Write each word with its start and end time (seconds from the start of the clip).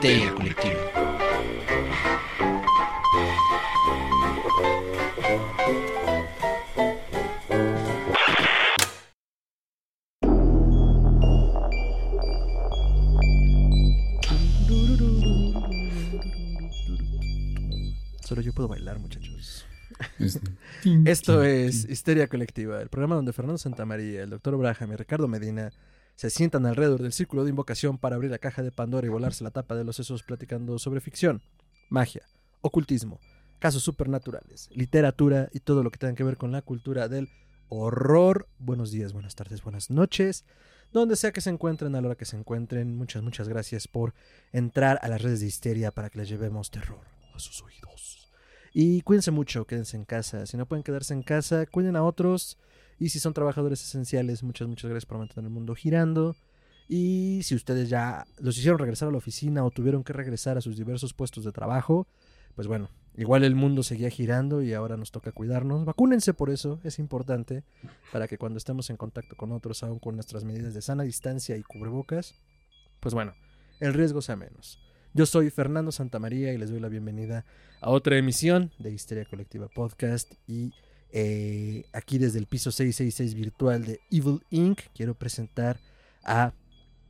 histeria 0.00 0.32
colectiva. 0.34 1.90
Solo 18.24 18.42
yo 18.42 18.52
puedo 18.52 18.68
bailar, 18.68 18.98
muchachos. 18.98 19.66
Es- 20.18 20.40
Esto 21.04 21.42
es 21.42 21.84
Histeria 21.88 22.28
Colectiva, 22.28 22.80
el 22.80 22.88
programa 22.88 23.16
donde 23.16 23.32
Fernando 23.32 23.58
Santamaría, 23.58 24.22
el 24.22 24.30
doctor 24.30 24.56
Braham 24.56 24.92
y 24.92 24.96
Ricardo 24.96 25.28
Medina 25.28 25.72
se 26.20 26.28
sientan 26.28 26.66
alrededor 26.66 27.00
del 27.00 27.14
círculo 27.14 27.44
de 27.44 27.48
invocación 27.48 27.96
para 27.96 28.16
abrir 28.16 28.30
la 28.30 28.36
caja 28.36 28.62
de 28.62 28.70
Pandora 28.70 29.06
y 29.06 29.08
volarse 29.08 29.42
la 29.42 29.52
tapa 29.52 29.74
de 29.74 29.84
los 29.84 29.96
sesos 29.96 30.22
platicando 30.22 30.78
sobre 30.78 31.00
ficción, 31.00 31.40
magia, 31.88 32.28
ocultismo, 32.60 33.18
casos 33.58 33.82
supernaturales, 33.82 34.68
literatura 34.70 35.48
y 35.54 35.60
todo 35.60 35.82
lo 35.82 35.90
que 35.90 35.96
tenga 35.96 36.14
que 36.14 36.22
ver 36.22 36.36
con 36.36 36.52
la 36.52 36.60
cultura 36.60 37.08
del 37.08 37.30
horror. 37.70 38.48
Buenos 38.58 38.90
días, 38.90 39.14
buenas 39.14 39.34
tardes, 39.34 39.62
buenas 39.62 39.88
noches. 39.88 40.44
Donde 40.92 41.16
sea 41.16 41.32
que 41.32 41.40
se 41.40 41.48
encuentren, 41.48 41.94
a 41.94 42.02
la 42.02 42.08
hora 42.08 42.16
que 42.16 42.26
se 42.26 42.36
encuentren, 42.36 42.98
muchas, 42.98 43.22
muchas 43.22 43.48
gracias 43.48 43.88
por 43.88 44.12
entrar 44.52 44.98
a 45.00 45.08
las 45.08 45.22
redes 45.22 45.40
de 45.40 45.46
Histeria 45.46 45.90
para 45.90 46.10
que 46.10 46.18
les 46.18 46.28
llevemos 46.28 46.70
terror 46.70 47.06
a 47.34 47.38
sus 47.38 47.62
oídos. 47.62 48.30
Y 48.74 49.00
cuídense 49.00 49.30
mucho, 49.30 49.66
quédense 49.66 49.96
en 49.96 50.04
casa. 50.04 50.44
Si 50.44 50.58
no 50.58 50.66
pueden 50.66 50.82
quedarse 50.82 51.14
en 51.14 51.22
casa, 51.22 51.64
cuiden 51.64 51.96
a 51.96 52.04
otros. 52.04 52.58
Y 53.00 53.08
si 53.08 53.18
son 53.18 53.32
trabajadores 53.32 53.82
esenciales, 53.82 54.42
muchas, 54.42 54.68
muchas 54.68 54.90
gracias 54.90 55.06
por 55.06 55.18
mantener 55.18 55.46
el 55.46 55.50
mundo 55.50 55.74
girando. 55.74 56.36
Y 56.86 57.40
si 57.44 57.54
ustedes 57.54 57.88
ya 57.88 58.26
los 58.38 58.58
hicieron 58.58 58.78
regresar 58.78 59.08
a 59.08 59.10
la 59.10 59.16
oficina 59.16 59.64
o 59.64 59.70
tuvieron 59.70 60.04
que 60.04 60.12
regresar 60.12 60.58
a 60.58 60.60
sus 60.60 60.76
diversos 60.76 61.14
puestos 61.14 61.44
de 61.44 61.50
trabajo, 61.50 62.06
pues 62.54 62.68
bueno, 62.68 62.90
igual 63.16 63.44
el 63.44 63.54
mundo 63.54 63.82
seguía 63.82 64.10
girando 64.10 64.60
y 64.60 64.74
ahora 64.74 64.98
nos 64.98 65.12
toca 65.12 65.32
cuidarnos. 65.32 65.86
Vacúnense 65.86 66.34
por 66.34 66.50
eso, 66.50 66.78
es 66.84 66.98
importante, 66.98 67.64
para 68.12 68.28
que 68.28 68.36
cuando 68.36 68.58
estemos 68.58 68.90
en 68.90 68.98
contacto 68.98 69.34
con 69.34 69.50
otros, 69.52 69.82
aún 69.82 69.98
con 69.98 70.16
nuestras 70.16 70.44
medidas 70.44 70.74
de 70.74 70.82
sana 70.82 71.02
distancia 71.02 71.56
y 71.56 71.62
cubrebocas, 71.62 72.34
pues 73.00 73.14
bueno, 73.14 73.32
el 73.80 73.94
riesgo 73.94 74.20
sea 74.20 74.36
menos. 74.36 74.78
Yo 75.14 75.24
soy 75.24 75.48
Fernando 75.48 75.90
Santamaría 75.90 76.52
y 76.52 76.58
les 76.58 76.70
doy 76.70 76.80
la 76.80 76.88
bienvenida 76.88 77.46
a 77.80 77.88
otra 77.88 78.18
emisión 78.18 78.72
de 78.78 78.92
Histeria 78.92 79.24
Colectiva 79.24 79.68
Podcast 79.68 80.34
y 80.46 80.74
eh, 81.12 81.84
aquí 81.92 82.18
desde 82.18 82.38
el 82.38 82.46
piso 82.46 82.70
666 82.70 83.34
virtual 83.34 83.84
de 83.84 84.00
Evil 84.10 84.42
Inc. 84.50 84.80
quiero 84.94 85.14
presentar 85.14 85.78
a 86.22 86.52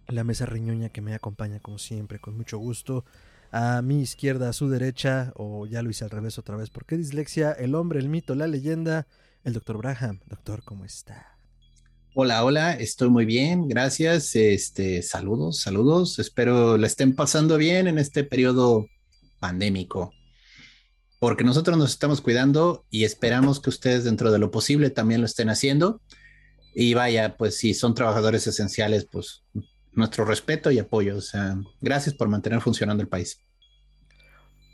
la 0.09 0.25
mesa 0.25 0.47
riñoña 0.47 0.89
que 0.89 1.01
me 1.01 1.15
acompaña 1.15 1.61
como 1.61 1.79
siempre 1.79 2.19
con 2.19 2.37
mucho 2.37 2.59
gusto. 2.59 3.05
A 3.53 3.83
mi 3.83 4.01
izquierda, 4.01 4.48
a 4.48 4.53
su 4.53 4.69
derecha, 4.69 5.33
o 5.34 5.67
ya 5.67 5.83
lo 5.83 5.91
hice 5.91 6.05
al 6.05 6.11
revés 6.11 6.39
otra 6.39 6.56
vez, 6.56 6.71
porque 6.71 6.97
dislexia, 6.97 7.51
el 7.53 7.75
hombre, 7.75 7.98
el 7.98 8.09
mito, 8.09 8.37
la 8.37 8.47
leyenda, 8.47 9.09
el 9.43 9.55
doctor 9.55 9.77
Braham. 9.78 10.21
Doctor, 10.27 10.62
¿cómo 10.62 10.84
está? 10.84 11.37
Hola, 12.15 12.45
hola, 12.45 12.73
estoy 12.75 13.09
muy 13.09 13.25
bien, 13.25 13.69
gracias. 13.69 14.34
Este, 14.37 15.03
saludos, 15.03 15.61
saludos. 15.61 16.19
Espero 16.19 16.77
la 16.77 16.87
estén 16.87 17.15
pasando 17.15 17.56
bien 17.56 17.89
en 17.89 17.98
este 17.98 18.25
periodo 18.25 18.87
pandémico. 19.41 20.12
Porque 21.21 21.45
nosotros 21.45 21.79
nos 21.79 21.91
estamos 21.91 22.21
cuidando 22.21 22.85
y 22.91 23.05
esperamos 23.05 23.61
que 23.61 23.71
ustedes 23.71 24.03
dentro 24.03 24.33
de 24.33 24.41
lo 24.41 24.51
posible 24.51 24.91
también 24.91 25.21
lo 25.21 25.27
estén 25.27 25.51
haciendo. 25.51 26.01
Y 26.75 26.95
vaya, 26.95 27.37
pues 27.37 27.56
si 27.59 27.75
son 27.75 27.94
trabajadores 27.94 28.47
esenciales, 28.49 29.05
pues 29.05 29.44
nuestro 29.93 30.25
respeto 30.25 30.71
y 30.72 30.78
apoyo. 30.78 31.17
O 31.17 31.21
sea, 31.21 31.56
gracias 31.81 32.15
por 32.17 32.28
mantener 32.28 32.61
funcionando 32.61 33.03
el 33.03 33.09
país. 33.09 33.39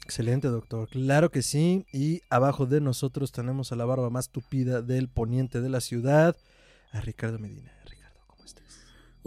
Excelente, 0.05 0.47
doctor. 0.47 0.89
Claro 0.89 1.33
que 1.33 1.43
sí. 1.43 1.85
Y 1.93 2.23
abajo 2.31 2.67
de 2.67 2.81
nosotros 2.81 3.33
tenemos 3.33 3.73
a 3.73 3.77
la 3.77 3.85
barba 3.85 4.09
más 4.09 4.31
tupida 4.31 4.81
del 4.81 5.09
poniente 5.09 5.61
de 5.61 5.69
la 5.69 5.81
ciudad, 5.81 6.37
a 6.93 7.01
Ricardo 7.01 7.41
Medina. 7.41 7.76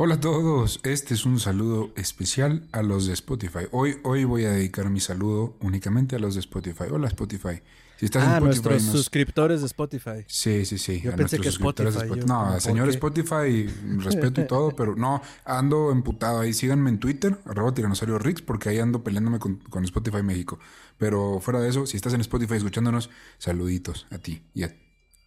Hola 0.01 0.15
a 0.15 0.19
todos, 0.21 0.79
este 0.83 1.13
es 1.13 1.25
un 1.25 1.41
saludo 1.41 1.91
especial 1.97 2.69
a 2.71 2.81
los 2.83 3.05
de 3.07 3.11
Spotify. 3.13 3.65
Hoy, 3.71 3.97
hoy 4.03 4.23
voy 4.23 4.45
a 4.45 4.51
dedicar 4.51 4.89
mi 4.89 5.01
saludo 5.01 5.57
únicamente 5.59 6.15
a 6.15 6.19
los 6.19 6.35
de 6.35 6.39
Spotify. 6.39 6.85
Hola 6.89 7.09
Spotify. 7.09 7.61
Si 7.97 8.05
estás 8.05 8.23
Ah, 8.23 8.37
en 8.37 8.43
Spotify, 8.43 8.45
nuestros 8.69 8.83
nos- 8.83 8.91
suscriptores 8.95 9.59
de 9.59 9.65
Spotify. 9.67 10.23
Sí, 10.27 10.63
sí, 10.63 10.77
sí. 10.77 11.01
Yo 11.01 11.11
a 11.11 11.17
pensé 11.17 11.35
nuestros 11.35 11.41
que 11.41 11.51
suscriptores 11.51 11.93
de 11.95 11.99
Spotify, 11.99 12.19
Spot- 12.21 12.27
yo 12.29 12.33
como, 12.33 12.45
No, 12.45 12.51
¿por 12.53 12.61
señor 12.61 12.85
qué? 12.85 12.91
Spotify, 12.91 13.65
respeto 13.97 14.41
y 14.41 14.47
todo, 14.47 14.69
pero 14.77 14.95
no, 14.95 15.21
ando 15.43 15.91
emputado 15.91 16.39
ahí. 16.39 16.53
Síganme 16.53 16.89
en 16.91 16.99
Twitter, 16.99 17.37
arroba 17.43 17.73
tiranosaurio 17.73 18.17
Rix, 18.19 18.41
porque 18.41 18.69
ahí 18.69 18.79
ando 18.79 19.03
peleándome 19.03 19.39
con, 19.39 19.57
con 19.57 19.83
Spotify 19.83 20.23
México. 20.23 20.59
Pero 20.97 21.41
fuera 21.41 21.59
de 21.59 21.67
eso, 21.67 21.85
si 21.85 21.97
estás 21.97 22.13
en 22.13 22.21
Spotify 22.21 22.53
escuchándonos, 22.55 23.09
saluditos 23.37 24.07
a 24.11 24.17
ti 24.19 24.43
y 24.53 24.63
a 24.63 24.73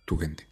tu 0.06 0.16
gente. 0.16 0.46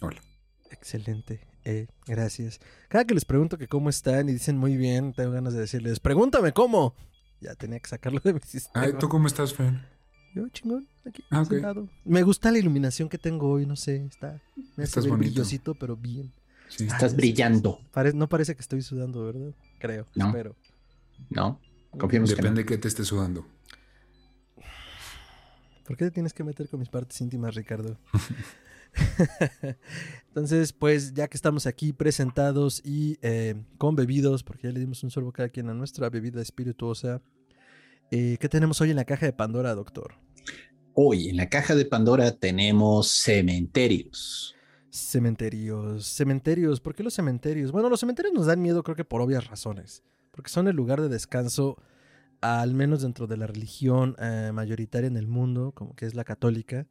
Hola. 0.00 0.22
Excelente. 0.70 1.51
Eh, 1.64 1.86
gracias. 2.06 2.60
Cada 2.88 3.04
que 3.04 3.14
les 3.14 3.24
pregunto 3.24 3.56
que 3.58 3.68
cómo 3.68 3.88
están 3.88 4.28
y 4.28 4.32
dicen 4.32 4.56
muy 4.58 4.76
bien, 4.76 5.12
tengo 5.12 5.30
ganas 5.32 5.52
de 5.54 5.60
decirles, 5.60 6.00
pregúntame 6.00 6.52
cómo. 6.52 6.94
Ya 7.40 7.54
tenía 7.54 7.78
que 7.80 7.88
sacarlo 7.88 8.20
de 8.22 8.34
mi 8.34 8.40
sistema. 8.46 8.84
Ay, 8.86 8.92
¿Tú 8.98 9.08
cómo 9.08 9.26
estás, 9.26 9.54
Fer? 9.54 9.72
Yo 10.34 10.48
chingón, 10.48 10.88
aquí, 11.06 11.22
Ah. 11.30 11.44
Me 12.04 12.22
gusta 12.22 12.50
la 12.50 12.58
iluminación 12.58 13.08
que 13.08 13.18
tengo 13.18 13.50
hoy, 13.50 13.66
no 13.66 13.76
sé, 13.76 14.06
está, 14.06 14.40
me 14.76 14.84
hace 14.84 15.00
brillosito, 15.02 15.74
pero 15.74 15.94
bien. 15.96 16.32
Sí. 16.68 16.86
Estás 16.86 17.14
brillando, 17.14 17.78
Pare- 17.92 18.14
no 18.14 18.28
parece 18.30 18.54
que 18.54 18.62
estoy 18.62 18.80
sudando, 18.80 19.26
¿verdad? 19.26 19.52
Creo, 19.78 20.06
No. 20.14 20.28
espero. 20.28 20.56
¿no? 21.28 21.60
Confiemos 21.90 22.30
que 22.30 22.36
no. 22.36 22.42
Depende 22.44 22.62
de 22.62 22.66
qué 22.66 22.78
te 22.78 22.88
esté 22.88 23.04
sudando. 23.04 23.46
¿Por 25.86 25.96
qué 25.98 26.06
te 26.06 26.10
tienes 26.12 26.32
que 26.32 26.44
meter 26.44 26.68
con 26.68 26.80
mis 26.80 26.88
partes 26.88 27.20
íntimas, 27.20 27.54
Ricardo? 27.54 27.98
Entonces, 30.28 30.72
pues 30.72 31.14
ya 31.14 31.28
que 31.28 31.36
estamos 31.36 31.66
aquí 31.66 31.92
presentados 31.92 32.80
y 32.84 33.18
eh, 33.22 33.54
con 33.78 33.96
bebidos, 33.96 34.42
porque 34.42 34.68
ya 34.68 34.72
le 34.72 34.80
dimos 34.80 35.02
un 35.02 35.10
sorbo 35.10 35.32
cada 35.32 35.48
quien 35.48 35.68
a 35.68 35.74
nuestra 35.74 36.08
bebida 36.10 36.40
espirituosa, 36.40 37.20
eh, 38.10 38.36
¿qué 38.40 38.48
tenemos 38.48 38.80
hoy 38.80 38.90
en 38.90 38.96
la 38.96 39.04
caja 39.04 39.26
de 39.26 39.32
Pandora, 39.32 39.74
doctor? 39.74 40.14
Hoy 40.94 41.28
en 41.28 41.38
la 41.38 41.48
caja 41.48 41.74
de 41.74 41.86
Pandora 41.86 42.32
tenemos 42.32 43.08
cementerios. 43.08 44.54
Cementerios, 44.90 46.06
cementerios, 46.06 46.80
¿por 46.80 46.94
qué 46.94 47.02
los 47.02 47.14
cementerios? 47.14 47.72
Bueno, 47.72 47.88
los 47.88 48.00
cementerios 48.00 48.34
nos 48.34 48.46
dan 48.46 48.60
miedo 48.60 48.82
creo 48.82 48.96
que 48.96 49.06
por 49.06 49.22
obvias 49.22 49.46
razones, 49.46 50.02
porque 50.32 50.50
son 50.50 50.68
el 50.68 50.76
lugar 50.76 51.00
de 51.00 51.08
descanso, 51.08 51.78
al 52.42 52.74
menos 52.74 53.00
dentro 53.00 53.26
de 53.26 53.38
la 53.38 53.46
religión 53.46 54.16
eh, 54.18 54.50
mayoritaria 54.52 55.06
en 55.06 55.16
el 55.16 55.28
mundo, 55.28 55.72
como 55.74 55.96
que 55.96 56.04
es 56.04 56.14
la 56.14 56.24
católica, 56.24 56.86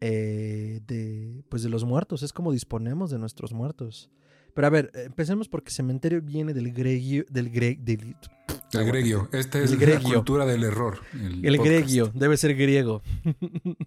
eh, 0.00 0.80
de, 0.86 1.42
pues 1.48 1.62
de 1.62 1.68
los 1.68 1.84
muertos, 1.84 2.22
es 2.22 2.32
como 2.32 2.52
disponemos 2.52 3.10
de 3.10 3.18
nuestros 3.18 3.52
muertos. 3.52 4.10
Pero 4.54 4.66
a 4.66 4.70
ver, 4.70 4.90
empecemos 4.94 5.48
porque 5.48 5.70
cementerio 5.70 6.20
viene 6.20 6.52
del 6.54 6.72
gregio, 6.72 7.24
del 7.30 7.50
gre, 7.50 7.76
del, 7.80 8.16
El 8.72 8.84
gregio. 8.84 9.28
Esta 9.32 9.60
es 9.60 9.78
la 9.78 10.00
cultura 10.00 10.44
del 10.44 10.64
error. 10.64 10.98
El, 11.12 11.44
el 11.44 11.58
gregio, 11.58 12.10
debe 12.14 12.36
ser 12.36 12.54
griego, 12.54 13.02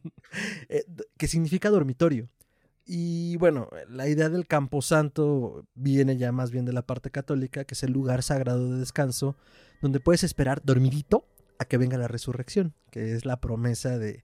Eh, 0.69 0.85
que 1.17 1.27
significa 1.27 1.69
dormitorio. 1.69 2.29
Y 2.85 3.35
bueno, 3.35 3.67
la 3.89 4.07
idea 4.07 4.29
del 4.29 4.47
camposanto 4.47 5.65
viene 5.73 6.15
ya 6.15 6.31
más 6.31 6.51
bien 6.51 6.63
de 6.63 6.71
la 6.71 6.85
parte 6.85 7.11
católica, 7.11 7.65
que 7.65 7.73
es 7.73 7.83
el 7.83 7.91
lugar 7.91 8.23
sagrado 8.23 8.71
de 8.71 8.79
descanso, 8.79 9.35
donde 9.81 9.99
puedes 9.99 10.23
esperar 10.23 10.61
dormidito 10.63 11.27
a 11.59 11.65
que 11.65 11.77
venga 11.77 11.97
la 11.97 12.07
resurrección, 12.07 12.73
que 12.91 13.11
es 13.11 13.25
la 13.25 13.41
promesa 13.41 13.97
de, 13.97 14.23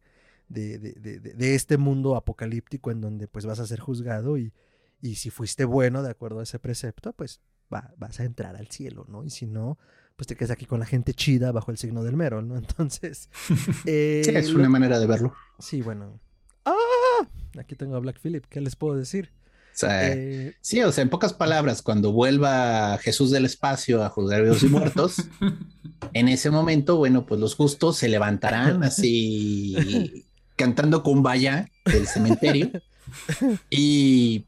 de, 0.49 0.77
de- 0.79 0.93
de- 0.93 1.19
de- 1.19 1.55
este 1.55 1.77
mundo 1.77 2.15
apocalíptico 2.15 2.91
en 2.91 3.01
donde 3.01 3.27
pues 3.27 3.45
vas 3.45 3.59
a 3.59 3.67
ser 3.67 3.79
juzgado 3.79 4.37
y, 4.37 4.53
y 5.01 5.15
si 5.15 5.29
fuiste 5.29 5.65
bueno 5.65 6.03
de 6.03 6.11
acuerdo 6.11 6.39
a 6.39 6.43
ese 6.43 6.59
precepto, 6.59 7.13
pues 7.13 7.41
va- 7.73 7.93
vas 7.97 8.19
a 8.19 8.23
entrar 8.23 8.55
al 8.55 8.67
cielo, 8.67 9.05
¿no? 9.09 9.23
Y 9.25 9.29
si 9.29 9.45
no, 9.45 9.77
pues 10.15 10.27
te 10.27 10.35
quedas 10.35 10.51
aquí 10.51 10.65
con 10.65 10.79
la 10.79 10.85
gente 10.85 11.13
chida 11.13 11.51
bajo 11.51 11.69
el 11.71 11.77
signo 11.77 12.03
del 12.03 12.15
mero, 12.15 12.41
¿no? 12.41 12.55
Entonces... 12.57 13.29
eh, 13.85 14.21
Sí, 14.25 14.31
es 14.35 14.49
lo- 14.51 14.59
una 14.59 14.69
manera 14.69 14.99
de 14.99 15.05
verlo. 15.07 15.33
Sí, 15.59 15.81
bueno. 15.81 16.19
¡Ah! 16.65 17.27
Aquí 17.59 17.75
tengo 17.75 17.95
a 17.95 17.99
Black 17.99 18.19
Phillip, 18.21 18.45
¿qué 18.45 18.61
les 18.61 18.75
puedo 18.75 18.95
decir? 18.95 19.31
O 19.73 19.79
sea, 19.79 20.11
Eh, 20.13 20.55
Sí, 20.61 20.81
o 20.81 20.91
sea, 20.91 21.03
en 21.03 21.09
pocas 21.09 21.33
palabras, 21.33 21.81
cuando 21.83 22.11
vuelva 22.11 22.97
Jesús 22.99 23.29
del 23.31 23.45
espacio 23.45 24.03
a 24.03 24.09
juzgar 24.09 24.41
vivos 24.43 24.63
y 24.63 24.67
muertos, 24.69 25.17
en 26.13 26.29
ese 26.29 26.49
momento, 26.49 26.97
bueno, 26.97 27.25
pues 27.27 27.39
los 27.39 27.53
justos 27.55 27.97
se 27.97 28.07
levantarán 28.09 28.83
así 28.83 30.25
cantando 30.57 31.03
cumbaya 31.03 31.69
del 31.85 32.07
cementerio 32.07 32.71
y 33.69 34.45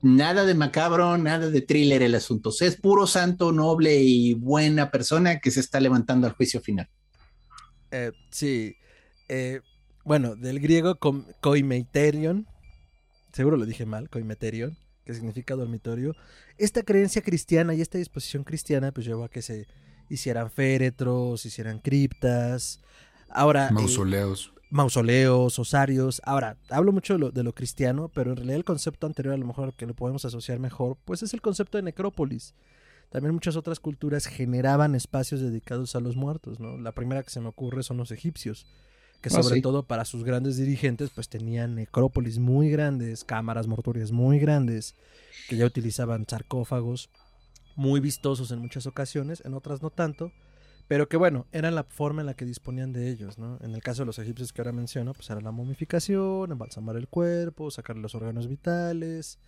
nada 0.00 0.46
de 0.46 0.54
macabro, 0.54 1.18
nada 1.18 1.50
de 1.50 1.60
thriller 1.60 2.02
el 2.02 2.14
asunto. 2.14 2.48
O 2.48 2.52
sea, 2.52 2.68
es 2.68 2.76
puro 2.76 3.06
santo, 3.06 3.52
noble 3.52 4.00
y 4.00 4.34
buena 4.34 4.90
persona 4.90 5.40
que 5.40 5.50
se 5.50 5.60
está 5.60 5.80
levantando 5.80 6.26
al 6.26 6.32
juicio 6.32 6.60
final. 6.60 6.88
eh, 7.90 8.12
sí. 8.30 8.76
eh, 9.28 9.60
bueno, 10.04 10.36
del 10.36 10.60
griego 10.60 10.98
koimeiterion. 11.40 12.46
Seguro 13.32 13.56
lo 13.56 13.66
dije 13.66 13.86
mal, 13.86 14.08
koimeterion, 14.08 14.76
que 15.04 15.14
significa 15.14 15.54
dormitorio. 15.54 16.14
Esta 16.58 16.82
creencia 16.82 17.22
cristiana 17.22 17.74
y 17.74 17.80
esta 17.80 17.98
disposición 17.98 18.44
cristiana 18.44 18.92
pues 18.92 19.06
llevó 19.06 19.24
a 19.24 19.28
que 19.28 19.42
se 19.42 19.66
hicieran 20.08 20.50
féretros, 20.50 21.46
hicieran 21.46 21.78
criptas. 21.78 22.80
Ahora. 23.28 23.70
eh, 23.70 24.59
Mausoleos. 24.70 25.58
osarios. 25.58 26.22
Ahora, 26.24 26.56
hablo 26.68 26.92
mucho 26.92 27.14
de 27.14 27.18
lo, 27.18 27.30
de 27.30 27.42
lo 27.42 27.54
cristiano, 27.54 28.10
pero 28.14 28.30
en 28.30 28.36
realidad 28.36 28.56
el 28.56 28.64
concepto 28.64 29.06
anterior, 29.06 29.34
a 29.34 29.38
lo 29.38 29.46
mejor 29.46 29.74
que 29.74 29.86
lo 29.86 29.94
podemos 29.94 30.24
asociar 30.24 30.58
mejor, 30.58 30.96
pues 31.04 31.22
es 31.22 31.34
el 31.34 31.40
concepto 31.40 31.78
de 31.78 31.82
necrópolis. 31.82 32.54
También 33.10 33.34
muchas 33.34 33.56
otras 33.56 33.80
culturas 33.80 34.26
generaban 34.26 34.94
espacios 34.94 35.40
dedicados 35.40 35.96
a 35.96 36.00
los 36.00 36.14
muertos, 36.16 36.60
¿no? 36.60 36.78
La 36.78 36.92
primera 36.92 37.22
que 37.22 37.30
se 37.30 37.40
me 37.40 37.48
ocurre 37.48 37.82
son 37.82 37.96
los 37.96 38.12
egipcios, 38.12 38.66
que 39.20 39.28
Ah, 39.30 39.42
sobre 39.42 39.56
sí. 39.56 39.62
todo 39.62 39.82
para 39.82 40.04
sus 40.04 40.22
grandes 40.22 40.56
dirigentes, 40.56 41.10
pues 41.12 41.28
tenían 41.28 41.74
necrópolis 41.74 42.38
muy 42.38 42.70
grandes, 42.70 43.24
cámaras 43.24 43.66
mortuorias 43.66 44.12
muy 44.12 44.38
grandes, 44.38 44.94
que 45.48 45.56
ya 45.56 45.66
utilizaban 45.66 46.24
sarcófagos 46.28 47.10
muy 47.74 47.98
vistosos 47.98 48.52
en 48.52 48.60
muchas 48.60 48.86
ocasiones, 48.86 49.42
en 49.44 49.54
otras 49.54 49.82
no 49.82 49.90
tanto, 49.90 50.30
pero 50.90 51.08
que 51.08 51.16
bueno, 51.16 51.46
era 51.52 51.70
la 51.70 51.84
forma 51.84 52.20
en 52.22 52.26
la 52.26 52.34
que 52.34 52.44
disponían 52.44 52.92
de 52.92 53.08
ellos, 53.10 53.38
¿no? 53.38 53.60
En 53.62 53.76
el 53.76 53.80
caso 53.80 54.02
de 54.02 54.06
los 54.06 54.18
egipcios 54.18 54.52
que 54.52 54.60
ahora 54.60 54.72
menciono, 54.72 55.14
pues 55.14 55.30
era 55.30 55.40
la 55.40 55.52
momificación, 55.52 56.50
embalsamar 56.50 56.96
el 56.96 57.06
cuerpo, 57.06 57.70
sacarle 57.70 58.02
los 58.02 58.16
órganos 58.16 58.48
vitales, 58.48 59.38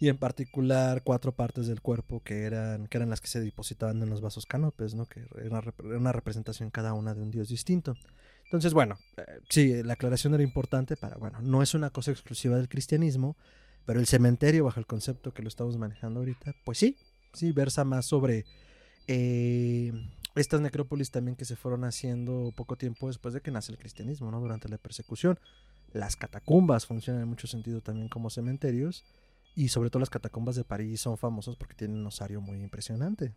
y 0.00 0.08
en 0.08 0.16
particular 0.16 1.02
cuatro 1.04 1.32
partes 1.32 1.66
del 1.66 1.82
cuerpo 1.82 2.22
que 2.24 2.44
eran, 2.44 2.86
que 2.86 2.96
eran 2.96 3.10
las 3.10 3.20
que 3.20 3.26
se 3.26 3.42
depositaban 3.42 4.02
en 4.02 4.08
los 4.08 4.22
vasos 4.22 4.46
canopes, 4.46 4.94
¿no? 4.94 5.04
Que 5.04 5.26
era 5.36 5.50
una, 5.50 5.60
rep- 5.60 5.86
era 5.86 5.98
una 5.98 6.12
representación 6.12 6.70
cada 6.70 6.94
una 6.94 7.12
de 7.12 7.20
un 7.20 7.30
dios 7.30 7.50
distinto. 7.50 7.94
Entonces, 8.46 8.72
bueno, 8.72 8.96
eh, 9.18 9.40
sí, 9.50 9.82
la 9.82 9.92
aclaración 9.92 10.32
era 10.32 10.42
importante 10.42 10.96
para, 10.96 11.16
bueno, 11.18 11.42
no 11.42 11.62
es 11.62 11.74
una 11.74 11.90
cosa 11.90 12.12
exclusiva 12.12 12.56
del 12.56 12.70
cristianismo, 12.70 13.36
pero 13.84 14.00
el 14.00 14.06
cementerio, 14.06 14.64
bajo 14.64 14.80
el 14.80 14.86
concepto 14.86 15.34
que 15.34 15.42
lo 15.42 15.48
estamos 15.48 15.76
manejando 15.76 16.20
ahorita, 16.20 16.54
pues 16.64 16.78
sí, 16.78 16.96
sí, 17.34 17.52
versa 17.52 17.84
más 17.84 18.06
sobre 18.06 18.46
eh, 19.06 19.92
estas 20.34 20.60
necrópolis 20.60 21.10
también 21.10 21.36
que 21.36 21.44
se 21.44 21.56
fueron 21.56 21.84
haciendo 21.84 22.52
poco 22.56 22.76
tiempo 22.76 23.08
después 23.08 23.34
de 23.34 23.40
que 23.42 23.50
nace 23.50 23.72
el 23.72 23.78
cristianismo, 23.78 24.30
¿no? 24.30 24.40
Durante 24.40 24.68
la 24.68 24.78
persecución. 24.78 25.38
Las 25.92 26.16
catacumbas 26.16 26.86
funcionan 26.86 27.22
en 27.22 27.28
mucho 27.28 27.46
sentido 27.46 27.82
también 27.82 28.08
como 28.08 28.30
cementerios. 28.30 29.04
Y 29.54 29.68
sobre 29.68 29.90
todo 29.90 30.00
las 30.00 30.10
catacumbas 30.10 30.56
de 30.56 30.64
París 30.64 31.00
son 31.02 31.18
famosas 31.18 31.56
porque 31.56 31.74
tienen 31.74 31.98
un 31.98 32.06
osario 32.06 32.40
muy 32.40 32.60
impresionante. 32.62 33.34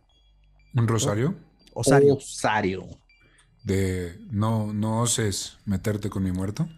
Un 0.74 0.86
rosario 0.86 1.34
Osario. 1.72 2.14
Osario. 2.14 2.86
de 3.62 4.18
no, 4.30 4.72
no 4.72 5.00
oses 5.02 5.58
meterte 5.64 6.08
con 6.10 6.22
mi 6.22 6.32
muerto. 6.32 6.68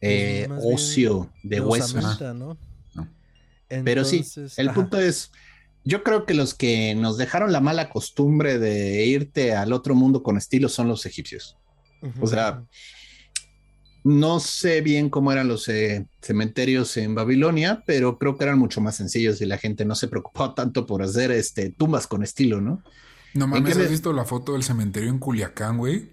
Eh, 0.00 0.46
Pues 0.48 0.66
bien 0.68 0.74
ocio 0.74 1.32
de 1.42 1.60
huesos. 1.60 1.94
osamenta, 1.94 2.34
¿no? 2.34 2.58
No. 2.94 3.08
Pero 3.82 4.04
sí, 4.04 4.32
el 4.56 4.68
ajá. 4.68 4.74
punto 4.74 4.98
es, 4.98 5.32
yo 5.84 6.02
creo 6.02 6.26
que 6.26 6.34
los 6.34 6.54
que 6.54 6.94
nos 6.94 7.16
dejaron 7.16 7.52
la 7.52 7.60
mala 7.60 7.90
costumbre 7.90 8.58
de 8.58 9.04
irte 9.06 9.54
al 9.54 9.72
otro 9.72 9.94
mundo 9.94 10.22
con 10.22 10.36
estilo 10.36 10.68
son 10.68 10.88
los 10.88 11.06
egipcios. 11.06 11.56
O 12.20 12.26
sea. 12.26 12.64
No 14.04 14.40
sé 14.40 14.80
bien 14.80 15.10
cómo 15.10 15.30
eran 15.30 15.46
los 15.46 15.68
eh, 15.68 16.08
cementerios 16.20 16.96
en 16.96 17.14
Babilonia, 17.14 17.84
pero 17.86 18.18
creo 18.18 18.36
que 18.36 18.42
eran 18.42 18.58
mucho 18.58 18.80
más 18.80 18.96
sencillos 18.96 19.40
y 19.40 19.46
la 19.46 19.58
gente 19.58 19.84
no 19.84 19.94
se 19.94 20.08
preocupaba 20.08 20.54
tanto 20.56 20.86
por 20.86 21.02
hacer 21.02 21.30
este, 21.30 21.70
tumbas 21.70 22.08
con 22.08 22.24
estilo, 22.24 22.60
¿no? 22.60 22.82
No 23.34 23.46
mames, 23.46 23.76
¿has 23.76 23.88
visto 23.88 24.12
la 24.12 24.24
foto 24.24 24.54
del 24.54 24.64
cementerio 24.64 25.08
en 25.08 25.18
Culiacán, 25.18 25.78
güey? 25.78 26.10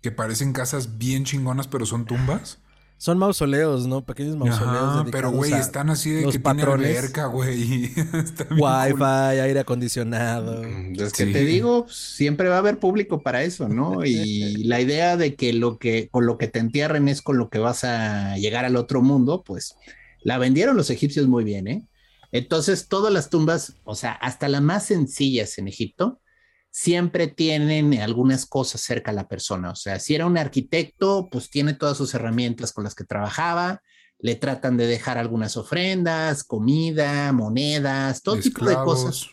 Que 0.00 0.10
parecen 0.10 0.52
casas 0.52 0.98
bien 0.98 1.24
chingonas, 1.24 1.68
pero 1.68 1.84
son 1.84 2.06
tumbas. 2.06 2.58
Son 2.98 3.18
mausoleos, 3.18 3.86
¿no? 3.86 4.04
Pequeños 4.06 4.36
mausoleos. 4.36 4.82
Ajá, 5.00 5.06
pero 5.12 5.30
güey, 5.30 5.52
están 5.52 5.90
así 5.90 6.10
de 6.10 6.26
que 6.30 6.40
patrones. 6.40 6.86
tiene 6.86 6.98
alberca, 6.98 7.26
güey. 7.26 7.90
Wi-Fi, 8.50 8.92
cool. 8.92 9.02
aire 9.04 9.60
acondicionado. 9.60 10.64
Es 10.64 11.12
que 11.12 11.26
Sí. 11.26 11.32
te 11.32 11.44
digo, 11.44 11.84
pues, 11.84 11.96
siempre 11.96 12.48
va 12.48 12.56
a 12.56 12.58
haber 12.58 12.78
público 12.78 13.20
para 13.20 13.42
eso, 13.42 13.68
¿no? 13.68 14.04
Y 14.04 14.64
la 14.64 14.80
idea 14.80 15.16
de 15.18 15.34
que 15.34 15.52
lo 15.52 15.78
que 15.78 16.08
con 16.10 16.24
lo 16.26 16.38
que 16.38 16.48
te 16.48 16.58
entierren 16.58 17.08
es 17.08 17.20
con 17.20 17.36
lo 17.36 17.50
que 17.50 17.58
vas 17.58 17.84
a 17.84 18.36
llegar 18.38 18.64
al 18.64 18.76
otro 18.76 19.02
mundo, 19.02 19.42
pues 19.44 19.76
la 20.22 20.38
vendieron 20.38 20.76
los 20.76 20.88
egipcios 20.90 21.26
muy 21.28 21.44
bien, 21.44 21.68
¿eh? 21.68 21.86
Entonces, 22.32 22.88
todas 22.88 23.12
las 23.12 23.30
tumbas, 23.30 23.74
o 23.84 23.94
sea, 23.94 24.12
hasta 24.12 24.48
las 24.48 24.62
más 24.62 24.84
sencillas 24.86 25.58
en 25.58 25.68
Egipto, 25.68 26.20
siempre 26.78 27.26
tienen 27.26 27.98
algunas 28.02 28.44
cosas 28.44 28.82
cerca 28.82 29.10
a 29.10 29.14
la 29.14 29.28
persona. 29.28 29.70
O 29.70 29.74
sea, 29.76 29.98
si 29.98 30.14
era 30.14 30.26
un 30.26 30.36
arquitecto, 30.36 31.26
pues 31.32 31.48
tiene 31.48 31.72
todas 31.72 31.96
sus 31.96 32.12
herramientas 32.14 32.74
con 32.74 32.84
las 32.84 32.94
que 32.94 33.04
trabajaba, 33.04 33.80
le 34.18 34.34
tratan 34.34 34.76
de 34.76 34.86
dejar 34.86 35.16
algunas 35.16 35.56
ofrendas, 35.56 36.44
comida, 36.44 37.32
monedas, 37.32 38.20
todo 38.22 38.36
tipo 38.40 38.66
de 38.66 38.74
cosas. 38.74 39.26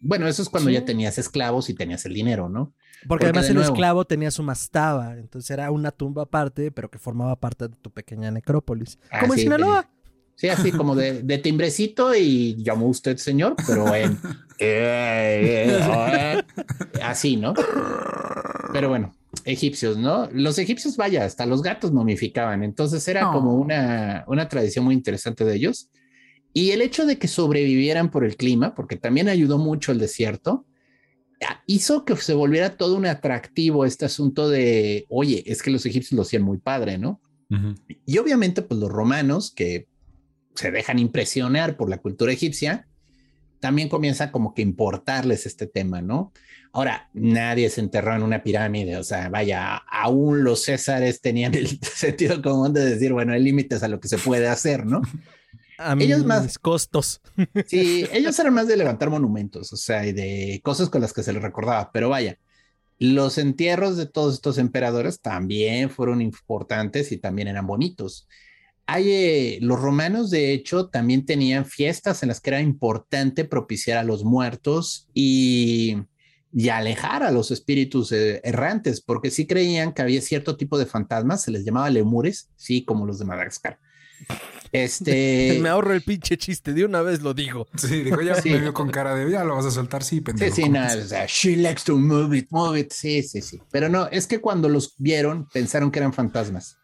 Bueno, 0.00 0.28
eso 0.28 0.42
es 0.42 0.48
cuando 0.48 0.70
Sí. 0.70 0.74
ya 0.74 0.84
tenías 0.84 1.18
esclavos 1.18 1.68
y 1.68 1.74
tenías 1.74 2.04
el 2.04 2.14
dinero, 2.14 2.48
¿no? 2.48 2.66
Porque, 2.66 3.08
Porque 3.08 3.24
además 3.26 3.44
de 3.46 3.48
el 3.48 3.54
nuevo- 3.56 3.72
esclavo 3.72 4.04
tenía 4.04 4.30
su 4.30 4.44
mastaba, 4.44 5.14
entonces 5.18 5.50
era 5.50 5.72
una 5.72 5.90
tumba 5.90 6.22
aparte, 6.22 6.70
pero 6.70 6.90
que 6.92 7.00
formaba 7.00 7.34
parte 7.40 7.66
de 7.68 7.74
tu 7.76 7.90
pequeña 7.90 8.30
necrópolis. 8.30 9.00
Como 9.20 9.34
en 9.34 9.40
Sinaloa. 9.40 9.90
Sí, 10.36 10.48
así 10.48 10.72
como 10.72 10.96
de, 10.96 11.22
de 11.22 11.38
timbrecito 11.38 12.14
y 12.14 12.56
llamó 12.62 12.88
usted 12.88 13.16
señor, 13.18 13.54
pero 13.66 13.94
en... 13.94 14.18
eh, 14.58 15.78
eh, 15.80 16.42
así, 17.02 17.36
¿no? 17.36 17.54
Pero 18.72 18.88
bueno, 18.88 19.14
egipcios, 19.44 19.96
¿no? 19.96 20.28
Los 20.32 20.58
egipcios, 20.58 20.96
vaya, 20.96 21.24
hasta 21.24 21.46
los 21.46 21.62
gatos 21.62 21.92
momificaban, 21.92 22.64
entonces 22.64 23.06
era 23.06 23.22
No. 23.22 23.32
como 23.32 23.54
una, 23.54 24.24
una 24.26 24.48
tradición 24.48 24.84
muy 24.84 24.94
interesante 24.94 25.44
de 25.44 25.54
ellos. 25.54 25.90
Y 26.52 26.70
el 26.70 26.82
hecho 26.82 27.06
de 27.06 27.18
que 27.18 27.28
sobrevivieran 27.28 28.10
por 28.10 28.24
el 28.24 28.36
clima, 28.36 28.74
porque 28.74 28.96
también 28.96 29.28
ayudó 29.28 29.58
mucho 29.58 29.92
el 29.92 29.98
desierto, 29.98 30.66
ah, 31.48 31.62
hizo 31.66 32.04
que 32.04 32.16
se 32.16 32.34
volviera 32.34 32.76
todo 32.76 32.96
un 32.96 33.06
atractivo 33.06 33.84
este 33.84 34.04
asunto 34.04 34.48
de, 34.48 35.04
oye, 35.08 35.42
es 35.46 35.62
que 35.62 35.70
los 35.70 35.84
egipcios 35.86 36.16
lo 36.16 36.22
hacían 36.22 36.42
muy 36.42 36.58
padre, 36.58 36.98
¿no? 36.98 37.20
Y 38.04 38.18
obviamente, 38.18 38.62
pues 38.62 38.80
los 38.80 38.90
romanos 38.90 39.52
que 39.54 39.86
se 40.54 40.70
dejan 40.70 40.98
impresionar 40.98 41.76
por 41.76 41.88
la 41.90 41.98
cultura 41.98 42.32
egipcia, 42.32 42.86
también 43.60 43.88
comienza 43.88 44.30
como 44.30 44.54
que 44.54 44.62
importarles 44.62 45.46
este 45.46 45.66
tema, 45.66 46.02
¿no? 46.02 46.32
Ahora, 46.72 47.08
nadie 47.14 47.70
se 47.70 47.80
enterró 47.80 48.14
en 48.16 48.22
una 48.22 48.42
pirámide, 48.42 48.96
o 48.96 49.04
sea, 49.04 49.28
vaya, 49.28 49.76
aún 49.76 50.42
los 50.44 50.64
césares 50.64 51.20
tenían 51.20 51.54
el 51.54 51.78
sentido 51.82 52.42
común 52.42 52.72
de 52.74 52.84
decir, 52.84 53.12
bueno, 53.12 53.32
hay 53.32 53.42
límites 53.42 53.82
a 53.82 53.88
lo 53.88 54.00
que 54.00 54.08
se 54.08 54.18
puede 54.18 54.48
hacer, 54.48 54.84
¿no? 54.86 55.00
A 55.76 55.94
Ellos 55.94 56.18
mis 56.18 56.26
más- 56.26 56.58
costos. 56.58 57.20
Sí, 57.66 58.06
ellos 58.12 58.38
eran 58.38 58.54
más 58.54 58.68
de 58.68 58.76
levantar 58.76 59.10
monumentos, 59.10 59.72
o 59.72 59.76
sea, 59.76 60.06
y 60.06 60.12
de 60.12 60.60
cosas 60.62 60.88
con 60.88 61.00
las 61.00 61.12
que 61.12 61.24
se 61.24 61.32
les 61.32 61.42
recordaba, 61.42 61.90
pero 61.92 62.08
vaya, 62.08 62.38
los 63.00 63.38
entierros 63.38 63.96
de 63.96 64.06
todos 64.06 64.34
estos 64.34 64.58
emperadores 64.58 65.20
también 65.20 65.90
fueron 65.90 66.22
importantes 66.22 67.10
y 67.10 67.16
también 67.16 67.48
eran 67.48 67.66
bonitos. 67.66 68.28
Hay, 68.86 69.10
eh, 69.10 69.58
los 69.62 69.80
romanos, 69.80 70.30
de 70.30 70.52
hecho, 70.52 70.88
también 70.88 71.24
tenían 71.24 71.64
fiestas 71.64 72.22
en 72.22 72.28
las 72.28 72.40
que 72.40 72.50
era 72.50 72.60
importante 72.60 73.44
propiciar 73.44 73.96
a 73.98 74.04
los 74.04 74.24
muertos 74.24 75.08
y, 75.14 75.96
y 76.52 76.68
alejar 76.68 77.22
a 77.22 77.30
los 77.30 77.50
espíritus 77.50 78.12
eh, 78.12 78.40
errantes, 78.44 79.00
porque 79.00 79.30
sí 79.30 79.46
creían 79.46 79.92
que 79.94 80.02
había 80.02 80.20
cierto 80.20 80.56
tipo 80.56 80.78
de 80.78 80.86
fantasmas, 80.86 81.42
se 81.42 81.50
les 81.50 81.64
llamaba 81.64 81.88
lemures, 81.88 82.50
sí, 82.56 82.84
como 82.84 83.06
los 83.06 83.18
de 83.18 83.24
Madagascar. 83.24 83.78
Este, 84.72 85.58
Me 85.62 85.68
ahorro 85.68 85.94
el 85.94 86.02
pinche 86.02 86.36
chiste, 86.36 86.72
de 86.72 86.84
una 86.84 87.00
vez 87.02 87.22
lo 87.22 87.32
digo. 87.32 87.66
Sí, 87.76 88.02
dijo, 88.02 88.20
ya 88.20 88.34
Sí. 88.42 88.50
me 88.50 88.58
vio 88.58 88.74
con 88.74 88.90
cara 88.90 89.14
de, 89.14 89.30
ya 89.30 89.44
lo 89.44 89.54
vas 89.56 89.64
a 89.66 89.70
soltar, 89.70 90.02
sí, 90.02 90.16
Sí, 90.16 90.20
pendejo. 90.20 90.54
sí, 90.54 90.62
o 90.62 91.06
sea, 91.06 91.26
she 91.26 91.56
likes 91.56 91.82
to 91.84 91.96
move 91.96 92.36
it, 92.36 92.48
move 92.50 92.78
it, 92.78 92.92
sí, 92.92 93.22
sí, 93.22 93.40
sí. 93.40 93.60
Pero 93.70 93.88
no, 93.88 94.08
es 94.08 94.26
que 94.26 94.40
cuando 94.40 94.68
los 94.68 94.94
vieron 94.98 95.48
pensaron 95.52 95.90
que 95.90 96.00
eran 96.00 96.12
fantasmas. 96.12 96.76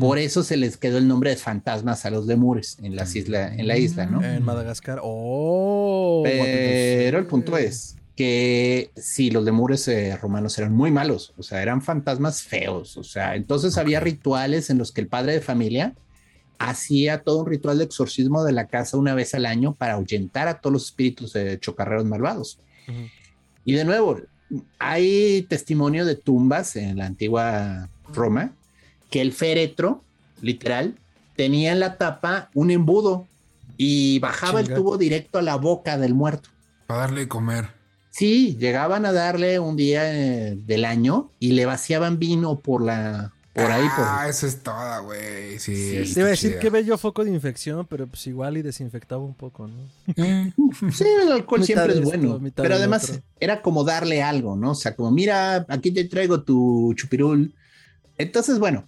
Por 0.00 0.18
eso 0.18 0.42
se 0.42 0.56
les 0.56 0.76
quedó 0.76 0.98
el 0.98 1.06
nombre 1.06 1.30
de 1.30 1.36
fantasmas 1.36 2.04
a 2.06 2.10
los 2.10 2.26
lemures 2.26 2.78
en 2.82 2.96
las 2.96 3.14
isla, 3.14 3.54
en 3.54 3.68
la 3.68 3.76
isla, 3.76 4.06
¿no? 4.06 4.24
En 4.24 4.42
Madagascar. 4.42 5.00
Oh. 5.02 6.22
Pero 6.24 7.18
el 7.18 7.26
punto 7.26 7.56
es 7.56 7.96
que 8.16 8.90
sí, 8.96 9.30
los 9.30 9.44
lemures 9.44 9.86
eh, 9.88 10.16
romanos 10.16 10.58
eran 10.58 10.72
muy 10.72 10.90
malos, 10.90 11.32
o 11.38 11.42
sea, 11.42 11.62
eran 11.62 11.80
fantasmas 11.80 12.42
feos, 12.42 12.96
o 12.96 13.04
sea, 13.04 13.34
entonces 13.34 13.78
había 13.78 13.98
Ok. 13.98 14.04
rituales 14.04 14.68
en 14.68 14.78
los 14.78 14.92
que 14.92 15.00
el 15.00 15.06
padre 15.06 15.32
de 15.32 15.40
familia 15.40 15.94
hacía 16.58 17.22
todo 17.22 17.40
un 17.40 17.46
ritual 17.46 17.78
de 17.78 17.84
exorcismo 17.84 18.44
de 18.44 18.52
la 18.52 18.66
casa 18.66 18.98
una 18.98 19.14
vez 19.14 19.34
al 19.34 19.46
año 19.46 19.72
para 19.74 19.94
ahuyentar 19.94 20.48
a 20.48 20.60
todos 20.60 20.74
los 20.74 20.84
espíritus 20.86 21.32
de 21.32 21.58
chocarreros 21.58 22.04
malvados. 22.04 22.58
Ujú. 22.86 23.08
Y 23.64 23.72
de 23.72 23.84
nuevo, 23.84 24.18
hay 24.78 25.46
testimonio 25.48 26.04
de 26.04 26.16
tumbas 26.16 26.76
en 26.76 26.98
la 26.98 27.06
antigua 27.06 27.88
Roma 28.12 28.52
que 29.10 29.20
el 29.20 29.32
féretro, 29.32 30.02
literal, 30.40 30.94
tenía 31.36 31.72
en 31.72 31.80
la 31.80 31.98
tapa 31.98 32.50
un 32.54 32.70
embudo 32.70 33.26
y 33.76 34.18
bajaba 34.18 34.60
Chinga. 34.62 34.74
el 34.74 34.80
tubo 34.80 34.98
directo 34.98 35.38
a 35.38 35.42
la 35.42 35.56
boca 35.56 35.98
del 35.98 36.14
muerto. 36.14 36.48
Para 36.86 37.00
darle 37.02 37.20
de 37.22 37.28
comer. 37.28 37.68
Sí, 38.10 38.56
llegaban 38.58 39.06
a 39.06 39.12
darle 39.12 39.58
un 39.58 39.76
día 39.76 40.12
eh, 40.12 40.56
del 40.66 40.84
año 40.84 41.30
y 41.38 41.52
le 41.52 41.64
vaciaban 41.66 42.18
vino 42.18 42.58
por 42.58 42.82
la, 42.82 43.32
por 43.52 43.70
ahí, 43.70 43.84
por. 43.96 44.04
Ah, 44.06 44.26
eso 44.28 44.46
es 44.46 44.62
toda, 44.62 44.98
güey. 45.00 45.58
Sí, 45.58 46.04
Sí, 46.04 46.18
iba 46.18 46.26
a 46.26 46.30
decir 46.30 46.58
que 46.58 46.70
bello 46.70 46.98
foco 46.98 47.24
de 47.24 47.30
infección, 47.30 47.86
pero 47.86 48.06
pues 48.06 48.26
igual 48.26 48.56
y 48.56 48.62
desinfectaba 48.62 49.22
un 49.22 49.34
poco, 49.34 49.68
¿no? 49.68 49.74
Eh, 50.16 50.52
Sí, 50.92 51.04
el 51.22 51.32
alcohol 51.32 51.64
siempre 51.64 51.94
es 51.94 52.00
bueno. 52.02 52.40
Pero 52.54 52.74
además 52.74 53.10
otro. 53.10 53.22
era 53.38 53.62
como 53.62 53.84
darle 53.84 54.22
algo, 54.22 54.56
¿no? 54.56 54.72
O 54.72 54.74
sea, 54.74 54.94
como, 54.94 55.10
mira, 55.10 55.64
aquí 55.68 55.90
te 55.90 56.04
traigo 56.04 56.42
tu 56.42 56.92
chupirul. 56.96 57.54
Entonces, 58.18 58.58
bueno, 58.58 58.84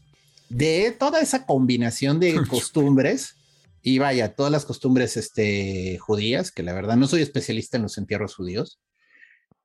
de 0.52 0.92
toda 0.92 1.20
esa 1.20 1.46
combinación 1.46 2.20
de 2.20 2.44
costumbres, 2.48 3.36
y 3.82 3.98
vaya, 3.98 4.34
todas 4.34 4.52
las 4.52 4.64
costumbres 4.64 5.16
este, 5.16 5.98
judías, 5.98 6.52
que 6.52 6.62
la 6.62 6.72
verdad 6.72 6.96
no 6.96 7.06
soy 7.08 7.22
especialista 7.22 7.76
en 7.78 7.84
los 7.84 7.98
entierros 7.98 8.34
judíos, 8.36 8.80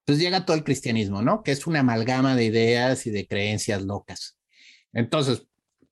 pues 0.06 0.20
llega 0.20 0.46
todo 0.46 0.56
el 0.56 0.64
cristianismo, 0.64 1.22
¿no? 1.22 1.44
Que 1.44 1.52
es 1.52 1.68
una 1.68 1.82
amalgama 1.82 2.36
de 2.36 2.46
ideas 2.46 3.06
y 3.06 3.12
de 3.12 3.28
creencias 3.28 3.84
locas. 3.84 4.38
Entonces, 4.94 5.44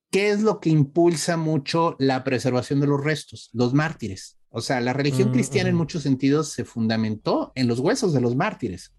¿qué 0.10 0.30
es 0.30 0.42
lo 0.42 0.60
que 0.60 0.70
impulsa 0.70 1.38
mucho 1.38 1.96
la 2.00 2.24
preservación 2.24 2.80
de 2.80 2.88
los 2.88 3.04
restos? 3.04 3.50
Los 3.54 3.74
mártires. 3.74 4.40
O 4.50 4.62
sea, 4.62 4.80
la 4.80 4.94
religión 4.94 5.30
Mm, 5.30 5.32
cristiana 5.32 5.70
en 5.70 5.76
ujú. 5.76 5.78
muchos 5.78 6.04
sentidos 6.04 6.50
se 6.54 6.64
fundamentó 6.64 7.52
en 7.56 7.68
los 7.68 7.80
huesos 7.80 8.14
de 8.14 8.22
los 8.22 8.36
mártires. 8.38 8.94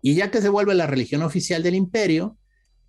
Y 0.00 0.14
ya 0.14 0.30
que 0.30 0.40
se 0.40 0.48
vuelve 0.48 0.74
la 0.74 0.86
religión 0.86 1.22
oficial 1.22 1.62
del 1.62 1.74
imperio, 1.74 2.38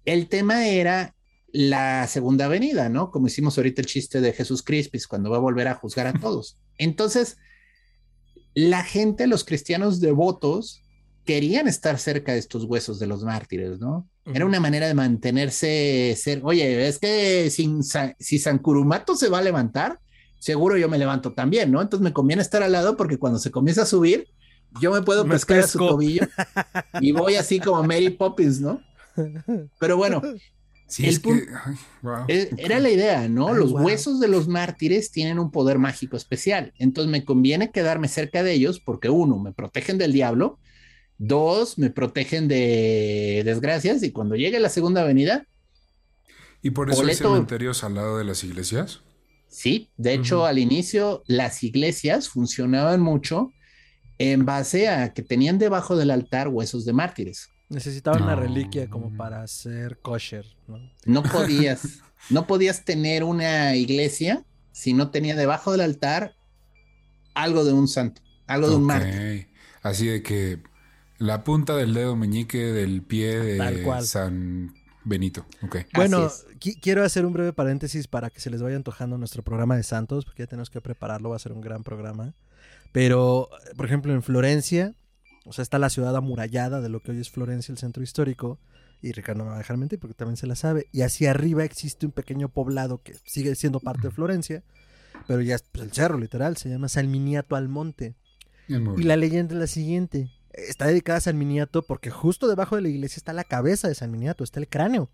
el 0.05 0.29
tema 0.29 0.67
era 0.67 1.15
la 1.53 2.07
segunda 2.07 2.47
venida, 2.47 2.89
¿no? 2.89 3.11
Como 3.11 3.27
hicimos 3.27 3.57
ahorita 3.57 3.81
el 3.81 3.87
chiste 3.87 4.21
de 4.21 4.33
Jesús 4.33 4.63
Crispis 4.63 5.07
cuando 5.07 5.29
va 5.29 5.37
a 5.37 5.41
volver 5.41 5.67
a 5.67 5.75
juzgar 5.75 6.07
a 6.07 6.13
todos. 6.13 6.57
Entonces, 6.77 7.37
la 8.53 8.83
gente, 8.83 9.27
los 9.27 9.43
cristianos 9.43 9.99
devotos, 9.99 10.83
querían 11.25 11.67
estar 11.67 11.99
cerca 11.99 12.33
de 12.33 12.39
estos 12.39 12.63
huesos 12.63 12.99
de 12.99 13.07
los 13.07 13.23
mártires, 13.23 13.79
¿no? 13.79 14.07
Era 14.25 14.45
una 14.45 14.59
manera 14.59 14.87
de 14.87 14.93
mantenerse, 14.93 16.15
ser, 16.17 16.41
oye, 16.43 16.87
es 16.87 16.99
que 16.99 17.49
sin, 17.49 17.81
si 17.83 18.39
San 18.39 18.59
Curumato 18.59 19.15
se 19.15 19.29
va 19.29 19.39
a 19.39 19.43
levantar, 19.43 19.99
seguro 20.39 20.77
yo 20.77 20.87
me 20.87 20.97
levanto 20.97 21.33
también, 21.33 21.71
¿no? 21.71 21.81
Entonces 21.81 22.03
me 22.03 22.13
conviene 22.13 22.41
estar 22.41 22.63
al 22.63 22.71
lado 22.71 22.95
porque 22.97 23.17
cuando 23.17 23.39
se 23.39 23.51
comienza 23.51 23.83
a 23.83 23.85
subir, 23.85 24.27
yo 24.79 24.91
me 24.91 25.01
puedo 25.01 25.25
Me 25.25 25.35
pescar 25.35 25.59
a 25.59 25.67
su 25.67 25.79
tobillo 25.79 26.27
y 27.01 27.11
voy 27.11 27.35
así 27.35 27.59
como 27.59 27.83
Mary 27.83 28.09
Poppins, 28.11 28.61
¿no? 28.61 28.81
Pero 29.79 29.97
bueno, 29.97 30.21
sí, 30.89 31.07
El 31.07 31.09
es 31.09 31.19
que. 31.21 31.47
ay, 31.65 31.75
wow. 32.01 32.27
e- 32.27 32.53
era 32.57 32.79
la 32.79 32.89
idea, 32.91 33.27
¿no? 33.29 33.53
Ay, 33.53 33.55
Los 33.55 33.73
wow. 33.73 33.81
huesos 33.83 34.19
de 34.19 34.27
los 34.27 34.47
mártires 34.47 35.11
tienen 35.11 35.39
un 35.39 35.51
poder 35.51 35.79
mágico 35.79 36.17
especial. 36.17 36.73
Entonces 36.77 37.11
me 37.11 37.25
conviene 37.25 37.71
quedarme 37.71 38.07
cerca 38.07 38.43
de 38.43 38.53
ellos 38.53 38.79
porque 38.79 39.09
uno, 39.09 39.39
me 39.39 39.53
protegen 39.53 39.97
del 39.97 40.13
diablo, 40.13 40.59
dos, 41.17 41.77
me 41.79 41.91
protegen 41.91 42.47
de 42.49 43.43
desgracias 43.45 44.03
y 44.03 44.11
cuando 44.13 44.35
llegue 44.35 44.59
la 44.59 44.69
segunda 44.69 45.01
avenida, 45.03 45.45
¿Y 46.61 46.71
por 46.71 46.89
eso 46.89 47.05
hay 47.05 47.11
cementerios 47.13 47.83
al 47.83 47.95
lado 47.95 48.17
de 48.17 48.23
las 48.23 48.43
iglesias? 48.43 49.01
sí, 49.47 49.91
de 49.97 50.13
hecho 50.13 50.45
al 50.45 50.59
inicio 50.59 51.23
las 51.27 51.63
iglesias 51.63 52.29
funcionaban 52.29 53.01
mucho 53.01 53.55
en 54.19 54.45
base 54.45 54.89
a 54.89 55.13
que 55.13 55.23
tenían 55.23 55.59
debajo 55.59 55.97
del 55.97 56.11
altar 56.11 56.49
huesos 56.49 56.85
de 56.85 56.93
mártires. 56.93 57.49
Necesitaban 57.69 58.23
una 58.23 58.35
reliquia 58.35 58.89
como 58.89 59.15
para 59.15 59.45
ser 59.47 59.99
kosher, 59.99 60.45
¿no? 60.67 60.79
No 61.05 61.23
podías, 61.23 61.99
no 62.29 62.47
podías 62.47 62.83
tener 62.83 63.23
una 63.23 63.75
iglesia 63.75 64.43
si 64.71 64.93
no 64.93 65.11
tenía 65.11 65.35
debajo 65.35 65.71
del 65.71 65.81
altar 65.81 66.35
algo 67.35 67.63
de 67.63 67.73
un 67.73 67.87
santo, 67.87 68.21
algo 68.47 68.69
de 68.69 68.75
un 68.75 68.83
mártir. 68.83 69.49
Así 69.83 70.07
de 70.07 70.23
que 70.23 70.61
la 71.19 71.43
punta 71.43 71.75
del 71.75 71.93
dedo 71.93 72.15
meñique 72.15 72.57
del 72.57 73.01
pie 73.03 73.57
Tal 73.57 73.75
de 73.77 73.83
cual. 73.83 74.05
San 74.05 74.73
Benito. 75.05 75.45
Ok. 75.61 75.77
Bueno, 75.93 76.29
qui- 76.59 76.79
quiero 76.81 77.03
hacer 77.03 77.25
un 77.25 77.33
breve 77.33 77.53
paréntesis 77.53 78.07
para 78.07 78.29
que 78.29 78.39
se 78.41 78.49
les 78.49 78.61
vaya 78.61 78.75
antojando 78.75 79.17
nuestro 79.17 79.43
programa 79.43 79.75
de 79.77 79.83
Santos, 79.83 80.25
porque 80.25 80.43
ya 80.43 80.47
tenemos 80.47 80.69
que 80.69 80.81
prepararlo, 80.81 81.29
va 81.29 81.35
a 81.35 81.39
ser 81.39 81.51
un 81.51 81.61
gran 81.61 81.83
programa. 81.83 82.33
Pero, 82.91 83.49
por 83.77 83.85
ejemplo, 83.85 84.13
en 84.13 84.23
Florencia, 84.23 84.93
o 85.49 85.53
sea, 85.53 85.63
está 85.63 85.79
la 85.79 85.89
ciudad 85.89 86.15
amurallada 86.15 86.79
de 86.79 86.89
lo 86.89 87.01
que 87.01 87.11
hoy 87.11 87.19
es 87.19 87.29
Florencia, 87.29 87.71
el 87.71 87.77
centro 87.77 88.03
histórico, 88.03 88.59
y 89.01 89.11
Ricardo 89.13 89.39
no 89.39 89.45
me 89.45 89.49
va 89.51 89.55
a 89.55 89.59
dejar 89.59 89.77
mentir 89.77 89.99
porque 89.99 90.13
también 90.13 90.37
se 90.37 90.47
la 90.47 90.55
sabe, 90.55 90.87
y 90.91 91.01
hacia 91.01 91.31
arriba 91.31 91.63
existe 91.63 92.05
un 92.05 92.11
pequeño 92.11 92.49
poblado 92.49 93.01
que 93.01 93.15
sigue 93.25 93.55
siendo 93.55 93.79
parte 93.79 94.07
de 94.07 94.11
Florencia, 94.11 94.63
pero 95.27 95.41
ya 95.41 95.55
es 95.55 95.63
pues, 95.63 95.83
el 95.85 95.91
cerro, 95.91 96.17
literal, 96.17 96.55
se 96.57 96.69
llama 96.69 96.87
San 96.87 97.09
Miniato 97.11 97.55
al 97.55 97.67
Monte. 97.67 98.15
Y 98.99 99.03
la 99.03 99.15
leyenda 99.17 99.55
es 99.55 99.59
la 99.59 99.67
siguiente. 99.67 100.29
Está 100.53 100.85
dedicada 100.87 101.17
a 101.17 101.21
San 101.21 101.37
Miniato 101.37 101.81
porque 101.81 102.09
justo 102.11 102.47
debajo 102.47 102.75
de 102.75 102.83
la 102.83 102.89
iglesia 102.89 103.17
está 103.17 103.33
la 103.33 103.43
cabeza 103.43 103.87
de 103.87 103.95
San 103.95 104.11
Miniato, 104.11 104.43
está 104.43 104.59
el 104.59 104.67
cráneo. 104.67 105.09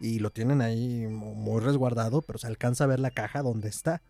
Y 0.00 0.18
lo 0.18 0.30
tienen 0.30 0.60
ahí 0.60 1.06
mu- 1.06 1.34
muy 1.34 1.60
resguardado, 1.60 2.22
pero 2.22 2.38
se 2.38 2.46
alcanza 2.46 2.84
a 2.84 2.86
ver 2.88 3.00
la 3.00 3.10
caja 3.10 3.42
donde 3.42 3.68
está. 3.68 4.02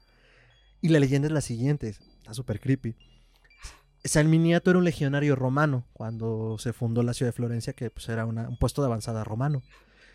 Y 0.80 0.88
la 0.88 0.98
leyenda 1.00 1.28
es 1.28 1.32
la 1.34 1.40
siguiente, 1.40 1.88
está 1.88 2.34
súper 2.34 2.60
creepy. 2.60 2.94
San 4.04 4.28
Miniato 4.30 4.70
era 4.70 4.78
un 4.78 4.84
legionario 4.84 5.34
romano 5.34 5.84
cuando 5.92 6.56
se 6.58 6.72
fundó 6.72 7.02
la 7.02 7.14
ciudad 7.14 7.28
de 7.28 7.36
Florencia, 7.36 7.72
que 7.72 7.90
pues 7.90 8.08
era 8.08 8.26
una- 8.26 8.48
un 8.48 8.56
puesto 8.58 8.82
de 8.82 8.86
avanzada 8.86 9.24
romano. 9.24 9.62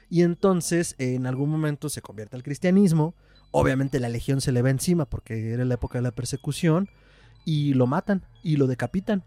Y 0.09 0.21
entonces 0.23 0.95
en 0.99 1.25
algún 1.25 1.49
momento 1.49 1.89
se 1.89 2.01
convierte 2.01 2.35
al 2.35 2.43
cristianismo. 2.43 3.13
Obviamente 3.51 3.99
la 3.99 4.09
legión 4.09 4.41
se 4.41 4.51
le 4.51 4.61
va 4.61 4.69
encima 4.69 5.05
porque 5.05 5.51
era 5.53 5.65
la 5.65 5.73
época 5.75 5.97
de 5.97 6.03
la 6.03 6.11
persecución 6.11 6.87
y 7.45 7.73
lo 7.73 7.87
matan 7.87 8.23
y 8.43 8.57
lo 8.57 8.67
decapitan. 8.67 9.23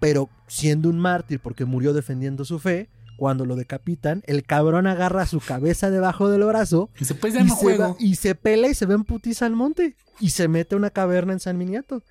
Pero 0.00 0.28
siendo 0.48 0.88
un 0.88 0.98
mártir 0.98 1.40
porque 1.40 1.64
murió 1.64 1.92
defendiendo 1.92 2.44
su 2.44 2.58
fe, 2.58 2.88
cuando 3.16 3.44
lo 3.44 3.54
decapitan, 3.54 4.22
el 4.26 4.44
cabrón 4.44 4.86
agarra 4.86 5.26
su 5.26 5.40
cabeza 5.40 5.90
debajo 5.90 6.30
del 6.30 6.42
brazo 6.44 6.88
Y 6.98 7.04
se 7.04 7.14
pues 7.14 7.34
y 7.34 7.38
se, 7.38 7.78
va- 7.78 7.96
y 7.98 8.14
se 8.16 8.34
pela 8.34 8.68
y 8.68 8.74
se 8.74 8.86
ve 8.86 8.94
en 8.94 9.04
putiza 9.04 9.44
al 9.46 9.54
monte 9.54 9.94
y 10.20 10.30
se 10.30 10.48
mete 10.48 10.74
a 10.74 10.78
una 10.78 10.88
caverna 10.90 11.34
en 11.34 11.40
San 11.40 11.58
Miniato, 11.58 12.02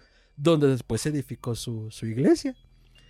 donde 0.42 0.68
después 0.68 1.02
se 1.02 1.10
edificó 1.10 1.56
su, 1.56 1.88
su 1.92 2.06
iglesia. 2.06 2.56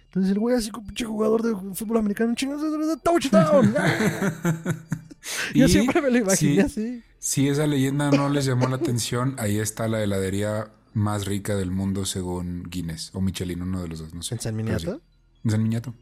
Entonces 0.05 0.31
el 0.31 0.39
güey 0.39 0.55
así 0.55 0.71
como 0.71 0.87
pinche 0.87 1.05
jugador 1.05 1.43
de 1.43 1.75
fútbol 1.75 1.97
americano, 1.97 2.33
chingados, 2.35 2.63
touchdown. 3.03 3.73
Yo 5.53 5.65
Y 5.65 5.69
siempre 5.69 6.01
me 6.01 6.09
lo 6.09 6.17
imaginé 6.19 6.53
si- 6.53 6.59
así. 6.59 7.03
Si 7.19 7.47
esa 7.49 7.67
leyenda 7.67 8.09
no 8.11 8.29
les 8.29 8.45
llamó 8.45 8.67
la 8.69 8.77
atención, 8.77 9.35
ahí 9.39 9.57
está 9.59 9.87
la 9.89 10.01
heladería 10.01 10.71
más 10.93 11.25
rica 11.25 11.55
del 11.55 11.69
mundo 11.69 12.05
según 12.05 12.63
Guinness 12.63 13.11
o 13.13 13.19
Michelin, 13.21 13.61
uno 13.61 13.81
de 13.81 13.89
los 13.89 13.99
dos, 13.99 14.13
no 14.13 14.23
sé. 14.23 14.35
¿En 14.35 14.41
San 14.41 14.55
Miniato? 14.55 14.95
sí. 14.95 15.01
En 15.43 15.51
San 15.51 15.61
Miniato. 15.63 15.93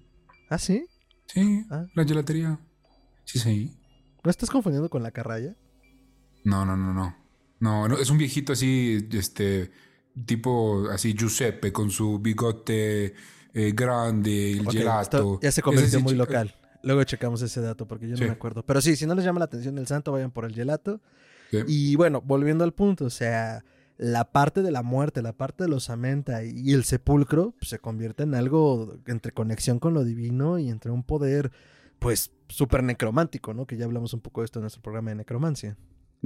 Ah, 0.50 0.60
sí. 0.60 0.86
Sí, 1.26 1.66
Ah. 1.72 1.86
la 1.96 2.06
gelatería. 2.06 2.60
Sí, 3.26 3.40
sí. 3.40 3.76
¿No 4.24 4.30
estás 4.30 4.50
confundiendo 4.52 4.90
con 4.90 5.02
la 5.02 5.10
carraya? 5.12 5.56
No, 6.44 6.66
no, 6.66 6.78
no, 6.78 6.94
no. 6.94 7.16
No, 7.60 7.88
no, 7.88 7.98
es 7.98 8.10
un 8.12 8.20
viejito 8.20 8.54
así, 8.54 9.08
este, 9.12 9.72
tipo 10.26 10.88
así 10.92 11.14
Giuseppe 11.14 11.72
con 11.72 11.90
su 11.92 12.20
bigote 12.20 13.14
eh, 13.54 13.72
grande, 13.76 14.54
el 14.54 14.68
Ok, 14.68 14.74
gelato. 14.74 15.40
ya 15.42 15.52
se 15.52 15.62
convirtió 15.62 16.00
muy 16.00 16.14
local. 16.16 16.54
Luego 16.84 17.04
checamos 17.04 17.42
ese 17.42 17.60
dato 17.62 17.88
porque 17.88 18.08
yo 18.08 18.16
Sí. 18.16 18.22
no 18.22 18.28
me 18.28 18.34
acuerdo. 18.34 18.64
Pero 18.66 18.82
sí, 18.82 18.96
si 18.96 19.06
no 19.06 19.16
les 19.16 19.26
llama 19.26 19.40
la 19.40 19.46
atención 19.46 19.78
el 19.78 19.88
santo, 19.88 20.12
vayan 20.12 20.32
por 20.32 20.46
el 20.46 20.54
gelato. 20.54 21.02
Sí. 21.52 21.58
Y 21.68 21.96
bueno, 21.96 22.22
volviendo 22.22 22.64
al 22.64 22.74
punto, 22.74 23.06
o 23.06 23.10
sea, 23.10 23.64
la 23.98 24.32
parte 24.32 24.62
de 24.62 24.70
la 24.72 24.84
muerte, 24.84 25.22
la 25.22 25.34
parte 25.34 25.64
de 25.64 25.70
los 25.70 25.90
amenta 25.90 26.44
y 26.44 26.72
el 26.74 26.84
sepulcro 26.84 27.56
pues, 27.58 27.70
se 27.70 27.80
convierte 27.80 28.24
en 28.24 28.36
algo 28.36 28.96
entre 29.08 29.32
conexión 29.32 29.80
con 29.80 29.94
lo 29.96 30.04
divino 30.04 30.60
y 30.60 30.70
entre 30.70 30.92
un 30.92 31.04
poder, 31.04 31.52
pues, 32.00 32.32
súper 32.48 32.84
necromántico, 32.84 33.54
¿no? 33.56 33.66
Que 33.66 33.76
ya 33.76 33.86
hablamos 33.86 34.14
un 34.14 34.20
poco 34.22 34.42
de 34.42 34.46
esto 34.46 34.60
en 34.60 34.64
nuestro 34.64 34.82
programa 34.84 35.10
de 35.10 35.16
necromancia. 35.16 35.78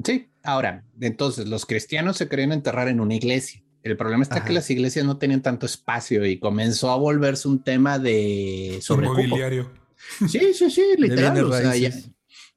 Sí, 0.03 0.29
ahora, 0.43 0.83
entonces 1.00 1.48
los 1.48 1.65
cristianos 1.65 2.17
se 2.17 2.27
querían 2.27 2.51
enterrar 2.51 2.88
en 2.89 3.00
una 3.00 3.15
iglesia. 3.15 3.62
El 3.83 3.97
problema 3.97 4.21
está 4.23 4.35
Ajá. 4.38 4.45
que 4.45 4.53
las 4.53 4.69
iglesias 4.69 5.05
no 5.05 5.17
tenían 5.17 5.41
tanto 5.41 5.65
espacio 5.65 6.25
y 6.25 6.39
comenzó 6.39 6.91
a 6.91 6.97
volverse 6.97 7.47
un 7.47 7.63
tema 7.63 7.97
de 8.00 8.79
sobrecupo. 8.81 9.38
Sí, 10.29 10.53
sí, 10.53 10.69
sí, 10.69 10.83
literal. 10.97 11.43
o 11.43 11.53
sea, 11.53 11.75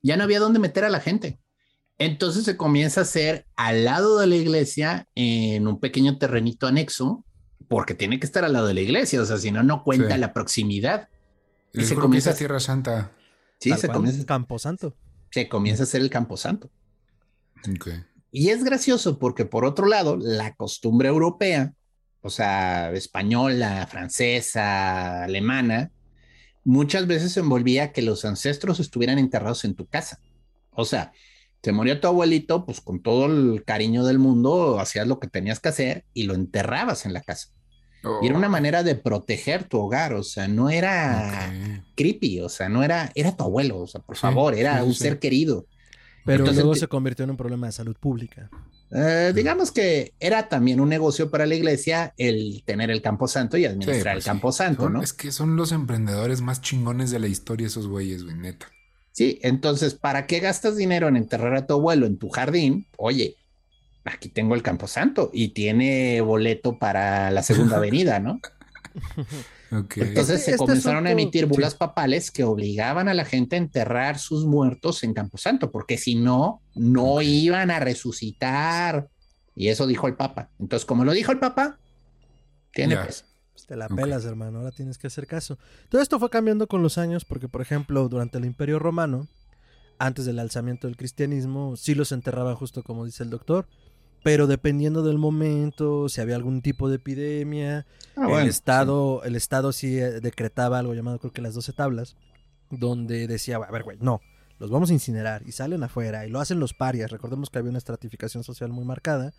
ya, 0.03 0.17
no 0.17 0.23
había 0.23 0.39
dónde 0.41 0.59
meter 0.59 0.85
a 0.85 0.91
la 0.91 1.01
gente. 1.01 1.39
Entonces 1.99 2.45
se 2.45 2.57
comienza 2.57 3.01
a 3.01 3.05
hacer 3.05 3.47
al 3.57 3.85
lado 3.85 4.19
de 4.19 4.27
la 4.27 4.37
iglesia 4.37 5.09
en 5.15 5.67
un 5.67 5.81
pequeño 5.81 6.19
terrenito 6.19 6.67
anexo, 6.67 7.25
porque 7.69 7.95
tiene 7.95 8.19
que 8.21 8.27
estar 8.27 8.45
al 8.45 8.53
lado 8.53 8.67
de 8.67 8.75
la 8.75 8.81
iglesia, 8.83 9.23
o 9.23 9.25
sea, 9.25 9.39
si 9.39 9.51
no, 9.51 9.63
no 9.63 9.83
cuenta 9.83 10.15
Sí. 10.15 10.21
la 10.21 10.33
proximidad. 10.35 11.09
Y 11.73 11.85
se 11.85 11.95
comienza- 11.95 12.31
esa 12.31 12.39
Tierra 12.39 12.61
Santa. 12.61 13.13
Sí, 13.61 13.71
se 13.73 13.87
cual, 13.87 13.97
comienza, 13.99 14.27
Camposanto. 14.27 14.95
se 15.31 15.49
comienza 15.49 15.83
a 15.83 15.85
hacer 15.85 16.03
el 16.03 16.11
camposanto. 16.11 16.71
Ok. 17.75 17.89
Y 18.35 18.51
es 18.51 18.65
gracioso 18.65 19.19
porque 19.21 19.47
por 19.47 19.65
otro 19.65 19.87
lado, 19.87 20.17
la 20.19 20.55
costumbre 20.57 21.09
europea, 21.09 21.73
o 22.21 22.31
sea, 22.31 22.93
española, 22.93 23.87
francesa, 23.89 25.23
alemana, 25.25 25.93
muchas 26.65 27.07
veces 27.07 27.33
se 27.33 27.41
envolvía 27.41 27.93
que 27.93 28.03
los 28.03 28.25
ancestros 28.25 28.81
estuvieran 28.81 29.19
enterrados 29.19 29.65
en 29.65 29.75
tu 29.77 29.87
casa. 29.89 30.21
O 30.71 30.85
sea, 30.85 31.13
te 31.63 31.73
murió 31.73 32.01
tu 32.01 32.09
abuelito, 32.09 32.67
pues 32.67 32.81
con 32.81 33.03
todo 33.03 33.27
el 33.27 33.65
cariño 33.65 34.05
del 34.05 34.19
mundo, 34.21 34.81
hacías 34.81 35.07
lo 35.09 35.21
que 35.21 35.29
tenías 35.29 35.61
que 35.61 35.71
hacer 35.71 36.07
y 36.15 36.25
lo 36.25 36.35
enterrabas 36.35 37.07
en 37.07 37.13
la 37.15 37.23
casa. 37.23 37.49
Y 38.19 38.27
era 38.27 38.37
una 38.37 38.49
Oh, 38.49 38.51
manera 38.51 38.83
de 38.83 38.97
proteger 38.97 39.65
tu 39.69 39.79
hogar, 39.81 40.15
o 40.15 40.23
sea, 40.23 40.49
no 40.49 40.71
era 40.71 41.59
ok. 41.59 41.85
creepy, 41.97 42.41
o 42.41 42.49
sea, 42.49 42.69
no 42.69 42.83
era, 42.85 43.11
era 43.15 43.37
tu 43.37 43.45
abuelo, 43.45 43.81
o 43.81 43.87
sea, 43.87 44.01
por 44.03 44.17
Sí, 44.17 44.19
favor, 44.19 44.55
era 44.55 44.83
sí, 44.83 44.85
un 44.85 44.95
sí. 44.95 44.95
ser 44.95 45.19
querido. 45.19 45.67
Pero 46.25 46.45
luego 46.47 46.75
se 46.75 46.89
convirtió 46.89 47.25
en 47.25 47.31
un 47.31 47.37
problema 47.37 47.67
de 47.67 47.73
salud 47.73 47.97
pública. 47.99 48.51
Eh, 48.91 49.33
digamos 49.35 49.73
que 49.73 50.15
era 50.21 50.49
también 50.49 50.81
un 50.81 50.89
negocio 50.89 51.31
para 51.31 51.47
la 51.47 51.55
iglesia 51.55 52.15
el 52.17 52.63
tener 52.65 52.91
el 52.91 53.03
Camposanto 53.03 53.57
y 53.57 53.65
administrar 53.65 54.15
pues 54.15 54.25
el 54.25 54.31
Camposanto, 54.31 54.89
¿no? 54.89 55.03
Es 55.03 55.13
que 55.13 55.33
son 55.33 55.57
los 55.57 55.73
emprendedores 55.73 56.41
más 56.41 56.61
chingones 56.61 57.11
de 57.11 57.19
la 57.19 57.27
historia 57.27 57.67
esos 57.67 57.89
güeyes, 57.89 58.25
güey, 58.25 58.37
neta. 58.37 58.67
Sí, 59.13 59.39
entonces, 59.43 59.95
¿para 59.95 60.27
qué 60.27 60.41
gastas 60.41 60.77
dinero 60.77 61.09
en 61.09 61.17
enterrar 61.17 61.55
a 61.55 61.67
tu 61.67 61.75
abuelo 61.75 62.07
en 62.07 62.19
tu 62.19 62.31
jardín? 62.31 62.87
Oye, 62.97 63.37
aquí 64.05 64.29
tengo 64.29 64.55
el 64.55 64.63
Camposanto 64.63 65.31
y 65.33 65.49
tiene 65.49 66.21
boleto 66.21 66.79
para 66.79 67.31
la 67.31 67.43
segunda 67.43 67.77
avenida, 67.79 68.21
¿no? 68.21 68.41
Entonces 69.71 70.19
este, 70.19 70.39
se 70.39 70.51
este 70.53 70.57
comenzaron 70.57 71.07
a 71.07 71.11
emitir 71.11 71.47
bulas 71.47 71.75
papales 71.75 72.31
que 72.31 72.45
obligaban 72.45 73.09
a 73.09 73.15
la 73.15 73.25
gente 73.25 73.57
a 73.57 73.59
enterrar 73.59 74.19
sus 74.19 74.45
muertos 74.45 75.03
en 75.03 75.15
Camposanto, 75.15 75.71
porque 75.71 75.99
si 75.99 76.15
no, 76.15 76.63
no 76.75 77.23
iban 77.23 77.71
a 77.71 77.81
resucitar. 77.81 79.09
Y 79.57 79.69
eso 79.69 79.87
dijo 79.87 80.07
el 80.09 80.17
Papa. 80.17 80.51
Entonces, 80.59 80.85
como 80.87 81.05
lo 81.05 81.13
dijo 81.13 81.33
el 81.33 81.39
Papa, 81.39 81.79
tiene 82.73 82.97
pues. 82.97 83.25
pues. 83.53 83.67
Te 83.67 83.77
la 83.77 83.89
pelas, 83.89 84.25
hermano. 84.25 84.59
Ahora 84.59 84.73
tienes 84.73 84.99
que 84.99 85.07
hacer 85.07 85.27
caso. 85.27 85.59
Todo 85.89 86.03
esto 86.03 86.19
fue 86.19 86.29
cambiando 86.29 86.67
con 86.67 86.83
los 86.83 86.99
años, 86.99 87.25
porque, 87.25 87.49
por 87.49 87.63
ejemplo, 87.63 88.09
durante 88.09 88.39
el 88.39 88.45
Imperio 88.45 88.79
Romano, 88.79 89.29
antes 89.99 90.27
del 90.27 90.39
alzamiento 90.39 90.87
del 90.87 90.97
cristianismo, 90.97 91.77
sí 91.77 91.95
los 91.95 92.13
enterraban 92.13 92.57
justo 92.57 92.83
como 92.83 93.05
dice 93.07 93.23
el 93.23 93.31
doctor 93.31 93.67
pero 94.25 94.47
dependiendo 94.47 95.03
del 95.03 95.19
momento, 95.19 96.09
si 96.09 96.23
había 96.23 96.35
algún 96.35 96.63
tipo 96.63 96.89
de 96.89 96.97
epidemia, 96.97 97.87
ah, 98.17 98.41
el 98.41 98.49
estado, 98.49 99.21
sí. 99.23 99.29
el 99.29 99.37
estado 99.37 99.71
sí 99.71 99.99
eh, 99.99 100.21
decretaba 100.23 100.79
algo 100.79 100.95
llamado 100.95 101.19
creo 101.19 101.33
que 101.35 101.43
las 101.43 101.53
12 101.53 101.75
tablas, 101.75 102.17
donde 102.71 103.29
decía, 103.29 103.57
a 103.57 103.71
ver, 103.71 103.83
güey, 103.83 103.99
no, 104.01 104.23
los 104.59 104.71
vamos 104.71 104.89
a 104.89 104.95
incinerar 104.95 105.43
y 105.47 105.53
salen 105.53 105.83
afuera 105.83 106.27
y 106.27 106.31
lo 106.31 106.41
hacen 106.41 106.59
los 106.59 106.73
parias. 106.73 107.11
Recordemos 107.11 107.51
que 107.51 107.59
había 107.59 107.69
una 107.69 107.77
estratificación 107.77 108.45
social 108.45 108.71
muy 108.71 108.87
marcada 108.87 109.35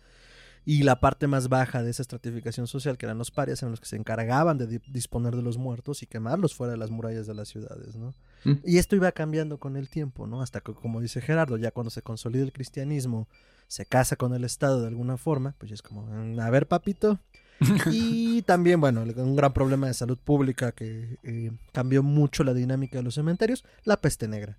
y 0.68 0.82
la 0.82 0.98
parte 0.98 1.28
más 1.28 1.48
baja 1.48 1.84
de 1.84 1.90
esa 1.90 2.02
estratificación 2.02 2.66
social, 2.66 2.98
que 2.98 3.06
eran 3.06 3.18
los 3.18 3.30
parias, 3.30 3.62
eran 3.62 3.70
los 3.70 3.78
que 3.78 3.86
se 3.86 3.94
encargaban 3.94 4.58
de 4.58 4.80
disponer 4.88 5.36
de 5.36 5.42
los 5.42 5.58
muertos 5.58 6.02
y 6.02 6.06
quemarlos 6.06 6.56
fuera 6.56 6.72
de 6.72 6.76
las 6.76 6.90
murallas 6.90 7.28
de 7.28 7.34
las 7.34 7.48
ciudades, 7.48 7.94
¿no? 7.94 8.14
Mm. 8.42 8.54
Y 8.64 8.78
esto 8.78 8.96
iba 8.96 9.12
cambiando 9.12 9.58
con 9.58 9.76
el 9.76 9.88
tiempo, 9.88 10.26
¿no? 10.26 10.42
Hasta 10.42 10.60
que, 10.60 10.74
como 10.74 11.00
dice 11.00 11.20
Gerardo, 11.20 11.56
ya 11.56 11.70
cuando 11.70 11.90
se 11.90 12.02
consolida 12.02 12.42
el 12.42 12.52
cristianismo, 12.52 13.28
se 13.68 13.86
casa 13.86 14.16
con 14.16 14.34
el 14.34 14.42
Estado 14.42 14.80
de 14.80 14.88
alguna 14.88 15.16
forma, 15.16 15.54
pues 15.58 15.70
es 15.70 15.82
como, 15.82 16.02
mm, 16.02 16.40
a 16.40 16.50
ver, 16.50 16.66
papito. 16.66 17.20
y 17.92 18.42
también, 18.42 18.80
bueno, 18.80 19.02
un 19.02 19.36
gran 19.36 19.52
problema 19.52 19.86
de 19.86 19.94
salud 19.94 20.18
pública 20.18 20.72
que 20.72 21.18
eh, 21.22 21.52
cambió 21.72 22.02
mucho 22.02 22.42
la 22.42 22.54
dinámica 22.54 22.98
de 22.98 23.04
los 23.04 23.14
cementerios, 23.14 23.64
la 23.84 24.00
peste 24.00 24.26
negra. 24.26 24.58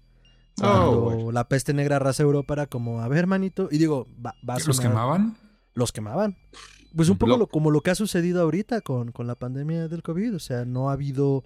Oh, 0.63 1.31
la 1.33 1.49
peste 1.49 1.73
negra 1.73 1.99
raza 1.99 2.23
Europa 2.23 2.53
era 2.53 2.65
como, 2.65 3.01
a 3.01 3.09
ver, 3.09 3.27
manito, 3.27 3.67
y 3.69 3.77
digo, 3.77 4.07
va, 4.25 4.33
¿Los 4.65 4.79
quemaban? 4.79 5.35
Los 5.77 5.91
quemaban. 5.91 6.35
Pues 6.95 7.09
un 7.09 7.17
poco 7.17 7.47
como 7.47 7.69
lo 7.69 7.81
que 7.81 7.91
ha 7.91 7.95
sucedido 7.95 8.41
ahorita 8.41 8.81
con, 8.81 9.11
con 9.11 9.27
la 9.27 9.35
pandemia 9.35 9.87
del 9.87 10.01
COVID, 10.01 10.35
o 10.35 10.39
sea, 10.39 10.65
no 10.65 10.89
ha 10.89 10.93
habido... 10.93 11.43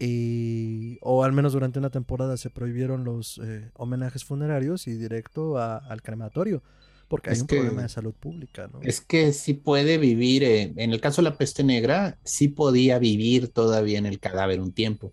Eh, 0.00 0.98
o 1.02 1.22
al 1.22 1.32
menos 1.32 1.52
durante 1.52 1.78
una 1.78 1.90
temporada 1.90 2.36
se 2.36 2.50
prohibieron 2.50 3.04
los 3.04 3.38
eh, 3.38 3.70
homenajes 3.74 4.24
funerarios 4.24 4.88
y 4.88 4.94
directo 4.94 5.56
al 5.58 6.02
crematorio 6.02 6.62
porque 7.08 7.30
hay 7.30 7.40
un 7.40 7.46
problema 7.46 7.82
de 7.82 7.88
salud 7.88 8.14
pública, 8.14 8.68
¿no? 8.72 8.80
Es 8.82 9.00
que 9.00 9.32
sí 9.32 9.54
puede 9.54 9.98
vivir, 9.98 10.42
eh, 10.42 10.72
en 10.76 10.92
el 10.92 11.00
caso 11.00 11.22
de 11.22 11.30
la 11.30 11.36
peste 11.36 11.62
negra, 11.62 12.18
sí 12.24 12.48
podía 12.48 12.98
vivir 12.98 13.48
todavía 13.48 13.98
en 13.98 14.06
el 14.06 14.18
cadáver 14.18 14.60
un 14.60 14.72
tiempo. 14.72 15.12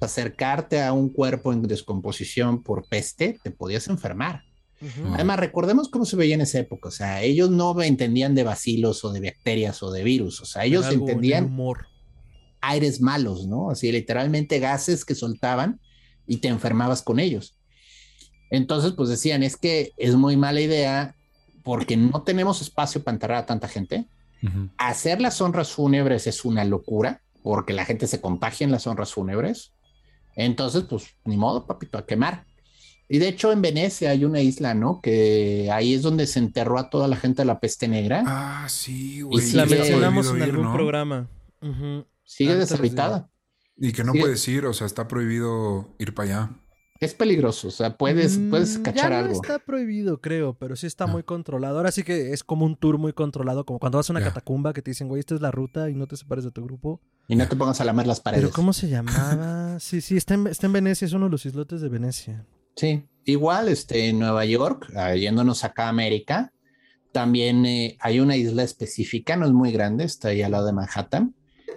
acercarte 0.00 0.82
a 0.82 0.92
un 0.92 1.08
cuerpo 1.08 1.52
en 1.52 1.62
descomposición 1.62 2.62
por 2.62 2.86
peste, 2.86 3.38
te 3.42 3.50
podías 3.50 3.88
enfermar. 3.88 4.42
Además, 5.14 5.40
recordemos 5.40 5.88
cómo 5.88 6.04
se 6.04 6.16
veía 6.16 6.34
en 6.34 6.42
esa 6.42 6.58
época. 6.58 6.88
O 6.88 6.92
sea, 6.92 7.22
ellos 7.22 7.50
no 7.50 7.80
entendían 7.82 8.34
de 8.34 8.44
bacilos 8.44 9.04
o 9.04 9.12
de 9.12 9.20
bacterias 9.20 9.82
o 9.82 9.90
de 9.90 10.04
virus. 10.04 10.40
O 10.40 10.44
sea, 10.44 10.64
ellos 10.64 10.86
entendían 10.92 11.46
humor. 11.46 11.86
aires 12.60 13.00
malos, 13.00 13.46
¿no? 13.46 13.70
Así 13.70 13.90
literalmente 13.90 14.58
gases 14.58 15.04
que 15.04 15.14
soltaban 15.14 15.80
y 16.26 16.38
te 16.38 16.48
enfermabas 16.48 17.02
con 17.02 17.18
ellos. 17.18 17.58
Entonces, 18.50 18.92
pues 18.92 19.08
decían, 19.08 19.42
es 19.42 19.56
que 19.56 19.92
es 19.96 20.14
muy 20.14 20.36
mala 20.36 20.60
idea 20.60 21.16
porque 21.64 21.96
no 21.96 22.22
tenemos 22.22 22.60
espacio 22.62 23.02
para 23.02 23.14
enterrar 23.14 23.38
a 23.38 23.46
tanta 23.46 23.68
gente. 23.68 24.06
Hacer 24.76 25.20
las 25.20 25.40
honras 25.40 25.72
fúnebres 25.72 26.28
es 26.28 26.44
una 26.44 26.64
locura 26.64 27.22
porque 27.42 27.72
la 27.72 27.84
gente 27.84 28.06
se 28.06 28.20
contagia 28.20 28.64
en 28.64 28.70
las 28.70 28.86
honras 28.86 29.12
fúnebres. 29.12 29.72
Entonces, 30.36 30.84
pues 30.88 31.16
ni 31.24 31.36
modo, 31.36 31.66
papito, 31.66 31.98
a 31.98 32.06
quemar. 32.06 32.45
Y 33.08 33.18
de 33.18 33.28
hecho 33.28 33.52
en 33.52 33.62
Venecia 33.62 34.10
hay 34.10 34.24
una 34.24 34.40
isla, 34.40 34.74
¿no? 34.74 35.00
Que 35.00 35.70
ahí 35.72 35.94
es 35.94 36.02
donde 36.02 36.26
se 36.26 36.38
enterró 36.38 36.78
a 36.78 36.90
toda 36.90 37.06
la 37.08 37.16
gente 37.16 37.42
de 37.42 37.46
la 37.46 37.60
peste 37.60 37.86
negra. 37.86 38.24
Ah, 38.26 38.66
sí, 38.68 39.22
güey. 39.22 39.48
Y 39.48 39.52
la 39.52 39.66
mencionamos 39.66 40.30
en 40.30 40.42
algún 40.42 40.72
programa. 40.72 41.28
Sigue 42.24 42.56
deshabitada. 42.56 43.30
Y 43.76 43.92
que 43.92 44.04
no 44.04 44.12
puedes 44.12 44.46
ir, 44.48 44.64
o 44.66 44.72
sea, 44.72 44.86
está 44.86 45.06
prohibido 45.06 45.94
ir 45.98 46.14
para 46.14 46.28
allá. 46.28 46.50
Es 46.98 47.12
peligroso, 47.12 47.68
o 47.68 47.70
sea, 47.70 47.98
puedes, 47.98 48.38
mm, 48.38 48.50
puedes 48.50 48.78
cachar 48.78 49.10
ya 49.10 49.10
no 49.10 49.26
algo. 49.26 49.32
está 49.32 49.58
prohibido, 49.58 50.22
creo, 50.22 50.54
pero 50.54 50.76
sí 50.76 50.86
está 50.86 51.04
ah. 51.04 51.08
muy 51.08 51.22
controlado. 51.24 51.76
Ahora 51.76 51.92
sí 51.92 52.02
que 52.04 52.32
es 52.32 52.42
como 52.42 52.64
un 52.64 52.74
tour 52.74 52.96
muy 52.96 53.12
controlado, 53.12 53.66
como 53.66 53.78
cuando 53.78 53.98
vas 53.98 54.08
a 54.08 54.14
una 54.14 54.22
catacumba 54.22 54.72
que 54.72 54.80
te 54.80 54.92
dicen, 54.92 55.06
güey, 55.08 55.20
esta 55.20 55.34
es 55.34 55.42
la 55.42 55.50
ruta 55.50 55.90
y 55.90 55.94
no 55.94 56.06
te 56.06 56.16
separes 56.16 56.44
de 56.44 56.52
tu 56.52 56.64
grupo. 56.64 57.02
Y 57.28 57.36
no 57.36 57.46
te 57.46 57.54
pongas 57.54 57.82
a 57.82 57.84
lamer 57.84 58.06
las 58.06 58.20
paredes. 58.20 58.44
Pero 58.44 58.54
¿cómo 58.54 58.72
se 58.72 58.88
llamaba? 58.88 59.78
sí, 59.80 60.00
sí, 60.00 60.16
está 60.16 60.34
en, 60.34 60.46
está 60.46 60.66
en 60.66 60.72
Venecia, 60.72 61.04
es 61.04 61.12
uno 61.12 61.26
de 61.26 61.32
los 61.32 61.44
islotes 61.44 61.82
de 61.82 61.88
Venecia. 61.90 62.46
Sí, 62.76 63.02
igual 63.24 63.68
este, 63.68 64.08
en 64.08 64.18
Nueva 64.20 64.44
York, 64.44 64.92
ah, 64.94 65.14
yéndonos 65.14 65.64
acá 65.64 65.86
a 65.86 65.88
América, 65.88 66.52
también 67.12 67.66
eh, 67.66 67.96
hay 68.00 68.20
una 68.20 68.36
isla 68.36 68.62
específica, 68.62 69.36
no 69.36 69.46
es 69.46 69.52
muy 69.52 69.72
grande, 69.72 70.04
está 70.04 70.28
ahí 70.28 70.42
al 70.42 70.52
lado 70.52 70.66
de 70.66 70.72
Manhattan, 70.72 71.34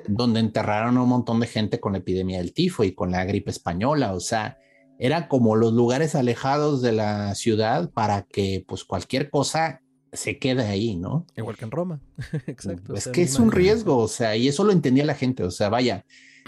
donde 0.08 0.42
enterraron 0.42 0.98
a 0.98 1.04
un 1.04 1.10
montón 1.10 1.40
de 1.40 1.48
gente 1.48 1.80
con 1.80 1.94
la 1.94 2.00
epidemia 2.00 2.40
del 2.40 2.54
tifo 2.54 2.84
y 2.84 2.94
con 2.94 3.12
la 3.12 3.26
gripe 3.26 3.50
española, 3.50 4.14
o 4.14 4.20
sea 4.20 4.58
eran 5.00 5.28
como 5.28 5.56
los 5.56 5.74
lugares 5.74 6.14
alejados 6.14 6.82
de 6.82 6.92
la 6.92 7.34
ciudad 7.34 7.90
para 7.92 8.24
que 8.24 8.66
pues 8.68 8.84
cualquier 8.84 9.30
cosa 9.30 9.82
se 10.12 10.38
quede 10.38 10.64
ahí, 10.64 10.98
¿no? 10.98 11.26
Igual 11.38 11.56
que 11.56 11.64
en 11.66 11.72
Roma. 11.72 12.02
Exacto. 12.48 12.94
Es 12.94 13.08
que 13.08 13.22
es 13.22 13.40
un 13.40 13.52
riesgo, 13.52 13.98
o 13.98 14.08
sea, 14.10 14.36
y 14.36 14.50
eso 14.50 14.66
lo 14.66 14.74
entendía 14.74 15.06
la 15.06 15.16
gente, 15.16 15.44
o 15.44 15.52
sea, 15.52 15.70
vaya, 15.70 16.06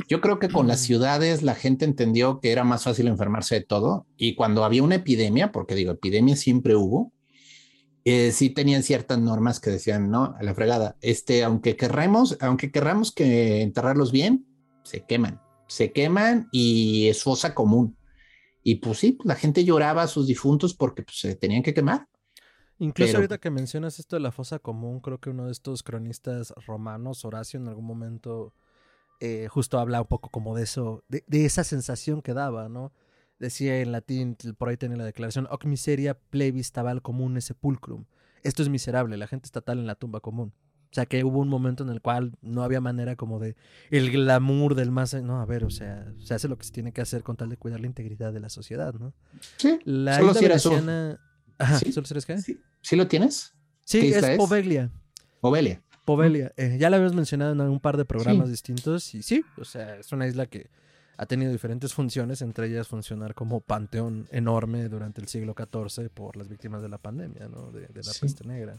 yo 0.08 0.22
creo 0.22 0.40
que 0.40 0.50
con 0.50 0.68
las 0.68 0.82
ciudades 0.82 1.44
la 1.44 1.56
gente 1.56 1.86
entendió 1.86 2.40
que 2.40 2.52
era 2.52 2.64
más 2.64 2.84
fácil 2.84 3.08
enfermarse 3.08 3.56
de 3.56 3.62
todo 3.62 4.08
y 4.18 4.36
cuando 4.36 4.64
había 4.64 4.84
una 4.84 4.96
epidemia, 4.96 5.52
porque 5.52 5.76
digo, 5.76 5.92
epidemia 5.92 6.36
siempre 6.36 6.76
hubo, 6.76 7.12
eh, 8.04 8.32
sí 8.32 8.50
tenían 8.50 8.84
ciertas 8.84 9.20
normas 9.20 9.60
que 9.60 9.70
decían, 9.70 10.10
no, 10.10 10.36
a 10.38 10.44
la 10.44 10.54
fregada, 10.54 10.98
este, 11.02 11.44
aunque 11.44 11.76
querramos, 11.76 12.38
aunque 12.42 12.72
querramos 12.72 13.12
que 13.12 13.62
enterrarlos 13.62 14.12
bien, 14.12 14.46
se 14.84 15.06
queman, 15.06 15.40
se 15.68 15.92
queman 15.92 16.50
y 16.52 17.08
es 17.10 17.24
fosa 17.24 17.54
común. 17.54 17.98
Y 18.64 18.76
pues 18.76 19.00
sí, 19.00 19.18
la 19.24 19.36
gente 19.36 19.64
lloraba 19.64 20.04
a 20.04 20.08
sus 20.08 20.28
difuntos 20.28 20.74
porque 20.74 21.04
pues, 21.04 21.20
se 21.20 21.36
tenían 21.36 21.64
que 21.64 21.74
quemar. 21.74 22.08
Incluso 22.80 23.18
ahorita 23.18 23.38
que 23.38 23.52
mencionas 23.52 24.00
esto 24.00 24.16
de 24.16 24.22
la 24.22 24.32
fosa 24.32 24.58
común, 24.58 25.02
creo 25.02 25.20
que 25.20 25.30
uno 25.30 25.46
de 25.46 25.52
estos 25.52 25.84
cronistas 25.84 26.52
romanos, 26.66 27.24
Horacio, 27.26 27.60
en 27.60 27.68
algún 27.68 27.86
momento 27.86 28.54
eh, 29.24 29.48
justo 29.50 29.78
habla 29.78 30.02
un 30.02 30.08
poco 30.08 30.30
como 30.30 30.56
de 30.56 30.64
eso, 30.64 31.04
de, 31.08 31.24
esa 31.46 31.64
sensación 31.64 32.24
que 32.24 32.34
daba, 32.34 32.70
¿no? 32.70 32.92
Decía 33.38 33.80
en 33.80 33.92
latín, 33.92 34.36
por 34.58 34.70
ahí 34.70 34.78
tenía 34.78 34.98
la 34.98 35.06
declaración, 35.06 35.48
hoc 35.52 35.64
miseria 35.66 36.16
plebis 36.16 36.72
tabal 36.72 37.04
comune 37.04 37.40
sepulcrum. 37.40 38.06
Esto 38.42 38.64
es 38.64 38.70
miserable, 38.70 39.18
la 39.18 39.28
gente 39.28 39.46
está 39.46 39.62
tal 39.62 39.78
en 39.78 39.86
la 39.86 39.94
tumba 39.94 40.22
común. 40.22 40.54
O 40.90 40.94
sea, 40.94 41.06
que 41.06 41.24
hubo 41.24 41.38
un 41.38 41.50
momento 41.50 41.84
en 41.84 41.90
el 41.90 42.02
cual 42.02 42.34
no 42.42 42.64
había 42.64 42.82
manera 42.82 43.16
como 43.16 43.40
de 43.40 43.56
el 43.92 44.10
glamour 44.12 44.74
del 44.74 44.90
más... 44.90 45.14
No, 45.14 45.40
a 45.40 45.46
ver, 45.46 45.66
o 45.66 45.70
sea, 45.70 46.12
se 46.18 46.34
hace 46.34 46.48
lo 46.48 46.58
que 46.58 46.66
se 46.66 46.72
tiene 46.72 46.92
que 46.92 47.02
hacer 47.02 47.22
con 47.22 47.38
tal 47.38 47.50
de 47.50 47.58
cuidar 47.58 47.80
la 47.80 47.86
integridad 47.86 48.34
de 48.34 48.40
la 48.40 48.50
sociedad, 48.50 48.96
¿no? 48.96 49.14
Sí. 49.58 49.80
La 49.86 50.18
solo 50.18 50.34
si 50.34 50.46
Ajá, 51.60 51.78
¿Sí? 51.78 51.92
¿solo 51.92 52.08
si 52.08 52.14
eres 52.16 52.26
qué? 52.26 52.40
Sí. 52.82 52.96
lo 52.96 53.08
tienes? 53.08 53.54
Sí, 53.86 54.12
es, 54.12 54.36
Poveglia. 54.36 54.90
Poveglia. 55.42 55.82
Poveglia. 56.16 56.52
Eh, 56.58 56.78
ya 56.80 56.90
la 56.90 56.98
habíamos 56.98 57.16
mencionado 57.16 57.52
en 57.52 57.62
un 57.62 57.80
par 57.80 57.98
de 57.98 58.06
programas 58.06 58.50
distintos 58.50 59.14
y 59.16 59.24
sí, 59.24 59.44
o 59.58 59.66
sea, 59.66 59.96
es 59.96 60.12
una 60.12 60.28
isla 60.28 60.46
que 60.46 60.68
ha 61.18 61.26
tenido 61.26 61.52
diferentes 61.52 61.94
funciones, 61.94 62.42
entre 62.42 62.68
ellas 62.68 62.88
funcionar 62.88 63.36
como 63.36 63.60
panteón 63.62 64.28
enorme 64.32 64.90
durante 64.90 65.22
el 65.22 65.28
siglo 65.28 65.54
XIV 65.56 66.10
por 66.10 66.36
las 66.36 66.50
víctimas 66.50 66.82
de 66.82 66.90
la 66.90 66.98
pandemia, 66.98 67.48
¿no? 67.48 67.72
De, 67.72 67.82
la 67.82 68.12
peste 68.20 68.44
negra. 68.46 68.78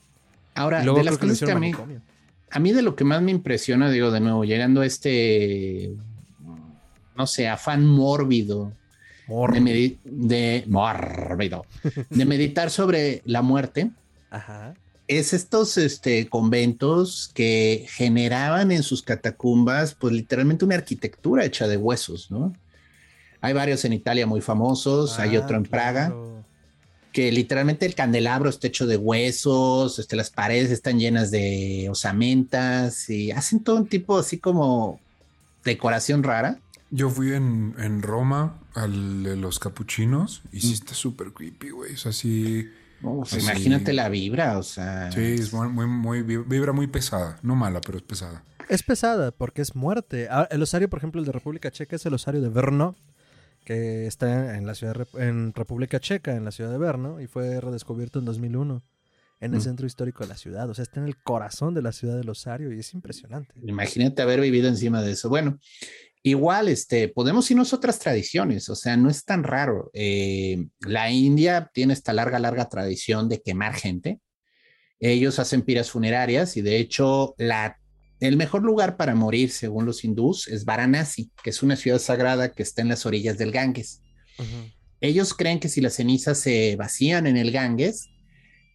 Ahora, 0.54 0.82
de 0.82 1.04
las 1.04 1.18
cosas 1.18 1.40
que 1.40 1.52
a 1.52 1.58
mí, 1.58 1.72
a 2.50 2.58
mí 2.58 2.72
de 2.72 2.82
lo 2.82 2.96
que 2.96 3.04
más 3.04 3.22
me 3.22 3.30
impresiona, 3.30 3.90
digo 3.90 4.10
de 4.10 4.20
nuevo, 4.20 4.44
llegando 4.44 4.80
a 4.80 4.86
este, 4.86 5.94
no 7.16 7.26
sé, 7.26 7.48
afán 7.48 7.86
mórbido, 7.86 8.72
De, 9.28 9.96
de, 10.04 10.64
de 12.10 12.24
meditar 12.24 12.70
sobre 12.70 13.22
la 13.24 13.40
muerte, 13.40 13.90
es 15.18 15.32
estos 15.32 15.78
este, 15.78 16.28
conventos 16.28 17.30
que 17.34 17.86
generaban 17.88 18.72
en 18.72 18.82
sus 18.82 19.02
catacumbas, 19.02 19.94
pues 19.94 20.12
literalmente 20.12 20.64
una 20.64 20.76
arquitectura 20.76 21.44
hecha 21.44 21.66
de 21.66 21.76
huesos, 21.76 22.30
¿no? 22.30 22.54
Hay 23.40 23.52
varios 23.54 23.84
en 23.84 23.92
Italia 23.92 24.26
muy 24.26 24.40
famosos, 24.40 25.18
hay 25.18 25.36
otro 25.36 25.56
en 25.56 25.64
Praga 25.64 26.14
que 27.12 27.30
literalmente 27.30 27.84
el 27.86 27.94
candelabro 27.94 28.48
está 28.48 28.66
hecho 28.66 28.86
de 28.86 28.96
huesos, 28.96 29.98
este, 29.98 30.16
las 30.16 30.30
paredes 30.30 30.70
están 30.70 30.98
llenas 30.98 31.30
de 31.30 31.88
osamentas 31.90 33.08
y 33.10 33.30
hacen 33.30 33.60
todo 33.60 33.76
un 33.76 33.86
tipo 33.86 34.18
así 34.18 34.38
como 34.38 34.98
decoración 35.64 36.22
rara. 36.22 36.58
Yo 36.90 37.10
fui 37.10 37.34
en, 37.34 37.74
en 37.78 38.02
Roma 38.02 38.58
al 38.74 39.22
de 39.22 39.36
los 39.36 39.58
capuchinos 39.58 40.42
y 40.52 40.60
sí 40.60 40.70
mm. 40.70 40.72
está 40.72 40.94
súper 40.94 41.32
creepy, 41.32 41.70
güey. 41.70 41.96
Imagínate 43.02 43.92
la 43.92 44.08
vibra, 44.08 44.58
o 44.58 44.62
sea. 44.62 45.10
Sí, 45.12 45.20
es 45.20 45.52
muy, 45.52 45.86
muy, 45.86 46.22
vibra 46.22 46.72
muy 46.72 46.86
pesada. 46.86 47.38
No 47.42 47.54
mala, 47.56 47.80
pero 47.80 47.98
es 47.98 48.04
pesada. 48.04 48.44
Es 48.68 48.82
pesada 48.82 49.32
porque 49.32 49.62
es 49.62 49.74
muerte. 49.74 50.28
Ah, 50.30 50.48
el 50.50 50.62
osario, 50.62 50.88
por 50.88 50.98
ejemplo, 50.98 51.20
el 51.20 51.26
de 51.26 51.32
República 51.32 51.70
Checa 51.70 51.96
es 51.96 52.06
el 52.06 52.14
osario 52.14 52.40
de 52.40 52.48
Brno, 52.48 52.94
que 53.64 54.06
está 54.06 54.56
en 54.56 54.66
la 54.66 54.74
ciudad 54.74 55.06
en 55.14 55.52
República 55.54 56.00
Checa, 56.00 56.36
en 56.36 56.44
la 56.44 56.52
ciudad 56.52 56.70
de 56.70 56.78
Brno, 56.78 57.20
y 57.20 57.26
fue 57.26 57.60
redescubierto 57.60 58.18
en 58.18 58.24
2001 58.24 58.82
en 59.40 59.52
el 59.54 59.58
mm. 59.58 59.62
centro 59.62 59.86
histórico 59.86 60.22
de 60.22 60.28
la 60.28 60.36
ciudad. 60.36 60.70
O 60.70 60.74
sea, 60.74 60.84
está 60.84 61.00
en 61.00 61.08
el 61.08 61.16
corazón 61.16 61.74
de 61.74 61.82
la 61.82 61.90
ciudad 61.90 62.16
del 62.16 62.28
Osario 62.28 62.72
y 62.72 62.78
es 62.78 62.94
impresionante. 62.94 63.52
Imagínate 63.64 64.22
haber 64.22 64.40
vivido 64.40 64.68
encima 64.68 65.02
de 65.02 65.12
eso. 65.12 65.28
Bueno, 65.28 65.58
Igual, 66.24 66.68
este, 66.68 67.08
podemos 67.08 67.50
irnos 67.50 67.72
a 67.72 67.76
otras 67.76 67.98
tradiciones, 67.98 68.68
o 68.68 68.76
sea, 68.76 68.96
no 68.96 69.10
es 69.10 69.24
tan 69.24 69.42
raro. 69.42 69.90
Eh, 69.92 70.66
la 70.80 71.10
India 71.10 71.68
tiene 71.74 71.94
esta 71.94 72.12
larga, 72.12 72.38
larga 72.38 72.68
tradición 72.68 73.28
de 73.28 73.42
quemar 73.42 73.74
gente. 73.74 74.20
Ellos 75.00 75.40
hacen 75.40 75.62
piras 75.62 75.90
funerarias 75.90 76.56
y 76.56 76.62
de 76.62 76.76
hecho 76.76 77.34
la, 77.38 77.76
el 78.20 78.36
mejor 78.36 78.62
lugar 78.62 78.96
para 78.96 79.16
morir, 79.16 79.50
según 79.50 79.84
los 79.84 80.04
hindús, 80.04 80.46
es 80.46 80.64
Varanasi, 80.64 81.32
que 81.42 81.50
es 81.50 81.60
una 81.60 81.74
ciudad 81.74 81.98
sagrada 81.98 82.52
que 82.52 82.62
está 82.62 82.82
en 82.82 82.88
las 82.88 83.04
orillas 83.04 83.36
del 83.36 83.50
Ganges. 83.50 84.00
Ellos 85.00 85.34
creen 85.34 85.58
que 85.58 85.68
si 85.68 85.80
las 85.80 85.94
cenizas 85.94 86.38
se 86.38 86.76
vacían 86.76 87.26
en 87.26 87.36
el 87.36 87.50
Ganges, 87.50 88.10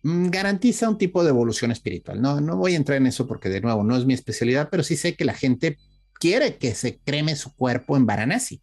mm, 0.03 0.27
garantiza 0.27 0.89
un 0.89 0.97
tipo 0.97 1.23
de 1.23 1.29
evolución 1.29 1.71
espiritual. 1.71 2.21
No, 2.21 2.41
no 2.41 2.57
voy 2.57 2.73
a 2.73 2.75
entrar 2.75 2.97
en 2.97 3.07
eso 3.07 3.25
porque 3.25 3.47
de 3.47 3.61
nuevo 3.61 3.85
no 3.85 3.95
es 3.95 4.05
mi 4.05 4.13
especialidad, 4.13 4.67
pero 4.69 4.83
sí 4.83 4.97
sé 4.97 5.15
que 5.15 5.23
la 5.23 5.33
gente 5.33 5.77
quiere 6.19 6.57
que 6.57 6.75
se 6.75 6.99
creme 6.99 7.35
su 7.35 7.55
cuerpo 7.55 7.97
en 7.97 8.05
Varanasi. 8.05 8.61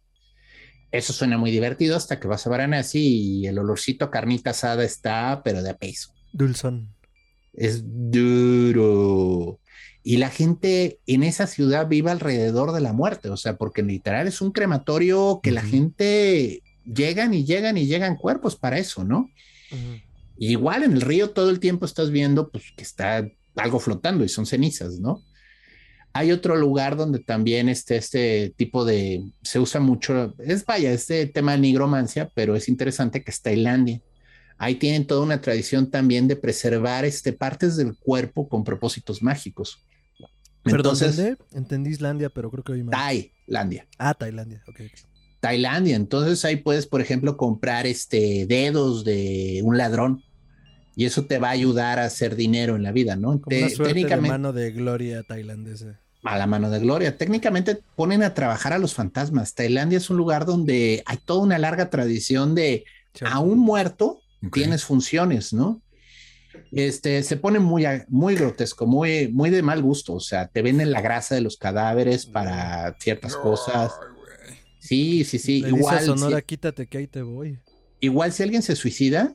Eso 0.91 1.13
suena 1.13 1.37
muy 1.37 1.51
divertido 1.51 1.97
hasta 1.97 2.19
que 2.19 2.27
vas 2.27 2.45
a 2.45 2.49
Varanasi 2.49 2.99
y 2.99 3.47
el 3.47 3.59
olorcito 3.59 4.05
a 4.05 4.11
carnita 4.11 4.51
asada 4.51 4.83
está, 4.83 5.41
pero 5.43 5.61
de 5.61 5.73
peso. 5.73 6.13
Dulzón. 6.31 6.93
Es 7.53 7.83
duro. 7.85 9.59
Y 10.03 10.17
la 10.17 10.29
gente 10.29 10.99
en 11.07 11.23
esa 11.23 11.47
ciudad 11.47 11.87
vive 11.87 12.11
alrededor 12.11 12.71
de 12.73 12.81
la 12.81 12.93
muerte, 12.93 13.29
o 13.29 13.37
sea, 13.37 13.57
porque 13.57 13.81
literal 13.81 14.27
es 14.27 14.39
un 14.39 14.51
crematorio 14.51 15.39
que 15.41 15.51
la 15.51 15.63
gente 15.63 16.61
llegan 16.85 17.33
y 17.33 17.43
llegan 17.43 17.77
y 17.77 17.87
llegan 17.87 18.15
cuerpos 18.15 18.55
para 18.55 18.77
eso, 18.77 19.03
¿no? 19.03 19.31
Igual 20.37 20.83
en 20.83 20.93
el 20.93 21.01
río 21.01 21.31
todo 21.31 21.49
el 21.49 21.59
tiempo 21.59 21.85
estás 21.85 22.11
viendo 22.11 22.49
pues 22.49 22.65
que 22.77 22.83
está 22.83 23.27
algo 23.55 23.79
flotando 23.79 24.23
y 24.23 24.29
son 24.29 24.45
cenizas, 24.45 24.99
¿no? 24.99 25.23
Hay 26.17 26.31
otro 26.31 26.55
lugar 26.55 26.95
donde 26.95 27.19
también 27.19 27.67
este, 27.67 27.97
este 27.97 28.53
tipo 28.55 28.85
de, 28.85 29.33
se 29.41 29.59
usa 29.59 29.81
mucho, 29.81 30.33
es 30.39 30.65
vaya, 30.65 30.93
este 30.93 31.25
tema 31.25 31.51
de 31.51 31.57
nigromancia, 31.57 32.31
pero 32.33 32.55
es 32.55 32.69
interesante 32.69 33.21
que 33.21 33.31
es 33.31 33.41
Tailandia. 33.41 33.99
Ahí 34.57 34.75
tienen 34.75 35.05
toda 35.07 35.23
una 35.23 35.41
tradición 35.41 35.91
también 35.91 36.29
de 36.29 36.37
preservar 36.37 37.03
este, 37.03 37.33
partes 37.33 37.75
del 37.75 37.97
cuerpo 37.97 38.47
con 38.47 38.63
propósitos 38.63 39.21
mágicos. 39.21 39.83
Entonces, 40.63 41.17
¿Perdón, 41.17 41.37
Entendí 41.51 41.89
Islandia, 41.89 42.29
pero 42.29 42.49
creo 42.49 42.63
que 42.63 42.71
hoy 42.71 42.83
más. 42.83 42.97
Tailandia. 42.97 43.85
Ah, 43.97 44.13
Tailandia, 44.13 44.63
ok. 44.69 44.83
Tailandia. 45.41 45.97
Entonces 45.97 46.45
ahí 46.45 46.55
puedes, 46.55 46.87
por 46.87 47.01
ejemplo, 47.01 47.35
comprar 47.35 47.85
este 47.87 48.45
dedos 48.45 49.03
de 49.03 49.59
un 49.65 49.77
ladrón 49.77 50.23
y 50.95 51.03
eso 51.03 51.25
te 51.25 51.39
va 51.39 51.49
a 51.49 51.51
ayudar 51.51 51.99
a 51.99 52.05
hacer 52.05 52.37
dinero 52.37 52.77
en 52.77 52.83
la 52.83 52.93
vida, 52.93 53.17
¿no? 53.17 53.41
Como 53.41 53.57
una 53.57 53.67
suerte 53.67 54.05
de 54.05 54.15
mano 54.15 54.53
de 54.53 54.71
gloria 54.71 55.21
tailandesa 55.23 55.99
a 56.25 56.37
la 56.37 56.47
mano 56.47 56.69
de 56.69 56.79
gloria. 56.79 57.17
Técnicamente 57.17 57.79
ponen 57.95 58.23
a 58.23 58.33
trabajar 58.33 58.73
a 58.73 58.79
los 58.79 58.93
fantasmas. 58.93 59.53
Tailandia 59.53 59.97
es 59.97 60.09
un 60.09 60.17
lugar 60.17 60.45
donde 60.45 61.03
hay 61.05 61.17
toda 61.17 61.41
una 61.41 61.57
larga 61.57 61.89
tradición 61.89 62.55
de 62.55 62.83
a 63.21 63.39
un 63.39 63.59
muerto 63.59 64.21
tienes 64.51 64.83
funciones, 64.83 65.53
¿no? 65.53 65.81
Este 66.71 67.23
se 67.23 67.37
pone 67.37 67.59
muy, 67.59 67.85
muy 68.07 68.35
grotesco, 68.35 68.85
muy, 68.85 69.27
muy 69.29 69.49
de 69.49 69.61
mal 69.61 69.81
gusto. 69.81 70.13
O 70.13 70.19
sea, 70.19 70.47
te 70.47 70.61
venden 70.61 70.91
la 70.91 71.01
grasa 71.01 71.35
de 71.35 71.41
los 71.41 71.57
cadáveres 71.57 72.25
para 72.25 72.95
ciertas 72.99 73.35
cosas. 73.35 73.91
Sí, 74.79 75.23
sí, 75.23 75.39
sí. 75.39 75.63
igual. 75.65 76.03
Sonora, 76.03 76.41
quítate 76.41 76.87
que 76.87 76.99
ahí 76.99 77.07
te 77.07 77.21
voy. 77.21 77.59
Igual 77.99 78.31
si 78.31 78.43
alguien 78.43 78.61
se 78.61 78.75
suicida, 78.75 79.33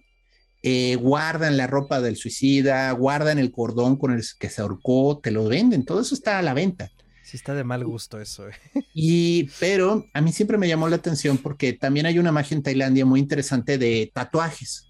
eh, 0.62 0.96
guardan 0.96 1.57
la 1.57 1.66
ropa 1.66 2.01
del 2.01 2.16
suicida, 2.16 2.90
guardan 2.92 3.38
el 3.38 3.51
cordón 3.51 3.96
con 3.96 4.12
el 4.12 4.23
que 4.38 4.51
se 4.51 4.61
ahorcó, 4.61 5.20
te 5.23 5.31
lo 5.31 5.46
venden, 5.46 5.85
todo 5.85 6.01
eso 6.01 6.14
está 6.14 6.38
a 6.38 6.42
la 6.42 6.55
venta. 6.55 6.90
Sí, 7.23 7.37
está 7.37 7.55
de 7.55 7.64
mal 7.64 7.85
gusto 7.85 8.20
eso. 8.20 8.49
Eh. 8.49 8.53
Y, 8.92 9.44
pero 9.61 10.05
a 10.12 10.20
mí 10.20 10.33
siempre 10.33 10.59
me 10.59 10.66
llamó 10.68 10.88
la 10.88 10.96
atención 10.96 11.38
porque 11.38 11.73
también 11.73 12.07
hay 12.07 12.18
una 12.18 12.33
magia 12.33 12.57
en 12.57 12.62
Tailandia 12.62 13.07
muy 13.07 13.20
interesante 13.20 13.79
de 13.79 14.11
tatuajes. 14.12 14.87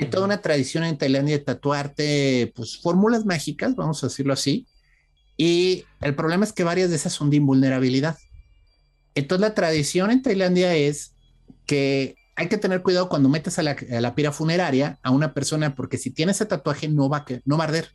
Hay 0.00 0.08
toda 0.08 0.24
una 0.24 0.40
tradición 0.40 0.84
en 0.84 0.96
Tailandia 0.96 1.36
de 1.36 1.44
tatuarte, 1.44 2.52
pues, 2.56 2.78
fórmulas 2.80 3.26
mágicas, 3.26 3.74
vamos 3.74 4.02
a 4.02 4.06
decirlo 4.06 4.32
así. 4.32 4.66
Y 5.36 5.84
el 6.00 6.14
problema 6.14 6.46
es 6.46 6.52
que 6.54 6.64
varias 6.64 6.88
de 6.88 6.96
esas 6.96 7.12
son 7.12 7.28
de 7.28 7.36
invulnerabilidad. 7.36 8.16
Entonces, 9.14 9.42
la 9.42 9.54
tradición 9.54 10.10
en 10.10 10.22
Tailandia 10.22 10.74
es 10.74 11.12
que 11.66 12.14
hay 12.36 12.48
que 12.48 12.58
tener 12.58 12.82
cuidado 12.82 13.08
cuando 13.08 13.30
metes 13.30 13.58
a 13.58 13.62
la, 13.62 14.14
pira 14.14 14.30
funeraria 14.30 14.98
a 15.02 15.10
una 15.10 15.32
persona, 15.32 15.74
porque 15.74 15.96
si 15.96 16.10
tiene 16.10 16.32
ese 16.32 16.44
tatuaje 16.44 16.86
no 16.86 17.08
va, 17.08 17.18
a, 17.18 17.26
no 17.46 17.56
va 17.56 17.64
a 17.64 17.66
arder. 17.68 17.88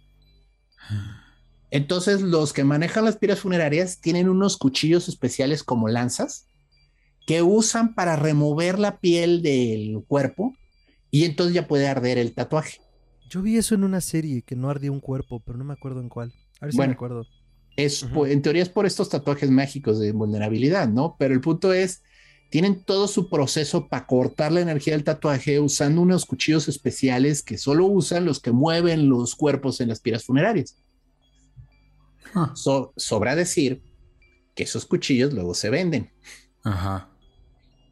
Entonces, 1.70 2.22
los 2.22 2.52
que 2.52 2.64
manejan 2.64 3.06
las 3.06 3.18
piras 3.18 3.40
funerarias 3.40 4.02
tienen 4.02 4.28
unos 4.28 4.58
cuchillos 4.58 5.08
especiales 5.08 5.64
como 5.64 5.88
lanzas 5.88 6.48
que 7.28 7.44
usan 7.44 7.94
para 7.94 8.16
remover 8.16 8.80
la 8.80 9.00
piel 9.00 9.44
del 9.44 10.04
cuerpo 10.08 10.56
y 11.12 11.26
entonces 11.26 11.54
ya 11.54 11.68
puede 11.68 11.88
arder 11.88 12.18
el 12.18 12.34
tatuaje. 12.34 12.82
Yo 13.30 13.44
vi 13.44 13.58
eso 13.58 13.76
en 13.76 13.84
una 13.84 14.02
serie 14.02 14.42
que 14.42 14.56
no 14.56 14.70
ardía 14.70 14.92
un 14.92 15.00
cuerpo, 15.00 15.40
pero 15.46 15.58
no 15.58 15.64
me 15.64 15.74
acuerdo 15.74 16.02
en 16.02 16.10
cuál. 16.10 16.34
A 16.60 16.66
ver 16.66 16.74
si 16.74 16.80
me 16.80 16.86
acuerdo. 16.86 17.26
Es, 17.78 18.04
En 18.04 18.42
teoría 18.42 18.64
es 18.64 18.70
por 18.70 18.86
estos 18.86 19.08
tatuajes 19.08 19.50
mágicos 19.50 20.00
de 20.00 20.12
vulnerabilidad, 20.12 20.90
¿no? 20.90 21.16
Pero 21.18 21.34
el 21.34 21.42
punto 21.42 21.72
es 21.72 22.02
tienen 22.52 22.84
todo 22.84 23.08
su 23.08 23.30
proceso 23.30 23.88
para 23.88 24.06
cortar 24.06 24.52
la 24.52 24.60
energía 24.60 24.92
del 24.94 25.06
tatuaje 25.06 25.62
usando 25.62 26.02
unos 26.02 26.26
cuchillos 26.26 26.68
especiales 26.68 27.42
que 27.42 27.58
solo 27.58 27.86
usan 27.86 28.26
los 28.26 28.42
que 28.42 28.52
mueven 28.52 29.08
los 29.08 29.36
cuerpos 29.36 29.80
en 29.80 29.88
las 29.88 30.02
piras 30.02 30.26
funerarias. 30.26 30.78
Ah. 32.36 32.54
sobra 32.54 33.36
decir 33.36 33.82
que 34.54 34.64
esos 34.64 34.86
cuchillos 34.86 35.34
luego 35.34 35.54
se 35.54 35.70
venden. 35.70 36.12
Ajá. 36.64 37.10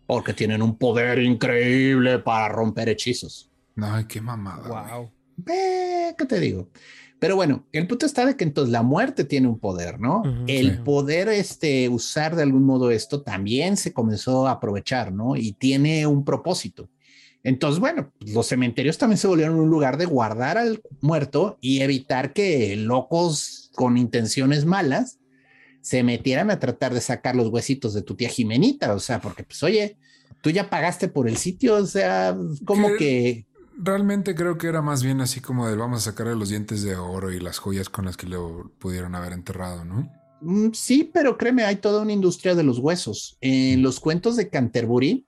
Porque 0.06 0.34
tienen 0.34 0.62
un 0.62 0.78
poder 0.78 1.20
increíble 1.20 2.20
para 2.20 2.50
romper 2.50 2.90
hechizos. 2.90 3.50
Ay, 3.78 4.06
qué 4.06 4.20
mamada. 4.20 4.68
Wow. 4.68 5.12
¿Qué 5.46 6.26
te 6.28 6.40
digo? 6.40 6.70
Pero 7.20 7.36
bueno, 7.36 7.66
el 7.74 7.86
punto 7.86 8.06
está 8.06 8.26
de 8.26 8.38
que 8.38 8.46
entonces 8.46 8.72
la 8.72 8.82
muerte 8.82 9.26
tiene 9.26 9.50
un 9.50 9.60
poder, 9.60 10.00
¿no? 10.00 10.24
el 10.48 10.82
poder 10.84 11.28
este, 11.28 11.90
usar 11.90 12.36
de 12.36 12.44
algún 12.44 12.64
modo 12.64 12.92
esto 12.92 13.22
también 13.22 13.76
se 13.76 13.92
comenzó 13.92 14.48
a 14.48 14.52
aprovechar, 14.52 15.12
¿no? 15.12 15.36
Y 15.36 15.52
tiene 15.52 16.08
un 16.08 16.24
propósito. 16.24 16.90
Entonces, 17.44 17.80
bueno, 17.80 18.12
los 18.20 18.48
cementerios 18.48 18.98
también 18.98 19.18
se 19.18 19.28
volvieron 19.28 19.60
un 19.60 19.70
lugar 19.70 19.98
de 19.98 20.06
guardar 20.06 20.58
al 20.58 20.82
muerto 21.02 21.58
y 21.62 21.82
evitar 21.82 22.34
que 22.34 22.76
locos 22.76 23.70
con 23.76 23.98
intenciones 23.98 24.66
malas 24.66 25.20
se 25.82 26.04
metieran 26.04 26.52
a 26.52 26.60
tratar 26.60 26.94
de 26.94 27.02
sacar 27.02 27.36
los 27.36 27.48
huesitos 27.50 27.94
de 27.94 28.02
tu 28.02 28.16
tía 28.16 28.30
Jimenita, 28.30 28.94
o 28.94 29.00
sea, 29.00 29.20
porque 29.22 29.44
pues 29.44 29.64
oye, 29.64 29.98
tú 30.42 30.50
ya 30.50 30.70
pagaste 30.70 31.08
por 31.08 31.28
el 31.28 31.38
sitio, 31.38 31.76
o 31.76 31.86
sea, 31.86 32.38
como 32.66 32.90
que 32.98 33.46
realmente 33.82 34.36
creo 34.36 34.58
que 34.58 34.68
era 34.68 34.82
más 34.82 35.04
bien 35.04 35.22
así 35.22 35.40
como 35.40 35.68
de 35.68 35.76
vamos 35.76 36.00
a 36.00 36.12
sacarle 36.12 36.36
los 36.36 36.50
dientes 36.50 36.84
de 36.84 36.96
oro 36.96 37.32
y 37.32 37.40
las 37.40 37.60
joyas 37.60 37.90
con 37.90 38.06
las 38.06 38.18
que 38.18 38.28
lo 38.28 38.72
pudieron 38.80 39.16
haber 39.16 39.34
enterrado, 39.34 39.86
¿no? 39.86 40.12
Mm, 40.42 40.72
sí, 40.74 41.10
pero 41.12 41.38
créeme, 41.38 41.64
hay 41.64 41.78
toda 41.78 42.02
una 42.02 42.14
industria 42.14 42.56
de 42.56 42.64
los 42.64 42.80
huesos. 42.80 43.38
En 43.42 43.82
los 43.82 44.00
cuentos 44.00 44.36
de 44.36 44.50
Canterbury, 44.50 45.26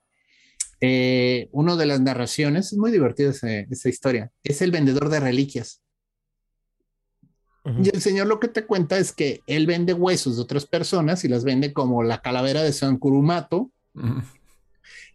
eh, 0.82 1.50
una 1.52 1.76
de 1.76 1.86
las 1.86 2.02
narraciones, 2.02 2.74
es 2.74 2.78
muy 2.78 2.92
divertida 2.92 3.30
esa, 3.30 3.90
historia, 3.90 4.32
es 4.44 4.62
el 4.62 4.72
vendedor 4.72 5.10
de 5.10 5.20
reliquias. 5.20 5.82
Y 7.64 7.90
el 7.90 8.02
señor 8.02 8.26
lo 8.26 8.40
que 8.40 8.48
te 8.48 8.66
cuenta 8.66 8.98
es 8.98 9.12
que 9.12 9.44
él 9.46 9.68
vende 9.68 9.94
huesos 9.94 10.36
de 10.36 10.42
otras 10.42 10.66
personas 10.66 11.24
y 11.24 11.28
las 11.28 11.44
vende 11.44 11.74
como 11.74 12.02
la 12.02 12.20
calavera 12.20 12.64
de 12.64 12.74
San 12.74 12.98
Curumato, 12.98 13.72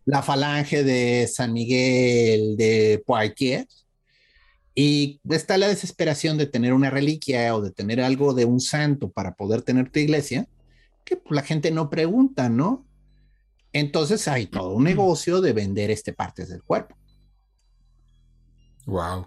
la 0.07 0.23
falange 0.23 0.85
de 0.85 1.27
San 1.27 1.53
Miguel 1.53 2.57
de 2.57 3.03
Poitiers. 3.05 3.87
Y 4.75 5.21
está 5.29 5.59
la 5.59 5.69
desesperación 5.69 6.39
de 6.39 6.47
tener 6.47 6.73
una 6.73 6.91
reliquia 6.91 7.55
o 7.55 7.61
de 7.61 7.71
tener 7.71 8.01
algo 8.01 8.35
de 8.35 8.45
un 8.45 8.61
santo 8.61 9.11
para 9.11 9.35
poder 9.35 9.63
tener 9.63 9.91
tu 9.91 9.99
iglesia, 9.99 10.47
que 11.05 11.17
pues, 11.17 11.35
la 11.35 11.43
gente 11.43 11.71
no 11.71 11.91
pregunta, 11.91 12.49
¿no? 12.49 12.87
Entonces 13.73 14.29
hay 14.29 14.47
todo 14.47 14.73
un 14.73 14.85
negocio 14.85 15.41
de 15.41 15.53
vender 15.53 15.91
este 15.91 16.13
partes 16.13 16.49
del 16.49 16.63
cuerpo. 16.63 16.97
Wow. 18.87 19.27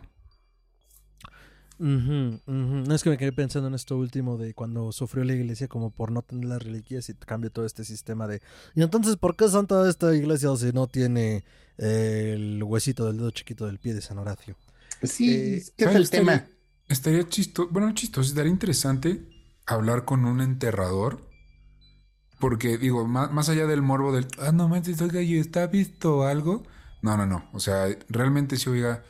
Ujú, 1.80 2.42
ujú. 2.46 2.84
No 2.86 2.94
es 2.94 3.04
que 3.04 3.10
me 3.10 3.18
quedé 3.18 3.32
pensando 3.32 3.70
en 3.70 3.74
esto 3.74 3.96
último 3.98 4.38
de 4.38 4.54
cuando 4.54 4.92
sufrió 4.92 5.24
la 5.24 5.34
iglesia 5.34 5.70
como 5.70 5.92
por 5.92 6.12
no 6.12 6.22
tener 6.22 6.44
las 6.46 6.62
reliquias 6.62 7.08
y 7.10 7.14
cambia 7.14 7.50
todo 7.50 7.66
este 7.66 7.86
sistema 7.86 8.28
de... 8.28 8.42
Y 8.76 8.82
entonces, 8.84 9.16
¿por 9.16 9.38
qué 9.38 9.48
Santa 9.48 9.88
esta 9.90 10.14
iglesia 10.14 10.54
si 10.58 10.74
no 10.74 10.88
tiene 10.88 11.46
eh, 11.78 12.34
el 12.36 12.62
huesito 12.64 13.06
del 13.06 13.18
dedo 13.18 13.32
chiquito 13.32 13.66
del 13.66 13.80
pie 13.80 13.94
de 13.94 14.02
San 14.02 14.18
Horacio? 14.18 14.58
Pues 15.00 15.12
sí, 15.14 15.32
Eh, 15.32 15.58
es 15.58 15.72
que 15.72 15.86
es 15.86 15.86
¿Sabes? 15.86 15.96
el 15.96 16.04
estaría, 16.06 16.44
tema. 16.44 16.48
Estaría 16.88 17.28
chistoso, 17.30 17.70
bueno, 17.72 17.94
chistoso, 17.94 18.30
estaría 18.30 18.52
interesante 18.52 19.28
hablar 19.66 20.06
con 20.06 20.26
un 20.26 20.42
enterrador. 20.42 21.30
Porque, 22.40 22.78
digo, 22.78 23.06
más, 23.08 23.32
más 23.32 23.50
allá 23.50 23.66
del 23.68 23.82
morbo 23.82 24.14
del, 24.14 24.28
ah, 24.40 24.52
no 24.54 24.70
manches, 24.70 25.02
oiga, 25.02 25.22
¿y 25.22 25.38
está 25.38 25.68
visto 25.68 26.24
algo? 26.26 26.64
No, 27.02 27.18
no, 27.18 27.26
no. 27.26 27.50
O 27.54 27.60
sea, 27.60 27.88
realmente 28.10 28.58
sí, 28.58 28.70
oiga, 28.70 29.04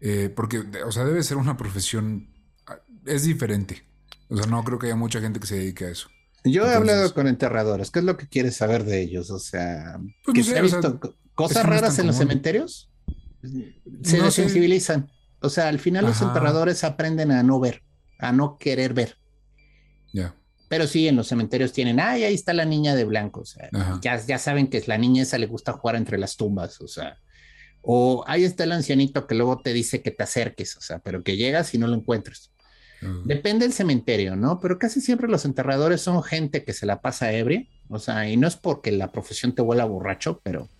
eh, 0.00 0.30
porque, 0.34 0.62
o 0.86 0.92
sea, 0.92 1.04
debe 1.04 1.22
ser 1.22 1.36
una 1.36 1.56
profesión, 1.56 2.28
ah, 2.66 2.78
es 3.06 3.24
diferente. 3.24 3.84
O 4.28 4.36
sea, 4.36 4.46
no 4.46 4.62
creo 4.64 4.78
que 4.78 4.86
haya 4.86 4.96
mucha 4.96 5.20
gente 5.20 5.38
que 5.40 5.46
se 5.46 5.56
dedique 5.56 5.84
a 5.86 5.90
eso. 5.90 6.08
Yo 6.44 6.64
he 6.66 6.74
hablado 6.74 7.12
con 7.14 7.26
enterradores. 7.26 7.90
¿Qué 7.90 7.98
es 8.00 8.04
lo 8.04 8.16
que 8.16 8.28
quieres 8.28 8.56
saber 8.56 8.84
de 8.84 9.00
ellos? 9.00 9.30
O 9.30 9.38
sea, 9.38 9.98
Pues 10.24 10.34
que 10.34 10.40
no 10.40 10.44
sé, 10.44 10.50
se 10.52 10.58
ha 10.58 10.62
o 10.64 10.68
sea, 10.68 10.90
visto 10.90 11.16
cosas 11.34 11.64
no 11.64 11.70
raras 11.70 11.98
en 11.98 12.06
los 12.06 12.16
cementerios. 12.16 12.90
Se 13.42 14.18
No 14.18 14.30
sé. 14.30 14.42
desensibilizan. 14.42 15.10
O 15.40 15.50
sea, 15.50 15.68
al 15.68 15.78
final 15.78 16.04
los 16.06 16.20
enterradores 16.22 16.82
aprenden 16.84 17.30
a 17.30 17.42
no 17.42 17.60
ver, 17.60 17.82
a 18.18 18.32
no 18.32 18.58
querer 18.58 18.94
ver. 18.94 19.16
Ya. 20.12 20.34
Pero 20.68 20.86
sí, 20.86 21.06
en 21.06 21.14
los 21.16 21.28
cementerios 21.28 21.72
tienen, 21.72 22.00
ay, 22.00 22.24
ahí 22.24 22.34
está 22.34 22.52
la 22.52 22.64
niña 22.64 22.94
de 22.94 23.04
blanco. 23.04 23.40
O 23.40 23.44
sea, 23.44 23.68
ya, 24.00 24.24
ya 24.24 24.38
saben 24.38 24.68
que 24.68 24.78
es 24.78 24.88
la 24.88 24.98
niña 24.98 25.22
esa 25.22 25.38
le 25.38 25.46
gusta 25.46 25.72
jugar 25.72 25.94
entre 25.96 26.18
las 26.18 26.36
tumbas. 26.36 26.80
O 26.80 26.88
sea, 26.88 27.18
o 27.88 28.24
ahí 28.26 28.44
está 28.44 28.64
el 28.64 28.72
ancianito 28.72 29.26
que 29.28 29.36
luego 29.36 29.62
te 29.62 29.72
dice 29.72 30.02
que 30.02 30.10
te 30.10 30.24
acerques. 30.24 30.76
O 30.76 30.80
sea, 30.80 30.98
pero 30.98 31.22
que 31.22 31.36
llegas 31.36 31.72
y 31.74 31.78
no 31.78 31.86
lo 31.86 31.94
encuentras. 31.94 32.52
Uh, 33.02 33.22
Depende 33.22 33.64
del 33.66 33.74
cementerio, 33.74 34.36
¿no? 34.36 34.60
Pero 34.60 34.78
casi 34.78 35.00
siempre 35.00 35.28
los 35.28 35.44
enterradores 35.44 36.00
son 36.00 36.22
gente 36.22 36.64
que 36.64 36.72
se 36.72 36.86
la 36.86 37.00
pasa 37.02 37.32
ebria, 37.32 37.66
o 37.88 37.98
sea, 37.98 38.28
y 38.28 38.36
no 38.36 38.48
es 38.48 38.56
porque 38.56 38.92
la 38.92 39.12
profesión 39.12 39.54
te 39.54 39.62
vuela 39.62 39.84
borracho, 39.84 40.40
pero 40.42 40.72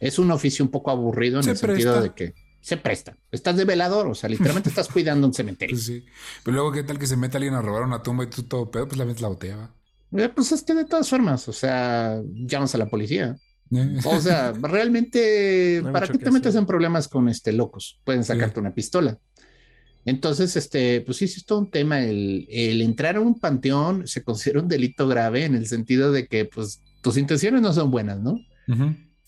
es 0.00 0.18
un 0.18 0.30
oficio 0.30 0.64
un 0.64 0.70
poco 0.70 0.90
aburrido 0.90 1.40
en 1.40 1.44
Se 1.44 1.50
el 1.50 1.56
sentido 1.56 2.00
de 2.00 2.14
que 2.14 2.34
se 2.60 2.76
presta. 2.78 3.18
Estás 3.30 3.56
de 3.56 3.64
velador, 3.66 4.06
o 4.08 4.14
sea, 4.14 4.28
literalmente 4.30 4.68
estás 4.70 4.88
cuidando 4.88 5.26
un 5.26 5.34
cementerio. 5.34 5.76
Pues 5.76 5.84
sí. 5.84 6.04
Pero 6.42 6.54
luego, 6.56 6.72
¿qué 6.72 6.82
tal 6.84 6.98
que 6.98 7.06
se 7.06 7.16
mete 7.16 7.36
alguien 7.36 7.54
a 7.54 7.62
robar 7.62 7.82
una 7.82 8.02
tumba 8.02 8.24
y 8.24 8.30
tú 8.30 8.44
todo 8.44 8.70
pedo? 8.70 8.86
Pues 8.88 8.98
la 8.98 9.04
ves 9.04 9.20
la 9.20 9.28
botella, 9.28 9.56
va. 9.56 9.74
Eh, 10.12 10.28
Pues 10.28 10.52
es 10.52 10.62
que 10.62 10.74
de 10.74 10.84
todas 10.84 11.08
formas, 11.08 11.48
o 11.48 11.52
sea, 11.52 12.20
llamas 12.32 12.74
a 12.74 12.78
la 12.78 12.88
policía. 12.88 13.36
O 14.04 14.20
sea, 14.20 14.52
realmente, 14.52 15.80
No 15.82 15.92
¿para 15.92 16.08
qué 16.08 16.18
te 16.18 16.30
metes 16.30 16.54
en 16.54 16.66
problemas 16.66 17.08
con 17.08 17.28
este 17.28 17.52
locos? 17.52 18.00
Pueden 18.04 18.24
sacarte 18.24 18.60
una 18.60 18.74
pistola. 18.74 19.18
Entonces, 20.04 20.54
este, 20.56 21.00
pues 21.00 21.16
sí, 21.16 21.26
sí 21.28 21.38
es 21.38 21.46
todo 21.46 21.60
un 21.60 21.70
tema. 21.70 22.02
El, 22.02 22.46
el 22.50 22.82
entrar 22.82 23.16
a 23.16 23.20
un 23.20 23.38
panteón 23.38 24.06
se 24.06 24.22
considera 24.22 24.60
un 24.60 24.68
delito 24.68 25.08
grave 25.08 25.44
en 25.44 25.54
el 25.54 25.66
sentido 25.66 26.12
de 26.12 26.26
que, 26.26 26.44
pues, 26.44 26.80
tus 27.00 27.16
intenciones 27.16 27.62
no 27.62 27.72
son 27.72 27.90
buenas, 27.90 28.20
¿no? 28.20 28.38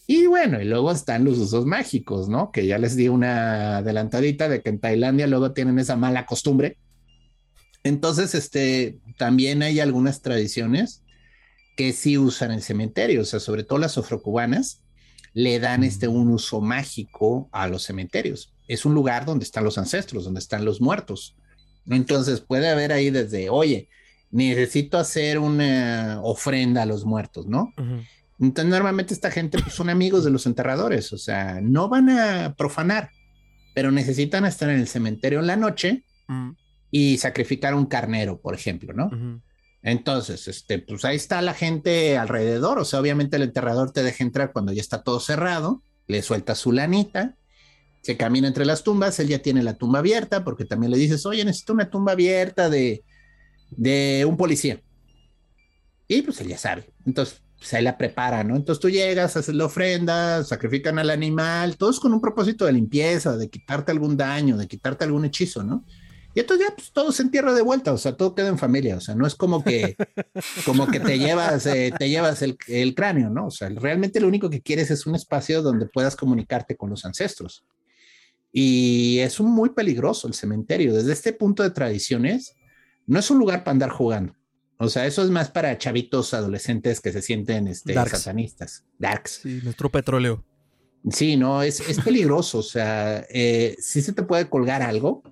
Y 0.07 0.27
bueno, 0.27 0.61
y 0.61 0.65
luego 0.65 0.93
están 0.93 1.25
los 1.25 1.39
usos 1.39 1.67
mágicos, 1.67 2.29
¿no? 2.29 2.53
Que 2.53 2.67
ya 2.67 2.79
les 2.79 2.95
di 2.97 3.09
una 3.09 3.79
adelantadita 3.79 4.49
de 4.49 4.63
que 4.63 4.71
en 4.71 4.81
Tailandia 4.81 5.27
luego 5.27 5.53
tienen 5.53 5.79
esa 5.79 5.97
mala 5.97 6.27
costumbre. 6.27 6.79
Entonces, 7.83 8.35
este, 8.35 8.99
también 9.19 9.63
hay 9.63 9.81
algunas 9.81 10.23
tradiciones 10.23 11.03
que 11.77 11.93
sí 11.93 12.19
usan 12.19 12.51
el 12.51 12.63
cementerio, 12.63 13.21
o 13.21 13.25
sea, 13.25 13.41
sobre 13.41 13.63
todo 13.63 13.79
las 13.79 13.99
afrocubanas 13.99 14.83
le 15.35 15.61
dan 15.61 15.85
este 15.85 16.09
un 16.09 16.31
uso 16.31 16.61
mágico 16.61 17.49
a 17.53 17.69
los 17.69 17.85
cementerios. 17.85 18.55
Es 18.69 18.87
un 18.87 18.95
lugar 18.95 19.27
donde 19.27 19.45
están 19.45 19.65
los 19.65 19.77
ancestros, 19.77 20.25
donde 20.25 20.41
están 20.41 20.65
los 20.65 20.81
muertos. 20.81 21.37
Entonces 21.87 22.41
puede 22.41 22.69
haber 22.71 22.93
ahí 22.93 23.11
desde, 23.11 23.51
oye, 23.51 23.89
necesito 24.31 24.99
hacer 24.99 25.39
una 25.39 26.21
ofrenda 26.23 26.83
a 26.83 26.87
los 26.87 27.05
muertos, 27.05 27.47
¿no? 27.47 27.73
Entonces, 28.41 28.71
normalmente 28.71 29.15
esta 29.15 29.31
gente 29.31 29.59
pues, 29.59 29.75
son 29.75 29.91
amigos 29.91 30.25
de 30.25 30.31
los 30.31 30.47
enterradores, 30.47 31.13
o 31.13 31.19
sea, 31.19 31.61
no 31.63 31.89
van 31.89 32.11
a 32.11 32.55
profanar, 32.57 33.11
pero 33.75 33.93
necesitan 33.93 34.47
estar 34.47 34.69
en 34.71 34.81
el 34.81 34.89
cementerio 34.89 35.41
en 35.41 35.47
la 35.47 35.57
noche 35.57 36.03
Mm, 36.29 36.51
y 36.91 37.19
sacrificar 37.19 37.75
un 37.75 37.87
carnero, 37.87 38.41
por 38.41 38.55
ejemplo, 38.55 38.93
¿no? 38.93 39.11
Entonces, 39.87 40.49
este, 40.49 40.81
pues 40.81 41.05
ahí 41.05 41.15
está 41.15 41.41
la 41.43 41.55
gente 41.55 42.19
alrededor, 42.19 42.81
o 42.81 42.85
sea, 42.85 42.99
obviamente 42.99 43.37
el 43.37 43.45
enterrador 43.45 43.93
te 43.93 44.03
deja 44.03 44.25
entrar 44.25 44.53
cuando 44.53 44.73
ya 44.73 44.81
está 44.81 45.05
todo 45.05 45.21
cerrado, 45.21 45.81
le 46.09 46.23
suelta 46.23 46.57
su 46.57 46.73
lanita, 46.73 47.37
se 48.03 48.17
camina 48.17 48.49
entre 48.49 48.65
las 48.65 48.83
tumbas, 48.83 49.21
él 49.21 49.29
ya 49.29 49.39
tiene 49.39 49.63
la 49.63 49.75
tumba 49.75 50.01
abierta, 50.01 50.43
porque 50.43 50.65
también 50.65 50.91
le 50.91 50.99
dices, 50.99 51.25
oye, 51.25 51.45
necesito 51.45 51.73
una 51.73 51.89
tumba 51.89 52.13
abierta 52.13 52.69
de, 52.69 53.05
de 53.71 54.25
un 54.29 54.37
policía. 54.37 54.83
Y 56.09 56.23
pues 56.23 56.41
él 56.41 56.49
ya 56.49 56.59
sabe. 56.59 56.93
Entonces, 57.07 57.41
pues 57.57 57.73
ahí 57.75 57.85
la 57.85 57.97
prepara, 57.97 58.43
¿no? 58.43 58.57
Entonces 58.57 58.83
tú 58.83 58.91
llegas, 58.91 59.37
haces 59.37 59.55
la 59.55 59.67
ofrenda, 59.67 60.43
sacrifican 60.43 60.99
al 60.99 61.11
animal, 61.11 61.77
todos 61.77 62.01
con 62.01 62.13
un 62.13 62.21
propósito 62.21 62.65
de 62.65 62.73
limpieza, 62.73 63.37
de 63.37 63.49
quitarte 63.49 63.93
algún 63.93 64.17
daño, 64.17 64.57
de 64.57 64.67
quitarte 64.67 65.05
algún 65.05 65.27
hechizo, 65.27 65.63
¿no? 65.63 65.85
Y 66.37 66.41
entonces 66.41 66.67
ya 66.69 66.77
pues, 66.77 66.93
todo 66.93 67.13
se 67.13 67.23
entierra 67.23 67.55
de 67.55 67.63
vuelta, 67.63 67.95
o 67.95 67.97
sea, 67.97 68.15
todo 68.15 68.35
queda 68.35 68.49
en 68.49 68.59
familia, 68.59 68.99
o 68.99 69.01
sea, 69.01 69.15
no 69.15 69.27
es 69.27 69.35
como 69.35 69.65
que, 69.65 69.97
como 70.67 70.87
que 70.87 71.01
te 71.01 71.19
llevas, 71.19 71.65
eh, 71.65 71.95
te 71.99 72.11
llevas 72.11 72.43
el, 72.43 72.59
el 72.69 72.95
cráneo, 72.95 73.31
¿no? 73.31 73.47
O 73.47 73.51
sea, 73.51 73.71
realmente 73.71 74.21
lo 74.21 74.29
único 74.29 74.51
que 74.51 74.61
quieres 74.61 74.91
es 74.91 75.07
un 75.07 75.15
espacio 75.15 75.63
donde 75.63 75.87
puedas 75.87 76.15
comunicarte 76.15 76.77
con 76.77 76.91
los 76.91 77.07
ancestros. 77.07 77.65
Y 78.53 79.19
es 79.21 79.41
un 79.41 79.51
muy 79.51 79.71
peligroso 79.71 80.29
el 80.29 80.35
cementerio. 80.35 80.93
Desde 80.93 81.15
este 81.15 81.33
punto 81.33 81.63
de 81.63 81.71
tradiciones, 81.71 82.55
no 83.07 83.19
es 83.19 83.31
un 83.31 83.39
lugar 83.39 83.65
para 83.65 83.73
andar 83.73 83.91
jugando. 83.91 84.37
O 84.77 84.91
sea, 84.91 85.07
eso 85.07 85.23
es 85.23 85.31
más 85.31 85.51
para 85.51 85.79
chavitos 85.79 86.35
adolescentes 86.35 87.01
que 87.01 87.13
se 87.13 87.23
sienten 87.23 87.67
este, 87.67 87.95
Darks. 87.95 88.19
satanistas, 88.19 88.85
darks. 88.99 89.41
Sí, 89.43 89.61
nuestro 89.65 89.91
petróleo. 89.91 90.45
Sí, 91.11 91.39
no, 91.39 91.63
es, 91.63 91.81
es 91.81 91.99
peligroso. 91.99 92.59
O 92.59 92.63
sea, 92.63 93.25
eh, 93.31 93.75
sí 93.79 94.03
se 94.03 94.13
te 94.13 94.23
puede 94.23 94.51
colgar 94.51 94.83
algo 94.83 95.23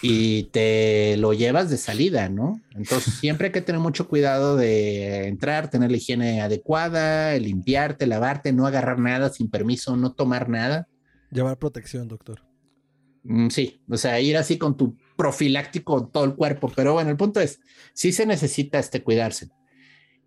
y 0.00 0.44
te 0.44 1.16
lo 1.16 1.32
llevas 1.32 1.70
de 1.70 1.76
salida, 1.76 2.28
¿no? 2.28 2.60
Entonces, 2.74 3.14
siempre 3.14 3.46
hay 3.46 3.52
que 3.52 3.62
tener 3.62 3.80
mucho 3.80 4.08
cuidado 4.08 4.56
de 4.56 5.26
entrar, 5.26 5.70
tener 5.70 5.90
la 5.90 5.96
higiene 5.96 6.40
adecuada, 6.40 7.36
limpiarte, 7.38 8.06
lavarte, 8.06 8.52
no 8.52 8.66
agarrar 8.66 8.98
nada 8.98 9.30
sin 9.30 9.50
permiso, 9.50 9.96
no 9.96 10.12
tomar 10.12 10.48
nada. 10.48 10.88
Llevar 11.30 11.58
protección, 11.58 12.08
doctor. 12.08 12.42
Mm, 13.24 13.48
sí, 13.48 13.80
o 13.88 13.96
sea, 13.96 14.20
ir 14.20 14.36
así 14.36 14.58
con 14.58 14.76
tu 14.76 14.96
profiláctico 15.16 16.08
todo 16.08 16.24
el 16.24 16.34
cuerpo. 16.34 16.70
Pero 16.74 16.94
bueno, 16.94 17.10
el 17.10 17.16
punto 17.16 17.40
es, 17.40 17.60
sí 17.92 18.12
se 18.12 18.26
necesita 18.26 18.78
este 18.78 19.02
cuidarse. 19.02 19.48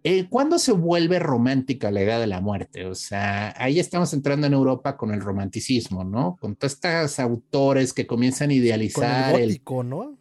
Eh, 0.07 0.27
¿Cuándo 0.29 0.59
se 0.59 0.71
vuelve 0.71 1.17
romántica 1.17 1.89
la 1.89 2.03
idea 2.03 2.19
de 2.19 2.27
la 2.27 2.39
muerte? 2.39 2.85
O 2.85 2.93
sea, 2.93 3.55
ahí 3.57 3.79
estamos 3.79 4.13
entrando 4.13 4.45
en 4.45 4.53
Europa 4.53 4.97
con 4.97 5.11
el 5.11 5.19
romanticismo, 5.19 6.03
¿no? 6.03 6.37
Con 6.39 6.55
todos 6.55 6.73
estos 6.73 7.19
autores 7.19 7.91
que 7.91 8.05
comienzan 8.05 8.45
a 8.45 8.47
Con 8.49 8.51
el 8.51 8.63
idealizar 8.63 9.33
el, 9.33 9.47
gótico, 9.47 9.83
¿no? 9.83 10.15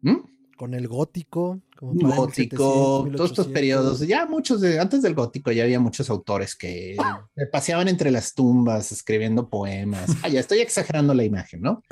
¿Mm? 0.00 0.20
Con 0.56 0.72
el 0.72 0.88
gótico. 0.88 1.60
Como 1.76 1.92
gótico, 1.92 3.04
1700, 3.04 3.16
todos 3.16 3.30
estos 3.30 3.46
1800. 3.46 3.52
periodos, 3.52 4.00
ya 4.00 4.26
muchos 4.26 4.60
de, 4.60 4.80
antes 4.80 5.02
del 5.02 5.14
gótico 5.14 5.52
ya 5.52 5.64
había 5.64 5.78
muchos 5.78 6.10
autores 6.10 6.56
que 6.56 6.96
se 7.36 7.46
paseaban 7.46 7.88
entre 7.88 8.10
las 8.10 8.34
tumbas 8.34 8.92
escribiendo 8.92 9.48
poemas. 9.48 10.10
Ah, 10.22 10.28
ya 10.28 10.40
estoy 10.40 10.60
exagerando 10.60 11.14
la 11.14 11.24
imagen, 11.24 11.60
¿no? 11.60 11.82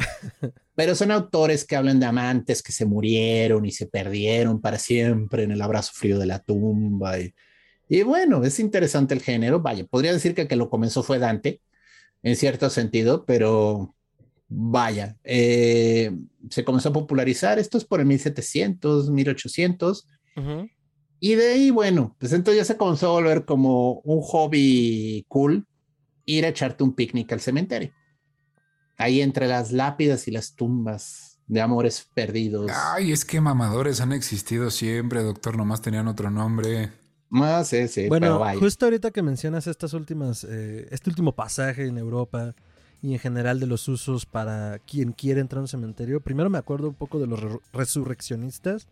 Pero 0.75 0.94
son 0.94 1.11
autores 1.11 1.64
que 1.64 1.77
hablan 1.77 2.01
de 2.01 2.07
amantes 2.07 2.62
que 2.62 2.73
se 2.73 2.87
murieron 2.87 3.64
y 3.64 3.70
se 3.70 3.87
perdieron 3.87 4.61
para 4.61 4.79
siempre 4.79 5.44
en 5.44 5.53
el 5.53 5.62
abrazo 5.62 5.92
frío 5.94 6.18
de 6.18 6.27
la 6.27 6.38
tumba. 6.40 7.20
Y, 7.20 7.35
y 7.88 8.03
bueno, 8.03 8.42
es 8.44 8.59
interesante 8.59 9.14
el 9.14 9.20
género. 9.20 9.61
Vaya, 9.61 9.85
podría 9.85 10.12
decir 10.12 10.35
que 10.35 10.42
el 10.42 10.49
que 10.49 10.57
lo 10.57 10.70
comenzó 10.70 11.03
fue 11.03 11.18
Dante, 11.18 11.61
en 12.23 12.35
cierto 12.35 12.70
sentido, 12.70 13.25
pero 13.25 13.94
vaya, 14.49 15.17
eh, 15.25 16.13
se 16.51 16.65
comenzó 16.65 16.91
a 16.91 16.93
popularizar. 16.93 17.59
Esto 17.59 17.79
es 17.79 17.85
por 17.85 18.01
el 18.01 18.07
1700, 18.07 19.11
1800. 19.11 20.07
Ujú. 20.37 20.69
Y 21.21 21.35
de 21.37 21.53
ahí, 21.53 21.71
bueno, 21.71 22.17
pues 22.19 22.33
entonces 22.33 22.61
ya 22.61 22.65
se 22.65 22.77
comenzó 22.77 23.09
a 23.09 23.13
volver 23.13 23.45
como 23.45 24.01
un 24.01 24.21
hobby 24.21 25.25
cool 25.29 25.67
ir 26.27 26.45
a 26.45 26.49
echarte 26.49 26.85
un 26.85 26.95
picnic 26.95 27.33
al 27.33 27.41
cementerio. 27.41 27.93
Ahí 28.97 29.21
entre 29.21 29.47
las 29.49 29.73
lápidas 29.73 30.29
y 30.29 30.31
las 30.31 30.55
tumbas 30.55 31.41
de 31.47 31.61
amores 31.61 32.09
perdidos. 32.15 32.71
Ay, 32.93 33.13
es 33.13 33.25
que 33.25 33.41
mamadores 33.41 34.01
han 34.01 34.13
existido 34.13 34.71
siempre, 34.71 35.23
doctor, 35.23 35.57
nomás 35.57 35.83
tenían 35.83 36.09
otro 36.09 36.31
nombre. 36.31 36.91
Más 37.29 37.69
sí, 37.69 37.89
sí, 37.89 38.03
pero 38.03 38.09
Bueno, 38.11 38.39
vaya. 38.39 38.61
justo 38.61 38.87
ahorita 38.87 39.11
que 39.11 39.23
mencionas 39.23 39.67
estas 39.67 39.93
últimas, 39.93 40.45
eh, 40.45 40.87
este 40.91 41.11
último 41.11 41.35
pasaje 41.35 41.87
en 41.87 41.99
Europa 41.99 42.55
y 43.05 43.12
en 43.12 43.19
general 43.19 43.61
de 43.61 43.67
los 43.67 43.87
usos 43.87 44.25
para 44.25 44.79
quien 44.79 45.12
quiere 45.12 45.43
entrar 45.43 45.59
a 45.59 45.62
un 45.62 45.69
cementerio, 45.69 46.21
primero 46.21 46.49
me 46.49 46.57
acuerdo 46.57 46.88
un 46.88 46.95
poco 46.95 47.19
de 47.19 47.27
los 47.27 47.38
re- 47.38 47.59
resurreccionistas, 47.75 48.88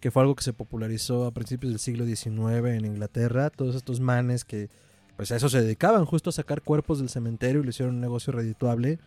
que 0.00 0.10
fue 0.10 0.20
algo 0.20 0.34
que 0.34 0.44
se 0.44 0.52
popularizó 0.52 1.24
a 1.24 1.30
principios 1.32 1.72
del 1.72 1.80
siglo 1.80 2.04
XIX 2.04 2.66
en 2.66 2.84
Inglaterra, 2.84 3.48
todos 3.48 3.74
estos 3.74 4.00
manes 4.00 4.44
que 4.44 4.68
pues 5.16 5.32
a 5.32 5.36
eso 5.36 5.48
se 5.48 5.62
dedicaban, 5.62 6.04
justo 6.04 6.28
a 6.28 6.32
sacar 6.34 6.60
cuerpos 6.60 6.98
del 6.98 7.08
cementerio 7.08 7.62
y 7.62 7.64
lo 7.64 7.70
hicieron 7.70 7.94
un 7.94 8.00
negocio 8.02 8.32
redituable. 8.34 8.98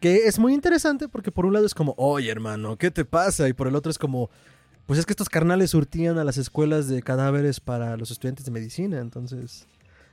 Que 0.00 0.26
es 0.26 0.38
muy 0.40 0.52
interesante 0.54 1.08
porque 1.08 1.30
por 1.32 1.46
un 1.46 1.52
lado 1.54 1.64
es 1.64 1.74
como, 1.74 1.94
oye 1.96 2.30
hermano, 2.30 2.76
¿qué 2.76 2.90
te 2.90 3.04
pasa? 3.04 3.48
Y 3.48 3.52
por 3.52 3.68
el 3.68 3.76
otro 3.76 3.90
es 3.90 3.98
como, 3.98 4.28
pues 4.86 4.98
es 4.98 5.06
que 5.06 5.12
estos 5.12 5.28
carnales 5.28 5.70
surtían 5.70 6.18
a 6.18 6.24
las 6.24 6.36
escuelas 6.36 6.88
de 6.88 7.00
cadáveres 7.02 7.60
para 7.60 7.96
los 7.96 8.10
estudiantes 8.10 8.44
de 8.44 8.50
medicina. 8.50 8.98
Entonces 9.00 9.66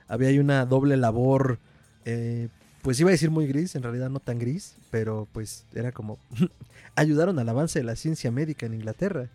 había 0.08 0.28
ahí 0.28 0.38
una 0.38 0.64
doble 0.66 0.96
labor, 0.96 1.58
eh, 2.04 2.48
pues 2.86 3.00
iba 3.00 3.10
a 3.10 3.18
decir 3.18 3.32
muy 3.32 3.48
gris, 3.48 3.74
en 3.74 3.82
realidad 3.82 4.10
no 4.10 4.20
tan 4.20 4.38
gris, 4.38 4.76
pero 4.92 5.26
pues 5.32 5.64
era 5.74 5.90
como, 5.90 6.20
ayudaron 6.94 7.36
al 7.40 7.48
avance 7.48 7.80
de 7.80 7.84
la 7.84 7.96
ciencia 7.96 8.30
médica 8.30 8.64
en 8.64 8.74
Inglaterra. 8.74 9.26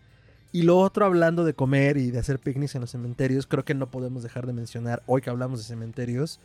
Y 0.52 0.62
lo 0.62 0.78
otro, 0.78 1.04
hablando 1.04 1.44
de 1.44 1.52
comer 1.52 1.98
y 1.98 2.10
de 2.10 2.18
hacer 2.18 2.38
picnics 2.38 2.76
en 2.76 2.80
los 2.80 2.92
cementerios, 2.92 3.46
creo 3.46 3.62
que 3.62 3.74
no 3.74 3.90
podemos 3.90 4.22
dejar 4.22 4.46
de 4.46 4.54
mencionar, 4.54 5.02
hoy 5.04 5.20
que 5.20 5.28
hablamos 5.28 5.58
de 5.58 5.66
cementerios, 5.66 6.40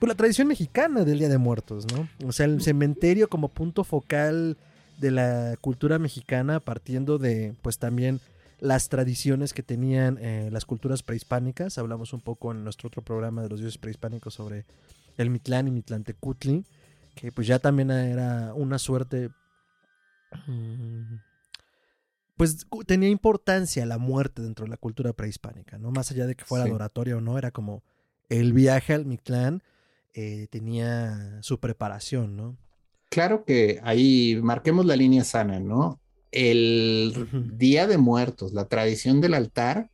pues 0.00 0.08
la 0.08 0.16
tradición 0.16 0.48
mexicana 0.48 1.04
del 1.04 1.20
Día 1.20 1.28
de 1.28 1.38
Muertos, 1.38 1.86
¿no? 1.92 2.08
O 2.26 2.32
sea, 2.32 2.46
el 2.46 2.60
cementerio 2.60 3.28
como 3.28 3.46
punto 3.46 3.84
focal 3.84 4.56
de 4.98 5.12
la 5.12 5.54
cultura 5.60 6.00
mexicana, 6.00 6.58
partiendo 6.58 7.18
de, 7.18 7.54
pues 7.62 7.78
también 7.78 8.18
las 8.58 8.88
tradiciones 8.88 9.54
que 9.54 9.62
tenían 9.62 10.18
eh, 10.20 10.48
las 10.50 10.64
culturas 10.64 11.04
prehispánicas. 11.04 11.78
Hablamos 11.78 12.12
un 12.12 12.20
poco 12.20 12.50
en 12.50 12.64
nuestro 12.64 12.88
otro 12.88 13.02
programa 13.02 13.40
de 13.40 13.50
los 13.50 13.60
dioses 13.60 13.78
prehispánicos 13.78 14.34
sobre 14.34 14.64
el 15.20 15.30
Mitlán 15.30 15.68
y 15.68 15.70
Mitlantecutli, 15.70 16.64
que 17.14 17.32
pues 17.32 17.46
ya 17.46 17.58
también 17.58 17.90
era 17.90 18.54
una 18.54 18.78
suerte... 18.78 19.30
Mm, 20.46 21.16
pues 22.36 22.66
tenía 22.86 23.10
importancia 23.10 23.84
la 23.84 23.98
muerte 23.98 24.40
dentro 24.40 24.64
de 24.64 24.70
la 24.70 24.78
cultura 24.78 25.12
prehispánica, 25.12 25.76
¿no? 25.78 25.90
Más 25.90 26.10
allá 26.10 26.26
de 26.26 26.34
que 26.34 26.44
fuera 26.44 26.64
adoratoria 26.64 27.16
o 27.16 27.20
no, 27.20 27.36
era 27.36 27.50
como 27.50 27.82
el 28.30 28.54
viaje 28.54 28.94
al 28.94 29.04
Mictlán 29.04 29.62
eh, 30.14 30.46
tenía 30.50 31.42
su 31.42 31.60
preparación, 31.60 32.36
¿no? 32.36 32.56
Claro 33.10 33.44
que 33.44 33.80
ahí 33.82 34.38
marquemos 34.42 34.86
la 34.86 34.96
línea 34.96 35.24
sana, 35.24 35.60
¿no? 35.60 36.00
El 36.30 37.28
Día 37.52 37.86
de 37.86 37.98
Muertos, 37.98 38.52
la 38.52 38.68
tradición 38.68 39.20
del 39.20 39.34
altar 39.34 39.90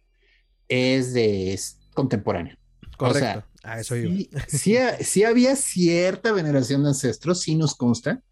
es 0.69 1.15
de 1.15 1.59
contemporánea. 1.95 2.59
Correcto. 2.97 3.45
O 3.65 3.69
sea, 3.69 3.81
eso 3.81 3.95
sí, 4.49 4.77
sí, 5.01 5.25
había 5.25 5.57
cierta 5.57 6.33
veneración 6.33 6.83
de 6.83 6.89
ancestros, 6.89 7.41
sí 7.43 7.55
nos 7.55 7.75
consta, 7.75 8.23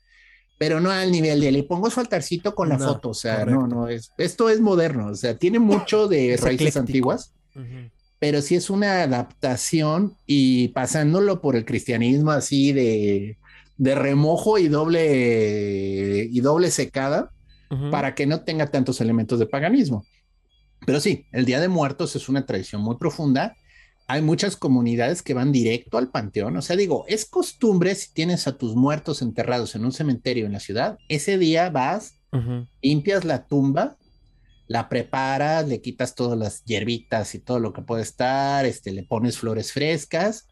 pero 0.59 0.81
no 0.81 0.91
al 0.91 1.11
nivel 1.11 1.41
de 1.41 1.53
le 1.53 1.63
pongo 1.65 1.91
su 1.91 2.01
altarcito 2.01 2.55
con 2.55 2.69
la 2.69 2.79
foto, 2.79 3.11
o 3.11 3.15
sea, 3.15 3.45
no, 3.45 3.67
no, 3.67 3.89
es, 3.89 4.13
esto 4.19 4.49
es 4.49 4.61
moderno, 4.61 5.09
o 5.09 5.15
sea, 5.15 5.37
tiene 5.37 5.59
mucho 5.59 6.07
de 6.07 6.37
raíces 6.41 6.77
antiguas, 6.77 7.35
pero 8.19 8.41
sí 8.41 8.55
es 8.55 8.71
una 8.71 9.03
adaptación 9.03 10.17
y 10.27 10.69
pasándolo 10.69 11.41
por 11.41 11.57
el 11.57 11.65
cristianismo 11.65 12.31
así 12.31 12.73
de, 12.73 13.37
de 13.77 13.95
remojo 13.95 14.59
y 14.59 14.69
doble, 14.69 16.29
y 16.31 16.41
doble 16.41 16.71
secada 16.71 17.31
para 17.91 18.15
que 18.15 18.25
no 18.25 18.43
tenga 18.43 18.69
tantos 18.69 19.01
elementos 19.01 19.41
de 19.41 19.47
paganismo. 19.47 20.07
Pero 20.87 21.01
sí, 21.01 21.27
el 21.33 21.45
Día 21.45 21.61
de 21.61 21.69
Muertos 21.69 22.15
es 22.15 22.29
una 22.29 22.47
tradición 22.47 22.83
muy 22.83 22.97
profunda 22.97 23.57
hay 24.07 24.23
muchas 24.23 24.57
comunidades 24.57 25.23
que 25.23 25.35
van 25.35 25.53
directo 25.53 25.99
al 25.99 26.11
panteón. 26.11 26.57
O 26.57 26.63
sea, 26.63 26.77
digo, 26.77 27.05
es 27.09 27.25
costumbre 27.25 27.95
si 27.95 28.13
tienes 28.13 28.47
a 28.47 28.57
tus 28.57 28.75
muertos 28.75 29.23
enterrados 29.23 29.75
en 29.75 29.85
un 29.85 29.93
cementerio 29.93 30.47
en 30.47 30.53
la 30.53 30.61
ciudad, 30.61 30.99
ese 31.09 31.39
día 31.39 31.71
vas, 31.71 32.17
limpias 32.83 33.25
la 33.25 33.47
tumba, 33.47 33.97
la 34.67 34.89
preparas, 34.89 35.69
le 35.69 35.81
quitas 35.81 36.15
todas 36.15 36.39
las 36.39 36.65
hierbitas 36.65 37.35
y 37.35 37.39
todo 37.39 37.59
lo 37.59 37.73
que 37.73 37.83
puede 37.83 38.03
estar, 38.03 38.67
este, 38.67 38.93
le 38.93 39.05
pones 39.05 39.39
flores 39.39 39.73
frescas. 39.73 40.49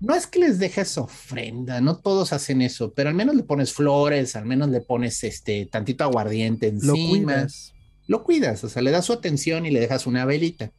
No 0.00 0.14
es 0.14 0.26
que 0.26 0.38
les 0.38 0.58
dejes 0.58 0.96
ofrenda, 0.96 1.80
no 1.80 1.98
todos 1.98 2.32
hacen 2.32 2.62
eso, 2.62 2.92
pero 2.94 3.08
al 3.08 3.16
menos 3.16 3.34
le 3.34 3.42
pones 3.42 3.72
flores, 3.72 4.36
al 4.36 4.46
menos 4.46 4.68
le 4.68 4.80
pones 4.80 5.22
este 5.24 5.66
tantito 5.66 6.04
aguardiente 6.04 6.68
encima. 6.68 6.92
Lo 6.92 7.08
cuidas. 7.08 7.74
Lo 8.06 8.24
cuidas, 8.24 8.64
o 8.64 8.68
sea, 8.68 8.80
le 8.80 8.90
das 8.90 9.04
su 9.04 9.12
atención 9.12 9.66
y 9.66 9.70
le 9.70 9.80
dejas 9.80 10.06
una 10.06 10.24
velita. 10.24 10.72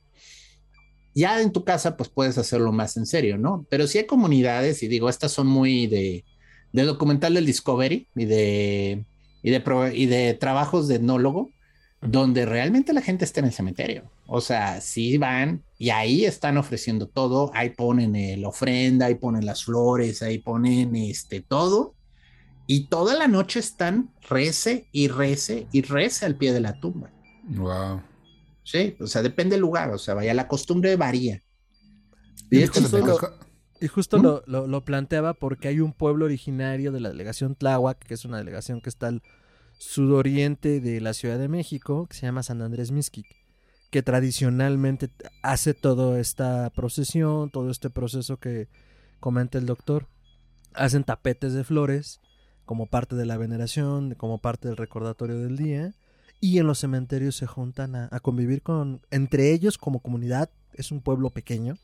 Ya 1.19 1.41
en 1.41 1.51
tu 1.51 1.63
casa, 1.63 1.97
pues 1.97 2.09
puedes 2.09 2.37
hacerlo 2.37 2.71
más 2.71 2.95
en 2.97 3.05
serio, 3.05 3.37
¿no? 3.37 3.65
Pero 3.69 3.87
si 3.87 3.97
hay 3.97 4.05
comunidades, 4.05 4.81
y 4.83 4.87
digo, 4.87 5.09
estas 5.09 5.31
son 5.31 5.47
muy 5.47 5.87
de, 5.87 6.23
de 6.71 6.83
documental 6.83 7.33
del 7.33 7.45
Discovery 7.45 8.07
y 8.15 8.25
de, 8.25 9.05
y 9.43 9.49
de, 9.51 9.91
y 9.93 10.05
de 10.05 10.33
trabajos 10.35 10.87
de 10.87 10.95
etnólogo, 10.95 11.51
donde 12.01 12.45
realmente 12.45 12.93
la 12.93 13.01
gente 13.01 13.25
está 13.25 13.41
en 13.41 13.47
el 13.47 13.53
cementerio. 13.53 14.03
O 14.25 14.41
sea, 14.41 14.79
sí 14.81 15.17
van 15.17 15.63
y 15.77 15.89
ahí 15.89 16.25
están 16.25 16.57
ofreciendo 16.57 17.07
todo, 17.07 17.51
ahí 17.53 17.71
ponen 17.71 18.41
la 18.41 18.47
ofrenda, 18.47 19.07
ahí 19.07 19.15
ponen 19.15 19.45
las 19.45 19.65
flores, 19.65 20.21
ahí 20.21 20.37
ponen 20.39 20.95
este 20.95 21.41
todo. 21.41 21.95
Y 22.67 22.87
toda 22.87 23.15
la 23.15 23.27
noche 23.27 23.59
están 23.59 24.11
rece 24.29 24.87
y 24.91 25.07
rece 25.07 25.67
y 25.71 25.81
rece 25.81 26.25
al 26.25 26.35
pie 26.35 26.53
de 26.53 26.61
la 26.61 26.79
tumba. 26.79 27.11
Wow. 27.49 28.01
Sí, 28.63 28.95
o 28.99 29.07
sea, 29.07 29.21
depende 29.21 29.55
del 29.55 29.61
lugar, 29.61 29.89
o 29.91 29.97
sea, 29.97 30.13
vaya, 30.13 30.33
la 30.33 30.47
costumbre 30.47 30.95
varía. 30.95 31.41
Y, 32.51 32.65
justo, 33.87 34.17
lo, 34.17 34.67
lo, 34.67 34.85
planteaba 34.85 35.33
porque 35.33 35.67
hay 35.67 35.79
un 35.79 35.93
pueblo 35.93 36.25
originario 36.25 36.91
de 36.91 36.99
la 36.99 37.09
delegación 37.09 37.55
Tláhuac, 37.55 37.99
que 37.99 38.13
es 38.13 38.25
una 38.25 38.37
delegación 38.37 38.81
que 38.81 38.89
está 38.89 39.07
al 39.07 39.21
sudoriente 39.77 40.81
de 40.81 40.99
la 40.99 41.13
Ciudad 41.13 41.39
de 41.39 41.47
México, 41.47 42.07
que 42.07 42.15
se 42.15 42.25
llama 42.25 42.43
San 42.43 42.61
Andrés 42.61 42.91
Mixquic, 42.91 43.25
que 43.91 44.03
tradicionalmente 44.03 45.09
hace 45.41 45.73
toda 45.73 46.19
esta 46.19 46.69
procesión, 46.71 47.49
todo 47.49 47.71
este 47.71 47.89
proceso 47.89 48.37
que 48.37 48.67
comenta 49.19 49.57
el 49.57 49.65
doctor. 49.65 50.07
Hacen 50.73 51.03
tapetes 51.03 51.53
de 51.53 51.63
flores 51.63 52.19
como 52.65 52.87
parte 52.87 53.15
de 53.15 53.25
la 53.25 53.37
veneración, 53.37 54.15
como 54.15 54.39
parte 54.39 54.67
del 54.67 54.77
recordatorio 54.77 55.39
del 55.39 55.57
día 55.57 55.93
y 56.41 56.59
en 56.59 56.67
los 56.67 56.79
cementerios 56.79 57.35
se 57.35 57.47
juntan 57.47 57.95
a, 57.95 58.19
convivir 58.21 58.61
con, 58.61 59.01
entre 59.11 59.51
ellos 59.51 59.77
como 59.77 59.99
comunidad, 59.99 60.49
es 60.73 60.91
un 60.91 61.01
pueblo 61.01 61.29
pequeño, 61.29 61.77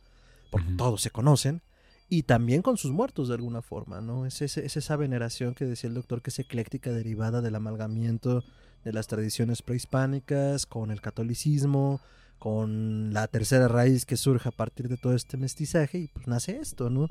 porque 0.49 0.71
todos 0.77 1.01
se 1.01 1.09
conocen, 1.09 1.61
y 2.07 2.23
también 2.23 2.61
con 2.61 2.77
sus 2.77 2.91
muertos 2.91 3.27
de 3.27 3.33
alguna 3.33 3.61
forma, 3.61 3.99
¿no? 3.99 4.25
Es, 4.25 4.41
esa 4.41 4.95
veneración 4.95 5.55
que 5.55 5.65
decía 5.65 5.89
el 5.89 5.95
doctor 5.95 6.21
que 6.21 6.29
es 6.29 6.39
ecléctica 6.39 6.91
derivada 6.91 7.41
del 7.41 7.55
amalgamiento 7.55 8.43
de 8.83 8.93
las 8.93 9.07
tradiciones 9.07 9.61
prehispánicas 9.61 10.65
con 10.65 10.91
el 10.91 11.01
catolicismo, 11.01 11.99
con 12.37 13.11
la 13.11 13.27
tercera 13.27 13.67
raíz 13.67 14.05
que 14.05 14.17
surge 14.17 14.49
a 14.49 14.51
partir 14.51 14.87
de 14.87 14.97
todo 14.97 15.15
este 15.15 15.37
mestizaje 15.37 15.97
y 15.97 16.07
pues 16.07 16.27
nace 16.27 16.57
esto, 16.57 16.89
¿no? 16.89 17.09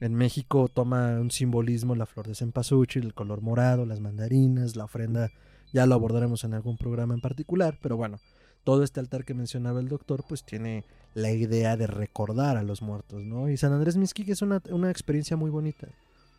En 0.00 0.14
México 0.14 0.68
toma 0.72 1.20
un 1.20 1.30
simbolismo 1.30 1.94
la 1.94 2.06
flor 2.06 2.26
de 2.26 2.34
cempasúchil, 2.34 3.04
el 3.04 3.14
color 3.14 3.40
morado, 3.40 3.86
las 3.86 4.00
mandarinas, 4.00 4.74
la 4.74 4.84
ofrenda 4.84 5.30
ya 5.72 5.86
lo 5.86 5.94
abordaremos 5.94 6.44
en 6.44 6.54
algún 6.54 6.76
programa 6.76 7.14
en 7.14 7.20
particular, 7.20 7.78
pero 7.80 7.96
bueno, 7.96 8.20
todo 8.64 8.84
este 8.84 9.00
altar 9.00 9.24
que 9.24 9.34
mencionaba 9.34 9.80
el 9.80 9.88
doctor, 9.88 10.24
pues 10.28 10.44
tiene 10.44 10.84
la 11.14 11.30
idea 11.30 11.76
de 11.76 11.86
recordar 11.86 12.56
a 12.56 12.62
los 12.62 12.82
muertos, 12.82 13.22
¿no? 13.22 13.48
Y 13.48 13.56
San 13.56 13.72
Andrés 13.72 13.96
Mixquic 13.96 14.28
es 14.28 14.42
una, 14.42 14.60
experiencia 14.90 15.36
muy 15.36 15.50
bonita. 15.50 15.88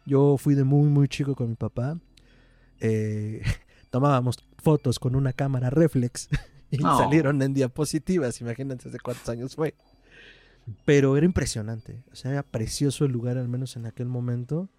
Yo 0.05 0.37
fui 0.37 0.55
de 0.55 0.63
muy, 0.63 0.89
muy 0.89 1.07
chico 1.07 1.35
con 1.35 1.49
mi 1.49 1.55
papá. 1.55 1.97
Eh, 2.79 3.41
tomábamos 3.91 4.37
fotos 4.57 4.99
con 4.99 5.15
una 5.15 5.33
cámara 5.33 5.69
reflex 5.69 6.29
y 6.71 6.77
salieron 6.77 7.41
en 7.41 7.53
diapositivas. 7.53 8.41
Imagínense 8.41 8.89
de 8.89 8.99
cuántos 8.99 9.27
años 9.29 9.55
fue. 9.55 9.75
Pero 10.85 11.17
era 11.17 11.25
impresionante. 11.25 12.03
O 12.11 12.15
sea, 12.15 12.31
era 12.31 12.43
precioso 12.43 13.05
el 13.05 13.11
lugar, 13.11 13.37
al 13.37 13.49
menos 13.49 13.75
en 13.75 13.85
aquel 13.85 14.07
momento. 14.07 14.69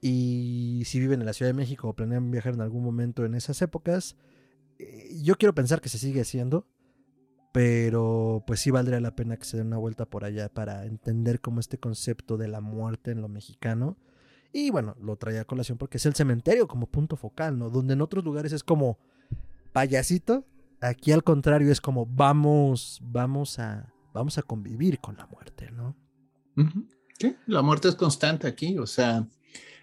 Y 0.00 0.82
si 0.86 0.98
viven 0.98 1.20
en 1.20 1.26
la 1.26 1.32
Ciudad 1.32 1.50
de 1.50 1.54
México 1.54 1.88
o 1.88 1.94
planean 1.94 2.30
viajar 2.30 2.54
en 2.54 2.62
algún 2.62 2.82
momento 2.82 3.24
en 3.24 3.34
esas 3.34 3.60
épocas, 3.60 4.16
eh, 4.78 5.10
yo 5.22 5.36
quiero 5.36 5.54
pensar 5.54 5.80
que 5.80 5.90
se 5.90 5.98
sigue 5.98 6.22
haciendo, 6.22 6.66
pero 7.52 8.42
pues 8.46 8.60
sí 8.60 8.70
valdría 8.70 9.00
la 9.00 9.14
pena 9.14 9.36
que 9.36 9.44
se 9.44 9.58
den 9.58 9.66
una 9.66 9.76
vuelta 9.76 10.06
por 10.06 10.24
allá 10.24 10.48
para 10.48 10.86
entender 10.86 11.40
cómo 11.40 11.60
este 11.60 11.78
concepto 11.78 12.38
de 12.38 12.48
la 12.48 12.60
muerte 12.60 13.10
en 13.10 13.20
lo 13.20 13.28
mexicano. 13.28 13.98
Y 14.52 14.70
bueno, 14.70 14.96
lo 15.00 15.16
traía 15.16 15.42
a 15.42 15.44
colación 15.44 15.78
porque 15.78 15.98
es 15.98 16.06
el 16.06 16.14
cementerio 16.14 16.66
como 16.66 16.86
punto 16.86 17.16
focal, 17.16 17.58
¿no? 17.58 17.70
Donde 17.70 17.94
en 17.94 18.00
otros 18.00 18.24
lugares 18.24 18.52
es 18.52 18.64
como 18.64 18.98
payasito, 19.72 20.44
aquí 20.80 21.12
al 21.12 21.22
contrario 21.22 21.70
es 21.70 21.80
como 21.80 22.06
vamos, 22.06 23.00
vamos 23.02 23.58
a, 23.58 23.92
vamos 24.12 24.38
a 24.38 24.42
convivir 24.42 24.98
con 25.00 25.16
la 25.16 25.26
muerte, 25.26 25.70
¿no? 25.70 25.94
Sí, 27.18 27.36
la 27.46 27.62
muerte 27.62 27.88
es 27.88 27.94
constante 27.94 28.46
aquí, 28.46 28.78
o 28.78 28.86
sea, 28.86 29.26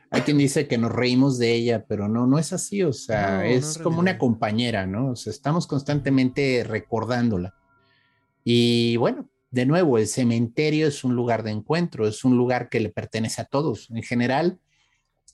hay 0.09 0.21
quien 0.21 0.37
dice 0.37 0.67
que 0.67 0.77
nos 0.77 0.91
reímos 0.91 1.37
de 1.37 1.53
ella, 1.53 1.85
pero 1.85 2.07
no, 2.07 2.27
no 2.27 2.39
es 2.39 2.53
así, 2.53 2.83
o 2.83 2.93
sea, 2.93 3.45
es 3.45 3.77
como 3.77 3.99
una 3.99 4.17
compañera, 4.17 4.85
¿no? 4.85 5.11
O 5.11 5.15
sea, 5.15 5.31
estamos 5.31 5.67
constantemente 5.67 6.63
recordándola. 6.67 7.55
Y 8.43 8.95
bueno, 8.97 9.29
de 9.51 9.65
nuevo, 9.65 9.97
el 9.97 10.07
cementerio 10.07 10.87
es 10.87 11.03
un 11.03 11.15
lugar 11.15 11.43
de 11.43 11.51
encuentro, 11.51 12.07
es 12.07 12.23
un 12.23 12.37
lugar 12.37 12.69
que 12.69 12.79
le 12.79 12.89
pertenece 12.89 13.41
a 13.41 13.45
todos. 13.45 13.89
En 13.89 14.03
general, 14.03 14.59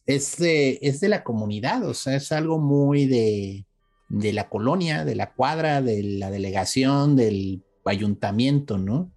es 0.05 0.37
de, 0.37 0.79
es 0.81 0.99
de 0.99 1.09
la 1.09 1.23
comunidad, 1.23 1.87
o 1.87 1.93
sea, 1.93 2.15
es 2.15 2.31
algo 2.31 2.57
muy 2.57 3.05
de, 3.05 3.65
de 4.09 4.33
la 4.33 4.49
colonia, 4.49 5.05
de 5.05 5.15
la 5.15 5.33
cuadra, 5.33 5.81
de 5.81 6.01
la 6.03 6.29
delegación, 6.29 7.15
del 7.15 7.63
ayuntamiento, 7.85 8.77
¿no? 8.77 9.11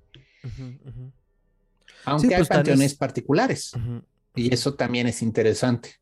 Aunque 2.04 2.34
hay 2.34 2.40
pues, 2.40 2.48
panteones 2.48 2.94
particulares. 2.94 3.72
Y 4.36 4.52
eso 4.54 4.74
también 4.74 5.06
es 5.08 5.22
interesante. 5.22 5.96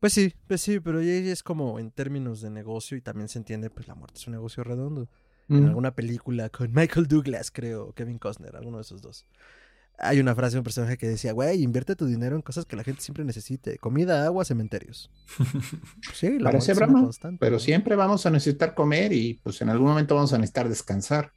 Pues 0.00 0.12
sí, 0.12 0.32
pues 0.46 0.60
sí, 0.60 0.78
pero 0.78 1.02
ya 1.02 1.12
es 1.12 1.42
como 1.42 1.78
en 1.80 1.90
términos 1.90 2.40
de 2.40 2.50
negocio 2.50 2.96
y 2.96 3.00
también 3.00 3.28
se 3.28 3.38
entiende, 3.38 3.68
pues 3.68 3.88
la 3.88 3.96
muerte 3.96 4.18
es 4.18 4.26
un 4.26 4.32
negocio 4.34 4.62
redondo. 4.62 5.08
En 5.50 5.64
alguna 5.64 5.94
película 5.94 6.50
con 6.50 6.70
Michael 6.72 7.08
Douglas, 7.08 7.50
creo, 7.50 7.94
Kevin 7.94 8.18
Costner, 8.18 8.54
alguno 8.54 8.76
de 8.76 8.82
esos 8.82 9.00
dos. 9.00 9.24
Hay 9.98 10.20
una 10.20 10.34
frase 10.34 10.56
de 10.56 10.58
un 10.60 10.64
personaje 10.64 10.98
que 10.98 11.08
decía, 11.08 11.32
güey, 11.32 11.62
invierte 11.62 11.96
tu 11.96 12.06
dinero 12.06 12.36
en 12.36 12.42
cosas 12.42 12.66
que 12.66 12.76
la 12.76 12.84
gente 12.84 13.00
siempre 13.02 13.24
necesite. 13.24 13.78
Comida, 13.78 14.24
agua, 14.26 14.44
cementerios. 14.44 15.10
Sí, 16.12 16.38
la 16.38 16.50
muerte 16.50 16.50
Parece 16.50 16.74
broma, 16.74 17.00
constante, 17.00 17.38
pero 17.38 17.58
¿no? 17.58 17.58
siempre 17.58 17.96
vamos 17.96 18.26
a 18.26 18.30
necesitar 18.30 18.74
comer 18.74 19.12
y 19.12 19.34
pues 19.42 19.60
en 19.62 19.70
algún 19.70 19.88
momento 19.88 20.14
vamos 20.14 20.32
a 20.32 20.38
necesitar 20.38 20.68
descansar. 20.68 21.32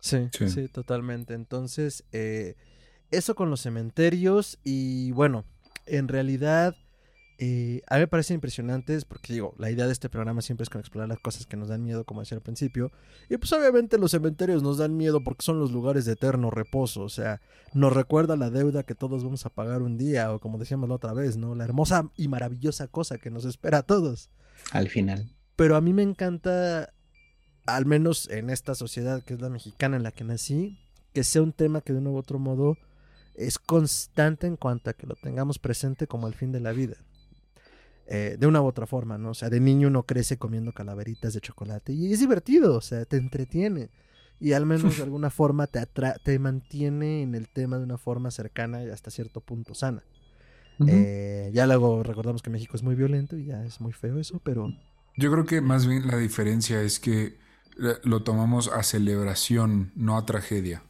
Sí, 0.00 0.30
Sí. 0.30 0.48
sí, 0.48 0.68
totalmente. 0.68 1.34
Entonces, 1.34 2.04
eh, 2.12 2.56
eso 3.10 3.34
con 3.34 3.50
los 3.50 3.60
cementerios 3.60 4.58
y 4.64 5.12
bueno, 5.12 5.44
en 5.86 6.08
realidad 6.08 6.76
eh, 7.40 7.82
a 7.86 7.94
mí 7.94 8.00
me 8.00 8.08
parecen 8.08 8.34
impresionantes 8.34 9.04
porque 9.04 9.32
digo, 9.32 9.54
la 9.58 9.70
idea 9.70 9.86
de 9.86 9.92
este 9.92 10.08
programa 10.08 10.42
siempre 10.42 10.64
es 10.64 10.70
con 10.70 10.80
explorar 10.80 11.08
las 11.08 11.20
cosas 11.20 11.46
que 11.46 11.56
nos 11.56 11.68
dan 11.68 11.84
miedo, 11.84 12.04
como 12.04 12.20
decía 12.20 12.36
al 12.36 12.42
principio. 12.42 12.90
Y 13.30 13.36
pues 13.36 13.52
obviamente 13.52 13.96
los 13.96 14.10
cementerios 14.10 14.62
nos 14.64 14.78
dan 14.78 14.96
miedo 14.96 15.22
porque 15.22 15.44
son 15.44 15.60
los 15.60 15.70
lugares 15.70 16.04
de 16.04 16.12
eterno 16.12 16.50
reposo, 16.50 17.02
o 17.02 17.08
sea, 17.08 17.40
nos 17.72 17.92
recuerda 17.92 18.36
la 18.36 18.50
deuda 18.50 18.82
que 18.82 18.96
todos 18.96 19.22
vamos 19.22 19.46
a 19.46 19.50
pagar 19.50 19.82
un 19.82 19.96
día 19.96 20.32
o 20.32 20.40
como 20.40 20.58
decíamos 20.58 20.88
la 20.88 20.96
otra 20.96 21.12
vez, 21.12 21.36
¿no? 21.36 21.54
La 21.54 21.64
hermosa 21.64 22.10
y 22.16 22.26
maravillosa 22.26 22.88
cosa 22.88 23.18
que 23.18 23.30
nos 23.30 23.44
espera 23.44 23.78
a 23.78 23.82
todos. 23.82 24.30
Al 24.72 24.88
final. 24.88 25.30
Pero 25.54 25.76
a 25.76 25.80
mí 25.80 25.92
me 25.92 26.02
encanta, 26.02 26.92
al 27.66 27.86
menos 27.86 28.28
en 28.30 28.50
esta 28.50 28.74
sociedad 28.74 29.22
que 29.22 29.34
es 29.34 29.40
la 29.40 29.48
mexicana 29.48 29.96
en 29.96 30.02
la 30.02 30.10
que 30.10 30.24
nací, 30.24 30.76
que 31.12 31.22
sea 31.22 31.42
un 31.42 31.52
tema 31.52 31.82
que 31.82 31.92
de 31.92 32.00
uno 32.00 32.10
u 32.10 32.16
otro 32.16 32.40
modo 32.40 32.76
es 33.38 33.58
constante 33.58 34.46
en 34.46 34.56
cuanto 34.56 34.90
a 34.90 34.94
que 34.94 35.06
lo 35.06 35.16
tengamos 35.16 35.58
presente 35.58 36.06
como 36.06 36.28
el 36.28 36.34
fin 36.34 36.52
de 36.52 36.60
la 36.60 36.72
vida. 36.72 36.96
Eh, 38.10 38.36
de 38.38 38.46
una 38.46 38.62
u 38.62 38.66
otra 38.66 38.86
forma, 38.86 39.18
¿no? 39.18 39.30
O 39.30 39.34
sea, 39.34 39.50
de 39.50 39.60
niño 39.60 39.88
uno 39.88 40.04
crece 40.04 40.38
comiendo 40.38 40.72
calaveritas 40.72 41.34
de 41.34 41.40
chocolate 41.42 41.92
y 41.92 42.10
es 42.12 42.20
divertido, 42.20 42.74
o 42.76 42.80
sea, 42.80 43.04
te 43.04 43.18
entretiene. 43.18 43.90
Y 44.40 44.52
al 44.52 44.64
menos 44.66 44.96
de 44.96 45.02
alguna 45.04 45.28
forma 45.30 45.66
te, 45.66 45.78
atra- 45.80 46.18
te 46.22 46.38
mantiene 46.38 47.22
en 47.22 47.34
el 47.34 47.48
tema 47.50 47.76
de 47.78 47.84
una 47.84 47.98
forma 47.98 48.30
cercana 48.30 48.82
y 48.84 48.88
hasta 48.90 49.10
cierto 49.10 49.40
punto 49.42 49.74
sana. 49.74 50.04
Eh, 50.86 51.50
ya 51.54 51.66
luego 51.66 52.02
recordamos 52.04 52.42
que 52.42 52.50
México 52.50 52.76
es 52.76 52.82
muy 52.84 52.96
violento 52.96 53.36
y 53.38 53.46
ya 53.46 53.64
es 53.64 53.80
muy 53.80 53.92
feo 53.92 54.18
eso, 54.20 54.40
pero 54.44 54.74
Yo 55.16 55.30
creo 55.32 55.44
que 55.44 55.60
más 55.60 55.86
bien 55.86 56.06
la 56.06 56.16
diferencia 56.16 56.80
es 56.82 57.00
que 57.00 57.38
eh, 57.82 57.94
lo 58.04 58.22
tomamos 58.22 58.68
a 58.68 58.82
celebración, 58.82 59.92
no 59.96 60.16
a 60.16 60.24
tragedia. 60.26 60.82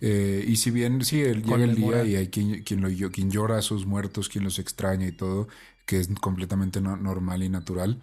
Eh, 0.00 0.44
y 0.46 0.56
si 0.56 0.70
bien 0.70 1.04
sí, 1.04 1.20
el- 1.22 1.42
llega 1.42 1.64
el 1.64 1.74
día 1.76 2.04
y 2.08 2.16
hay 2.16 2.28
quien, 2.28 2.62
quien, 2.64 2.80
lo, 2.82 2.88
llo- 2.88 3.10
quien 3.10 3.30
llora 3.30 3.58
a 3.58 3.62
sus 3.62 3.86
muertos, 3.86 4.28
quien 4.28 4.44
los 4.44 4.58
extraña 4.58 5.06
y 5.06 5.12
todo, 5.12 5.48
que 5.86 6.00
es 6.00 6.08
completamente 6.20 6.80
no- 6.80 6.96
normal 6.96 7.42
y 7.42 7.48
natural, 7.48 8.00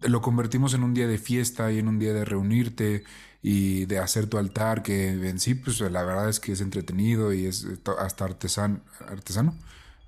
lo 0.00 0.20
convertimos 0.20 0.74
en 0.74 0.82
un 0.84 0.92
día 0.94 1.06
de 1.08 1.18
fiesta 1.18 1.72
y 1.72 1.78
en 1.78 1.88
un 1.88 1.98
día 1.98 2.12
de 2.12 2.24
reunirte 2.24 3.04
y 3.42 3.84
de 3.86 3.98
hacer 3.98 4.26
tu 4.26 4.38
altar, 4.38 4.82
que 4.82 5.08
en 5.28 5.38
sí, 5.38 5.54
pues 5.54 5.80
la 5.80 6.02
verdad 6.02 6.28
es 6.28 6.40
que 6.40 6.52
es 6.52 6.60
entretenido 6.60 7.32
y 7.32 7.46
es 7.46 7.64
eh, 7.64 7.78
hasta 7.98 8.24
artesan, 8.24 8.82
artesano. 9.08 9.54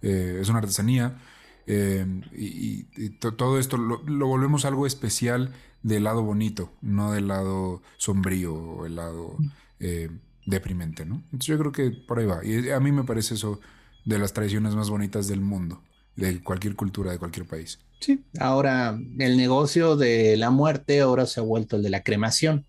Eh, 0.03 0.39
es 0.41 0.49
una 0.49 0.59
artesanía. 0.61 1.19
Eh, 1.67 2.07
y, 2.35 2.45
y- 2.47 2.89
y 2.97 3.11
to- 3.11 3.35
todo 3.35 3.59
esto 3.59 3.77
lo, 3.77 4.03
lo 4.05 4.27
volvemos 4.29 4.65
algo 4.65 4.87
especial 4.87 5.53
del 5.83 6.05
lado 6.05 6.23
bonito, 6.23 6.73
no 6.81 7.13
del 7.13 7.29
lado 7.29 7.83
sombrío 7.97 8.55
o 8.55 8.87
el 8.87 8.97
lado 8.97 9.37
eh, 9.81 10.11
deprimente, 10.47 11.05
¿no? 11.05 11.17
Entonces 11.27 11.47
yo 11.47 11.59
creo 11.59 11.73
que 11.73 11.91
por 11.91 12.19
ahí 12.19 12.27
va. 12.27 12.45
Y 12.45 12.71
a 12.71 12.81
mí 12.81 12.93
me 12.93 13.05
parece 13.05 13.35
eso 13.35 13.61
de 14.05 14.19
las 14.19 14.33
tradiciones 14.33 14.75
más 14.75 14.89
bonitas 14.89 15.29
del 15.29 15.41
mundo, 15.41 15.83
de 16.15 16.43
cualquier 16.43 16.77
cultura, 16.77 17.11
de 17.11 17.19
cualquier 17.19 17.47
país. 17.47 17.81
Sí. 18.01 18.25
Ahora, 18.39 18.99
el 19.19 19.37
negocio 19.37 19.97
de 19.97 20.37
la 20.37 20.51
muerte 20.51 21.01
ahora 21.01 21.27
se 21.27 21.41
ha 21.41 21.43
vuelto 21.43 21.77
el 21.77 21.83
de 21.83 21.91
la 21.91 22.03
cremación. 22.03 22.65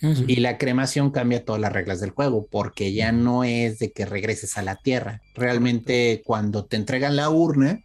Sí. 0.00 0.24
Y 0.28 0.36
la 0.36 0.58
cremación 0.58 1.10
cambia 1.10 1.44
todas 1.44 1.60
las 1.60 1.72
reglas 1.72 2.00
del 2.00 2.10
juego, 2.10 2.46
porque 2.50 2.92
ya 2.92 3.12
no 3.12 3.44
es 3.44 3.78
de 3.78 3.92
que 3.92 4.04
regreses 4.04 4.58
a 4.58 4.62
la 4.62 4.76
tierra. 4.76 5.22
Realmente, 5.34 6.22
cuando 6.24 6.66
te 6.66 6.76
entregan 6.76 7.16
la 7.16 7.30
urna, 7.30 7.80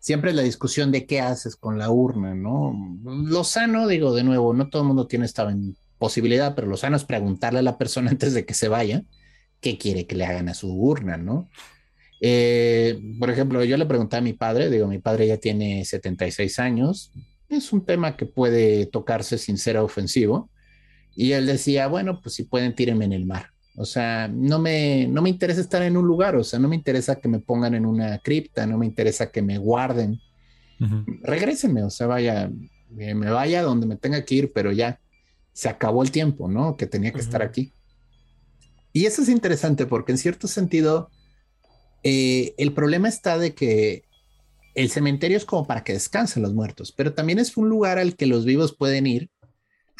siempre 0.00 0.30
es 0.30 0.36
la 0.36 0.42
discusión 0.42 0.90
de 0.90 1.04
qué 1.04 1.20
haces 1.20 1.54
con 1.54 1.78
la 1.78 1.90
urna, 1.90 2.34
¿no? 2.34 2.72
Lo 3.04 3.44
sano, 3.44 3.86
digo 3.86 4.14
de 4.14 4.24
nuevo, 4.24 4.54
no 4.54 4.68
todo 4.68 4.82
el 4.82 4.88
mundo 4.88 5.06
tiene 5.06 5.26
esta 5.26 5.44
posibilidad, 5.98 6.54
pero 6.54 6.66
lo 6.66 6.76
sano 6.76 6.96
es 6.96 7.04
preguntarle 7.04 7.60
a 7.60 7.62
la 7.62 7.78
persona 7.78 8.10
antes 8.12 8.34
de 8.34 8.44
que 8.44 8.54
se 8.54 8.68
vaya 8.68 9.02
qué 9.60 9.78
quiere 9.78 10.06
que 10.06 10.16
le 10.16 10.24
hagan 10.26 10.48
a 10.48 10.54
su 10.54 10.72
urna, 10.72 11.16
¿no? 11.16 11.48
Eh, 12.20 12.98
por 13.18 13.30
ejemplo, 13.30 13.62
yo 13.64 13.76
le 13.76 13.86
pregunté 13.86 14.16
a 14.16 14.20
mi 14.20 14.32
padre, 14.32 14.70
digo, 14.70 14.86
mi 14.86 14.98
padre 14.98 15.26
ya 15.26 15.36
tiene 15.36 15.84
76 15.84 16.58
años, 16.58 17.12
es 17.48 17.72
un 17.72 17.84
tema 17.84 18.16
que 18.16 18.26
puede 18.26 18.86
tocarse 18.86 19.38
sin 19.38 19.58
ser 19.58 19.76
ofensivo, 19.78 20.50
y 21.14 21.32
él 21.32 21.46
decía, 21.46 21.86
bueno, 21.88 22.20
pues 22.20 22.34
si 22.34 22.44
pueden, 22.44 22.74
tírenme 22.74 23.06
en 23.06 23.12
el 23.12 23.26
mar. 23.26 23.50
O 23.76 23.84
sea, 23.84 24.28
no 24.28 24.58
me, 24.58 25.06
no 25.06 25.20
me 25.20 25.28
interesa 25.28 25.60
estar 25.60 25.82
en 25.82 25.96
un 25.96 26.06
lugar, 26.06 26.36
o 26.36 26.44
sea, 26.44 26.58
no 26.58 26.68
me 26.68 26.76
interesa 26.76 27.16
que 27.16 27.28
me 27.28 27.40
pongan 27.40 27.74
en 27.74 27.84
una 27.84 28.18
cripta, 28.18 28.66
no 28.66 28.78
me 28.78 28.86
interesa 28.86 29.30
que 29.30 29.42
me 29.42 29.58
guarden. 29.58 30.18
Ujú. 30.80 31.04
Regrésenme, 31.22 31.82
o 31.82 31.90
sea, 31.90 32.06
vaya, 32.06 32.50
eh, 32.98 33.14
me 33.14 33.30
vaya 33.30 33.62
donde 33.62 33.86
me 33.86 33.96
tenga 33.96 34.24
que 34.24 34.34
ir, 34.34 34.52
pero 34.52 34.72
ya 34.72 34.98
se 35.56 35.70
acabó 35.70 36.02
el 36.02 36.10
tiempo, 36.10 36.48
¿no? 36.48 36.76
Que 36.76 36.86
tenía 36.86 37.12
que 37.12 37.20
estar 37.20 37.40
aquí. 37.40 37.72
Y 38.92 39.06
eso 39.06 39.22
es 39.22 39.30
interesante 39.30 39.86
porque 39.86 40.12
en 40.12 40.18
cierto 40.18 40.48
sentido, 40.48 41.08
eh, 42.02 42.52
el 42.58 42.74
problema 42.74 43.08
está 43.08 43.38
de 43.38 43.54
que 43.54 44.04
el 44.74 44.90
cementerio 44.90 45.38
es 45.38 45.46
como 45.46 45.66
para 45.66 45.82
que 45.82 45.94
descansen 45.94 46.42
los 46.42 46.52
muertos, 46.52 46.92
pero 46.92 47.14
también 47.14 47.38
es 47.38 47.56
un 47.56 47.70
lugar 47.70 47.98
al 47.98 48.16
que 48.16 48.26
los 48.26 48.44
vivos 48.44 48.76
pueden 48.76 49.06
ir 49.06 49.30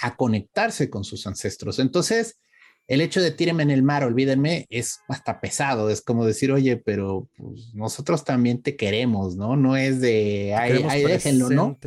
a 0.03 0.17
conectarse 0.17 0.91
con 0.91 1.05
sus 1.05 1.27
ancestros. 1.27 1.79
Entonces, 1.79 2.39
el 2.87 3.01
hecho 3.01 3.23
de 3.23 3.31
tírenme 3.31 3.63
en 3.63 3.71
el 3.71 3.83
mar, 3.83 4.05
olvídenme, 4.05 4.67
es 4.69 5.01
hasta 5.09 5.41
pesado. 5.41 5.89
Es 5.89 6.03
como 6.03 6.27
decir, 6.27 6.53
oye, 6.53 6.77
pero 6.77 7.31
pues, 7.39 7.73
nosotros 7.73 8.25
también 8.25 8.61
te 8.61 8.77
queremos, 8.77 9.37
¿no? 9.37 9.57
No 9.57 9.75
es 9.75 10.03
de, 10.03 10.55
ay, 10.55 10.85
ay, 10.87 11.03
déjenlo, 11.03 11.49
¿no? 11.49 11.79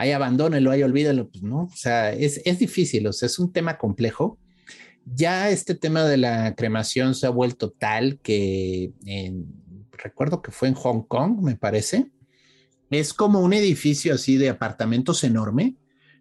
Ahí 0.00 0.12
abandónenlo, 0.12 0.70
ahí 0.70 0.82
olvídenlo. 0.84 1.28
Pues 1.28 1.42
no, 1.42 1.62
o 1.64 1.76
sea, 1.76 2.12
es, 2.12 2.40
es 2.44 2.58
difícil, 2.60 3.06
o 3.08 3.12
sea, 3.12 3.26
es 3.26 3.38
un 3.40 3.52
tema 3.52 3.76
complejo. 3.78 4.38
Ya 5.04 5.50
este 5.50 5.74
tema 5.74 6.04
de 6.04 6.16
la 6.18 6.54
cremación 6.54 7.14
se 7.16 7.26
ha 7.26 7.30
vuelto 7.30 7.70
tal 7.72 8.20
que 8.20 8.92
en- 9.04 9.46
recuerdo 9.90 10.40
que 10.40 10.52
fue 10.52 10.68
en 10.68 10.74
Hong 10.74 11.02
Kong, 11.08 11.40
me 11.42 11.56
parece. 11.56 12.12
Es 12.90 13.12
como 13.12 13.40
un 13.40 13.52
edificio 13.52 14.14
así 14.14 14.36
de 14.36 14.50
apartamentos 14.50 15.24
enorme, 15.24 15.74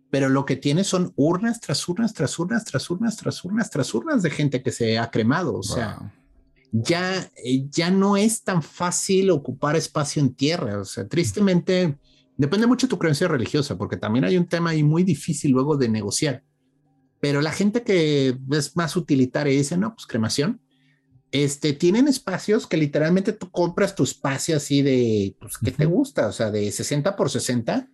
pero 0.09 0.27
lo 0.29 0.43
que 0.45 0.55
tiene 0.55 0.83
son 0.83 1.13
urnas 1.15 1.59
tras 1.61 1.87
urnas, 1.87 2.13
tras 2.15 2.39
urnas, 2.39 2.65
tras 2.65 2.89
urnas, 2.89 3.15
tras 3.17 3.45
urnas, 3.45 3.69
tras 3.69 3.93
urnas 3.93 4.23
de 4.23 4.31
gente 4.31 4.63
que 4.63 4.71
se 4.71 4.97
ha 4.97 5.11
cremado. 5.11 5.53
O 5.55 5.63
sea, 5.63 5.97
Wow. 5.99 6.09
ya, 6.71 7.31
eh, 7.45 7.67
ya 7.69 7.91
no 7.91 8.17
es 8.17 8.41
tan 8.41 8.63
fácil 8.63 9.29
ocupar 9.29 9.75
espacio 9.75 10.21
en 10.21 10.33
tierra. 10.33 10.79
O 10.79 10.85
sea, 10.85 11.07
tristemente, 11.07 11.97
depende 12.37 12.67
mucho 12.67 12.87
de 12.87 12.91
tu 12.91 12.99
creencia 12.99 13.27
religiosa, 13.27 13.77
porque 13.77 13.97
también 13.97 14.25
hay 14.25 14.37
un 14.37 14.47
tema 14.47 14.71
ahí 14.71 14.83
muy 14.83 15.03
difícil 15.03 15.51
luego 15.51 15.75
de 15.77 15.89
negociar. 15.89 16.43
Pero 17.19 17.41
la 17.41 17.51
gente 17.51 17.83
que 17.83 18.37
es 18.51 18.75
más 18.75 18.95
utilitaria 18.95 19.53
y 19.53 19.57
dice, 19.57 19.77
no, 19.77 19.93
pues 19.95 20.05
cremación, 20.05 20.61
este, 21.31 21.73
tienen 21.73 22.07
espacios 22.07 22.67
que 22.67 22.77
literalmente 22.77 23.33
tú 23.33 23.49
compras 23.51 23.95
tu 23.95 24.03
espacio 24.03 24.55
así 24.57 24.81
de, 24.81 25.35
pues, 25.39 25.57
¿qué 25.57 25.71
te 25.71 25.85
gusta? 25.85 26.27
O 26.27 26.31
sea, 26.31 26.51
de 26.51 26.71
60 26.71 27.15
por 27.15 27.29
60, 27.29 27.87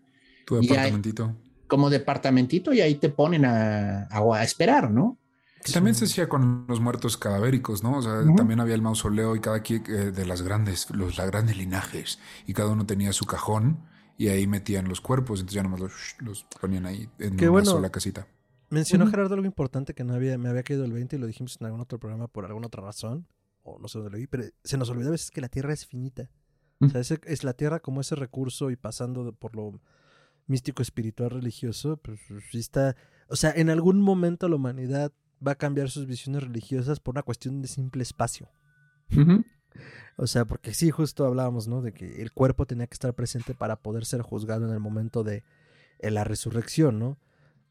Tu 0.46 0.56
departamentito. 0.62 1.36
como 1.68 1.89
departamentito, 1.89 2.74
y 2.74 2.82
ahí 2.82 2.96
te 2.96 3.10
ponen 3.10 3.46
a, 3.46 4.04
a- 4.12 4.38
a 4.38 4.44
esperar, 4.44 4.91
¿no? 4.91 5.18
Que 5.64 5.72
También 5.72 5.96
se 5.96 6.06
hacía 6.06 6.28
con 6.28 6.66
los 6.68 6.82
muertos 6.82 7.16
cadavéricos, 7.18 7.84
¿no? 7.84 7.98
O 7.98 8.02
sea, 8.02 8.22
también 8.36 8.60
había 8.60 8.76
el 8.76 8.82
mausoleo 8.82 9.36
y 9.36 9.39
cada 9.39 9.62
quien 9.62 9.84
eh, 9.88 10.12
de 10.12 10.26
las 10.26 10.41
grandes, 10.41 10.89
los 10.91 11.18
la 11.18 11.26
grandes 11.26 11.56
linajes, 11.58 12.20
y 12.46 12.54
cada 12.54 12.70
uno 12.70 12.86
tenía 12.86 13.14
su 13.14 13.26
cajón 13.26 13.80
y 14.18 14.28
ahí 14.28 14.47
metían 14.47 14.88
los 14.88 15.01
cuerpos, 15.01 15.39
entonces 15.39 15.55
ya 15.55 15.64
nomás 15.64 15.80
los, 15.80 15.91
los 16.20 16.43
ponían 16.61 16.86
ahí 16.86 17.09
en 17.20 17.36
Qué 17.38 17.45
una 17.45 17.51
bueno. 17.51 17.72
sola 17.72 17.89
casita. 17.91 18.28
Mencionó. 18.70 19.07
Gerardo 19.07 19.36
algo 19.36 19.45
importante 19.45 19.93
que 19.93 20.03
no 20.03 20.14
había, 20.14 20.38
me 20.38 20.49
había 20.49 20.64
caído 20.64 20.84
el 20.86 20.91
20 20.93 21.16
y 21.16 21.20
lo 21.20 21.28
dijimos 21.28 21.57
en 21.59 21.66
algún 21.68 21.82
otro 21.82 21.99
programa 21.99 22.28
por 22.28 22.45
alguna 22.45 22.68
otra 22.68 22.82
razón, 22.84 23.28
o 23.61 23.78
no 23.80 23.88
sé 23.88 23.99
dónde 23.99 24.11
lo 24.11 24.18
vi, 24.18 24.28
pero 24.28 24.43
se 24.64 24.78
nos 24.78 24.89
olvida 24.89 25.07
a 25.09 25.11
veces 25.11 25.30
que 25.32 25.41
la 25.41 25.49
Tierra 25.49 25.74
es 25.74 25.86
finita. 25.86 26.30
O 26.80 26.89
sea, 26.89 26.99
ese- 27.01 27.22
es 27.26 27.43
la 27.43 27.53
Tierra 27.53 27.80
como 27.80 28.01
ese 28.01 28.16
recurso 28.16 28.72
y 28.72 28.76
pasando 28.76 29.24
de- 29.26 29.32
por 29.34 29.55
lo 29.55 29.80
místico, 30.47 30.82
espiritual, 30.82 31.30
religioso, 31.30 31.97
pues 31.97 32.20
sí 32.51 32.59
está... 32.59 32.95
O 33.30 33.36
sea, 33.38 33.51
en 33.55 33.70
algún 33.70 34.01
momento 34.01 34.49
la 34.49 34.55
humanidad 34.57 35.14
va 35.45 35.53
a 35.53 35.55
cambiar 35.55 35.89
sus 35.89 36.05
visiones 36.07 36.43
religiosas 36.43 36.99
por 36.99 37.14
una 37.14 37.24
cuestión 37.24 37.61
de 37.61 37.68
simple 37.68 38.03
espacio. 38.03 38.49
Ujú. 39.16 39.43
O 40.17 40.28
sea, 40.28 40.45
porque 40.45 40.74
sí, 40.74 40.91
justo 40.91 41.26
hablábamos, 41.26 41.67
¿no? 41.67 41.82
De 41.82 41.93
que 41.93 42.21
el 42.21 42.32
cuerpo 42.32 42.65
tenía 42.65 42.88
que 42.88 42.93
estar 42.93 43.13
presente 43.13 43.53
para 43.53 43.78
poder 43.78 44.05
ser 44.05 44.21
juzgado 44.21 44.65
en 44.65 44.74
el 44.74 44.80
momento 44.80 45.24
de 45.24 45.43
la 45.99 46.24
resurrección, 46.24 46.99
¿no? 46.99 47.17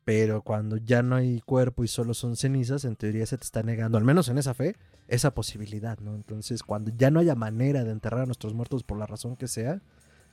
Pero 0.05 0.43
cuando 0.43 0.77
ya 0.79 1.03
no 1.03 1.15
hay 1.15 1.41
cuerpo 1.41 1.85
y 1.85 1.89
solo 1.89 2.13
son 2.15 2.37
cenizas, 2.37 2.85
en 2.85 2.97
teoría 2.97 3.25
se 3.27 3.39
te 3.39 3.45
está 3.45 3.63
negando, 3.63 3.99
al 3.99 4.05
menos 4.05 4.29
en 4.29 4.39
esa 4.39 4.53
fe, 4.53 4.75
esa 5.07 5.33
posibilidad, 5.33 5.99
¿no? 6.01 6.17
Entonces, 6.17 6.63
cuando 6.63 6.91
ya 6.97 7.11
no 7.11 7.21
haya 7.21 7.37
manera 7.37 7.85
de 7.85 7.93
enterrar 7.93 8.23
a 8.23 8.27
nuestros 8.27 8.55
muertos 8.55 8.83
por 8.83 8.99
la 8.99 9.07
razón 9.07 9.37
que 9.37 9.47
sea, 9.47 9.81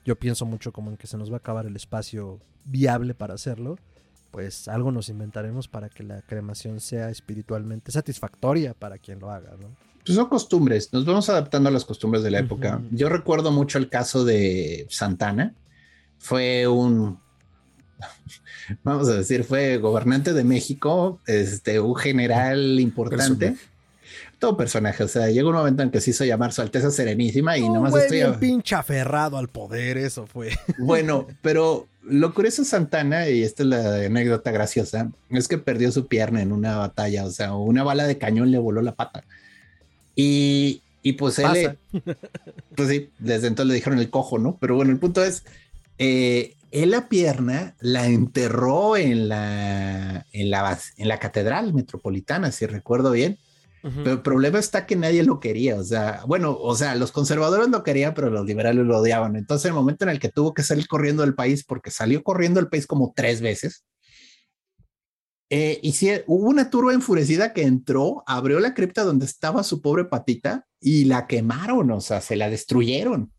yo 0.04 0.18
pienso 0.18 0.46
mucho 0.46 0.72
como 0.72 0.90
en 0.90 0.96
que 0.96 1.06
se 1.06 1.18
nos 1.18 1.30
va 1.30 1.36
a 1.36 1.38
acabar 1.38 1.66
el 1.66 1.76
espacio 1.76 2.40
viable 2.64 3.14
para 3.14 3.34
hacerlo, 3.34 3.76
pues 4.30 4.66
algo 4.68 4.90
nos 4.92 5.08
inventaremos 5.08 5.68
para 5.68 5.88
que 5.88 6.02
la 6.02 6.22
cremación 6.22 6.80
sea 6.80 7.10
espiritualmente 7.10 7.92
satisfactoria 7.92 8.74
para 8.74 8.98
quien 8.98 9.20
lo 9.20 9.30
haga, 9.30 9.56
¿no? 9.56 9.76
Pues 10.04 10.16
son 10.16 10.28
costumbres, 10.28 10.92
nos 10.92 11.04
vamos 11.04 11.28
adaptando 11.28 11.68
a 11.68 11.72
las 11.72 11.84
costumbres 11.84 12.22
de 12.22 12.30
la 12.30 12.38
época. 12.38 12.80
Yo 12.90 13.08
recuerdo 13.08 13.52
mucho 13.52 13.78
el 13.78 13.88
caso 13.88 14.24
de 14.24 14.86
Santana, 14.88 15.54
fue 16.18 16.66
un, 16.66 17.18
vamos 18.82 19.08
a 19.08 19.14
decir, 19.14 19.44
fue 19.44 19.78
gobernante 19.78 20.32
de 20.32 20.44
México, 20.44 21.20
este, 21.26 21.80
un 21.80 21.96
general 21.96 22.80
importante. 22.80 23.56
Todo 24.38 24.56
personaje, 24.56 25.04
o 25.04 25.08
sea, 25.08 25.28
llegó 25.28 25.50
un 25.50 25.56
momento 25.56 25.82
en 25.82 25.90
que 25.90 26.00
se 26.00 26.10
hizo 26.10 26.24
llamar 26.24 26.52
Su 26.52 26.62
Alteza 26.62 26.90
Serenísima 26.90 27.58
y 27.58 27.68
nomás 27.68 27.94
estoy. 27.94 28.22
un 28.22 28.38
pinche 28.38 28.74
aferrado 28.74 29.36
al 29.36 29.48
poder, 29.48 29.98
eso 29.98 30.26
fue. 30.26 30.50
Bueno, 30.78 31.26
pero 31.42 31.88
lo 32.02 32.32
curioso 32.32 32.62
de 32.62 32.68
Santana, 32.68 33.28
y 33.28 33.42
esta 33.42 33.62
es 33.62 33.68
la 33.68 33.96
anécdota 33.96 34.50
graciosa, 34.50 35.10
es 35.28 35.46
que 35.46 35.58
perdió 35.58 35.92
su 35.92 36.06
pierna 36.06 36.40
en 36.40 36.52
una 36.52 36.78
batalla, 36.78 37.26
o 37.26 37.30
sea, 37.30 37.52
una 37.52 37.82
bala 37.82 38.06
de 38.06 38.16
cañón 38.16 38.50
le 38.50 38.58
voló 38.58 38.80
la 38.80 38.94
pata. 38.94 39.24
Y, 40.20 40.82
y 41.02 41.14
pues 41.14 41.38
él, 41.38 41.78
pues 42.76 42.88
sí, 42.88 43.10
desde 43.18 43.46
entonces 43.46 43.68
le 43.68 43.74
dijeron 43.74 43.98
el 43.98 44.10
cojo, 44.10 44.38
¿no? 44.38 44.58
Pero 44.60 44.76
bueno, 44.76 44.92
el 44.92 44.98
punto 44.98 45.24
es, 45.24 45.44
eh, 45.98 46.56
él 46.70 46.90
la 46.90 47.08
pierna 47.08 47.74
la 47.80 48.06
enterró 48.06 48.98
en 48.98 49.28
la, 49.28 50.26
en 50.32 50.50
la, 50.50 50.78
en 50.96 51.08
la 51.08 51.18
catedral 51.18 51.72
metropolitana, 51.72 52.52
si 52.52 52.66
recuerdo 52.66 53.12
bien. 53.12 53.38
Pero 53.82 54.12
el 54.12 54.20
problema 54.20 54.58
está 54.58 54.84
que 54.84 54.94
nadie 54.94 55.22
lo 55.22 55.40
quería. 55.40 55.76
O 55.76 55.84
sea, 55.84 56.22
bueno, 56.26 56.54
o 56.54 56.76
sea, 56.76 56.94
los 56.96 57.12
conservadores 57.12 57.68
lo 57.68 57.82
querían, 57.82 58.12
pero 58.12 58.28
los 58.28 58.44
liberales 58.44 58.84
lo 58.84 58.98
odiaban. 58.98 59.36
Entonces, 59.36 59.70
el 59.70 59.72
momento 59.72 60.04
en 60.04 60.10
el 60.10 60.18
que 60.18 60.28
tuvo 60.28 60.52
que 60.52 60.62
salir 60.62 60.86
corriendo 60.86 61.22
del 61.22 61.34
país, 61.34 61.64
porque 61.64 61.90
salió 61.90 62.22
corriendo 62.22 62.60
del 62.60 62.68
país 62.68 62.86
como 62.86 63.14
tres 63.16 63.40
veces, 63.40 63.86
eh, 65.52 65.80
y 65.82 65.92
si 65.92 66.08
hubo 66.28 66.48
una 66.48 66.70
turba 66.70 66.94
enfurecida 66.94 67.52
que 67.52 67.64
entró, 67.64 68.22
abrió 68.26 68.60
la 68.60 68.72
cripta 68.72 69.02
donde 69.02 69.26
estaba 69.26 69.64
su 69.64 69.82
pobre 69.82 70.04
patita 70.04 70.68
y 70.80 71.06
la 71.06 71.26
quemaron, 71.26 71.90
o 71.90 72.00
sea, 72.00 72.20
se 72.20 72.36
la 72.36 72.48
destruyeron. 72.48 73.32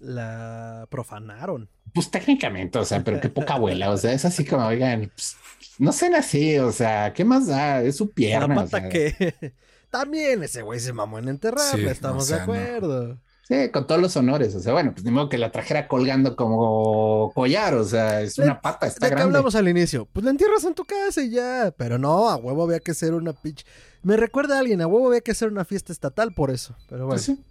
La 0.00 0.86
profanaron. 0.90 1.70
Pues 1.94 2.10
técnicamente, 2.10 2.78
o 2.78 2.84
sea, 2.84 3.02
pero 3.02 3.20
qué 3.20 3.30
poca 3.30 3.54
abuela, 3.54 3.90
o 3.90 3.96
sea, 3.96 4.12
es 4.12 4.26
así 4.26 4.44
como, 4.44 4.66
oigan, 4.66 5.10
pues, 5.14 5.36
no 5.78 5.92
sean 5.92 6.14
así, 6.14 6.58
o 6.58 6.72
sea, 6.72 7.14
¿qué 7.14 7.24
más 7.24 7.46
da? 7.46 7.82
Es 7.82 7.96
su 7.96 8.10
pierna. 8.10 8.66
que 8.90 9.54
también 9.90 10.42
ese 10.42 10.60
güey 10.60 10.78
se 10.78 10.92
mamó 10.92 11.18
en 11.18 11.28
enterrarla, 11.28 11.90
estamos 11.90 12.28
de 12.28 12.34
acuerdo. 12.34 13.18
Sí, 13.50 13.68
con 13.70 13.84
todos 13.84 14.00
los 14.00 14.16
honores, 14.16 14.54
o 14.54 14.60
sea, 14.60 14.72
bueno, 14.72 14.92
pues 14.92 15.04
ni 15.04 15.10
modo 15.10 15.28
que 15.28 15.36
la 15.36 15.50
trajera 15.50 15.88
colgando 15.88 16.36
como 16.36 17.32
collar, 17.34 17.74
o 17.74 17.82
sea, 17.84 18.20
es 18.20 18.38
una 18.38 18.60
pata, 18.60 18.86
está 18.86 19.06
¿De 19.06 19.10
grande. 19.10 19.24
hablamos 19.24 19.56
al 19.56 19.66
inicio? 19.68 20.06
Pues 20.12 20.24
la 20.24 20.30
entierras 20.30 20.62
en 20.62 20.74
tu 20.74 20.84
casa 20.84 21.20
y 21.20 21.30
ya, 21.30 21.74
pero 21.76 21.98
no, 21.98 22.28
a 22.30 22.36
huevo 22.36 22.62
había 22.62 22.78
que 22.78 22.92
hacer 22.92 23.12
una 23.12 23.32
pitch. 23.32 23.66
Me 24.04 24.16
recuerda 24.16 24.54
a 24.54 24.60
alguien, 24.60 24.80
a 24.80 24.86
huevo 24.86 25.08
había 25.08 25.20
que 25.20 25.32
hacer 25.32 25.48
una 25.48 25.64
fiesta 25.64 25.92
estatal 25.92 26.32
por 26.32 26.52
eso, 26.52 26.76
pero 26.88 27.06
bueno. 27.06 27.20
Pues 27.20 27.22
Sí, 27.24 27.44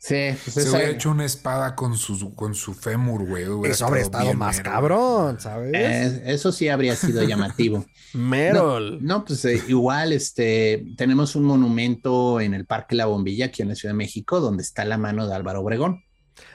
pues 0.00 0.54
se 0.54 0.70
hubiera 0.70 0.90
hecho 0.90 1.10
una 1.10 1.24
espada 1.24 1.74
con 1.74 1.96
su, 1.96 2.34
con 2.34 2.54
su 2.54 2.72
fémur, 2.72 3.26
güey. 3.26 3.44
Eso 3.70 3.86
habría 3.86 4.02
estado 4.02 4.32
más 4.34 4.60
cabrón, 4.60 5.40
¿sabes? 5.40 5.72
Eh, 5.74 6.22
eso 6.26 6.52
sí 6.52 6.68
habría 6.68 6.94
sido 6.94 7.22
llamativo. 7.24 7.84
Merol. 8.14 8.98
No, 9.04 9.24
pues 9.24 9.44
eh, 9.44 9.60
igual, 9.68 10.12
este, 10.12 10.86
tenemos 10.96 11.34
un 11.34 11.44
monumento 11.44 12.40
en 12.40 12.54
el 12.54 12.64
Parque 12.64 12.94
La 12.94 13.06
Bombilla, 13.06 13.46
aquí 13.46 13.62
en 13.62 13.68
la 13.68 13.74
Ciudad 13.74 13.92
de 13.92 13.98
México, 13.98 14.40
donde 14.40 14.62
está 14.62 14.84
la 14.84 14.98
mano 14.98 15.26
de 15.26 15.34
Álvaro 15.34 15.62
Obregón. 15.62 16.04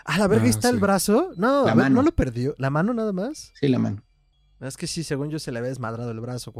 Ah, 0.06 0.18
la 0.18 0.28
verga, 0.28 0.46
ah, 0.46 0.50
está 0.50 0.70
el 0.70 0.80
brazo. 0.80 1.32
No, 1.36 1.66
la 1.66 1.76
mano. 1.76 1.98
no 1.98 2.02
lo 2.02 2.12
perdió. 2.14 2.56
¿La 2.58 2.70
mano 2.70 2.94
nada 2.94 3.12
más? 3.12 3.52
Sí, 3.60 3.68
la 3.68 3.80
mano. 3.80 4.04
Es 4.64 4.78
que 4.78 4.88
sí, 4.88 5.04
según 5.04 5.30
yo 5.30 5.40
se 5.40 5.52
le 5.52 5.60
había 5.60 5.70
desmadrado 5.70 6.12
el 6.12 6.20
brazo. 6.20 6.54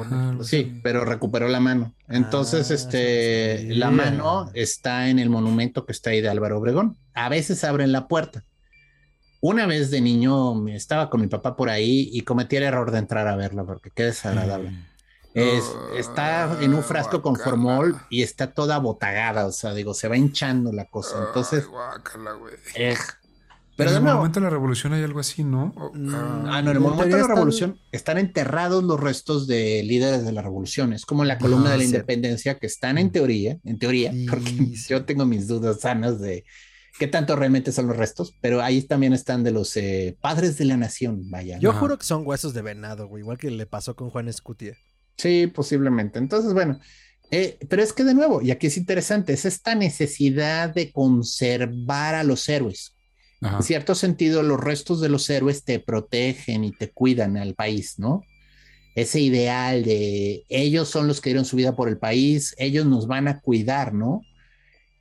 sí, 0.44 0.80
pero 0.84 1.06
recuperó 1.06 1.48
la 1.48 1.60
mano. 1.60 1.94
Entonces, 2.10 2.70
ah, 2.70 2.74
este, 2.74 3.76
la 3.76 3.92
mano 3.92 4.52
está 4.54 5.10
en 5.10 5.20
el 5.20 5.30
monumento 5.30 5.86
que 5.86 5.94
está 5.94 6.10
ahí 6.10 6.22
de 6.22 6.30
Álvaro 6.30 6.60
Obregón. 6.60 6.98
A 7.14 7.30
veces 7.30 7.64
abren 7.64 7.92
la 7.92 8.08
puerta. 8.08 8.44
Una 9.40 9.66
vez 9.68 9.92
de 9.92 10.02
niño 10.02 10.68
estaba 10.70 11.10
con 11.10 11.22
mi 11.22 11.28
papá 11.28 11.56
por 11.56 11.70
ahí 11.70 12.10
y 12.12 12.22
cometí 12.22 12.58
el 12.58 12.64
error 12.64 12.92
de 12.92 13.00
entrar 13.00 13.28
a 13.28 13.36
verla 13.36 13.64
porque 13.64 13.90
qué 13.90 14.04
desagradable. 14.04 14.72
Mm. 14.72 14.86
Es, 15.34 15.64
está 15.98 16.60
en 16.62 16.74
un 16.76 16.84
frasco 16.84 17.22
con 17.22 17.36
formol 17.36 18.00
y 18.10 18.22
está 18.22 18.54
toda 18.54 18.78
botagada, 18.78 19.48
o 19.48 19.52
sea, 19.52 19.74
digo, 19.74 19.96
se 19.96 20.08
va 20.08 20.16
hinchando 20.16 20.72
la 20.72 20.86
cosa. 20.86 21.26
Entonces, 21.28 21.68
pero 23.76 23.90
en 23.90 23.96
el 23.98 24.04
momento 24.04 24.40
de 24.40 24.44
la 24.44 24.50
revolución 24.52 24.94
hay 24.94 25.04
algo 25.04 25.20
así, 25.20 25.44
¿no? 25.44 25.74
ah, 25.78 25.92
no, 25.94 26.60
en 26.60 26.68
el 26.68 26.80
momento 26.80 27.16
de 27.16 27.22
la 27.22 27.28
revolución 27.28 27.80
están 27.92 28.18
enterrados 28.18 28.84
los 28.84 29.00
restos 29.00 29.48
de 29.48 29.82
líderes 29.84 30.26
de 30.26 30.32
la 30.32 30.42
revolución. 30.42 30.94
Es 30.94 31.06
como 31.06 31.26
la 31.26 31.40
columna 31.40 31.72
de 31.72 31.78
la 31.78 31.84
independencia 31.84 32.60
que 32.60 32.68
están 32.68 32.98
en 32.98 33.12
teoría, 33.12 33.58
en 33.64 33.80
teoría, 33.80 34.14
porque 34.30 34.52
yo 34.90 35.06
tengo 35.06 35.26
mis 35.26 35.48
dudas 35.48 35.82
sanas 35.82 36.20
de 36.20 36.46
qué 37.00 37.08
tanto 37.08 37.36
realmente 37.36 37.72
son 37.72 37.88
los 37.88 37.98
restos, 37.98 38.36
pero 38.42 38.62
ahí 38.62 38.84
también 38.84 39.14
están 39.14 39.44
de 39.44 39.52
los 39.52 39.76
eh, 39.76 40.18
padres 40.22 40.58
de 40.58 40.66
la 40.66 40.78
nación, 40.78 41.30
vaya. 41.32 41.58
Yo 41.58 41.74
juro 41.74 41.98
que 41.98 42.06
son 42.06 42.28
huesos 42.28 42.54
de 42.54 42.62
venado, 42.62 43.08
güey, 43.08 43.22
igual 43.22 43.40
que 43.40 43.50
le 43.50 43.66
pasó 43.66 43.96
con 43.96 44.12
Juan 44.12 44.28
Escutia. 44.28 44.78
Sí, 45.18 45.48
posiblemente. 45.48 46.20
Entonces, 46.20 46.54
bueno, 46.54 46.80
eh, 47.32 47.58
pero 47.68 47.82
es 47.82 47.94
que 47.94 48.04
de 48.04 48.14
nuevo, 48.14 48.44
y 48.44 48.52
aquí 48.52 48.68
es 48.68 48.78
interesante, 48.78 49.34
es 49.34 49.46
esta 49.46 49.74
necesidad 49.74 50.70
de 50.70 50.92
conservar 50.92 52.14
a 52.14 52.24
los 52.24 52.48
héroes 52.48 52.93
en 53.44 53.64
cierto 53.64 53.96
sentido, 53.96 54.44
los 54.44 54.60
restos 54.60 55.02
de 55.02 55.10
los 55.10 55.30
héroes 55.30 55.64
te 55.64 55.80
protegen 55.80 56.64
y 56.64 56.72
te 56.72 56.92
cuidan 56.92 57.38
al 57.38 57.56
país, 57.56 58.00
¿no? 58.00 58.24
Ese 58.96 59.20
ideal 59.20 59.84
de 59.84 60.46
ellos 60.50 60.88
son 60.88 61.08
los 61.08 61.20
que 61.20 61.32
dieron 61.32 61.46
su 61.46 61.56
vida 61.56 61.76
por 61.76 61.90
el 61.90 61.98
país, 61.98 62.56
ellos 62.58 62.86
nos 62.86 63.08
van 63.08 63.28
a 63.28 63.40
cuidar, 63.40 63.94
¿no? 63.94 64.22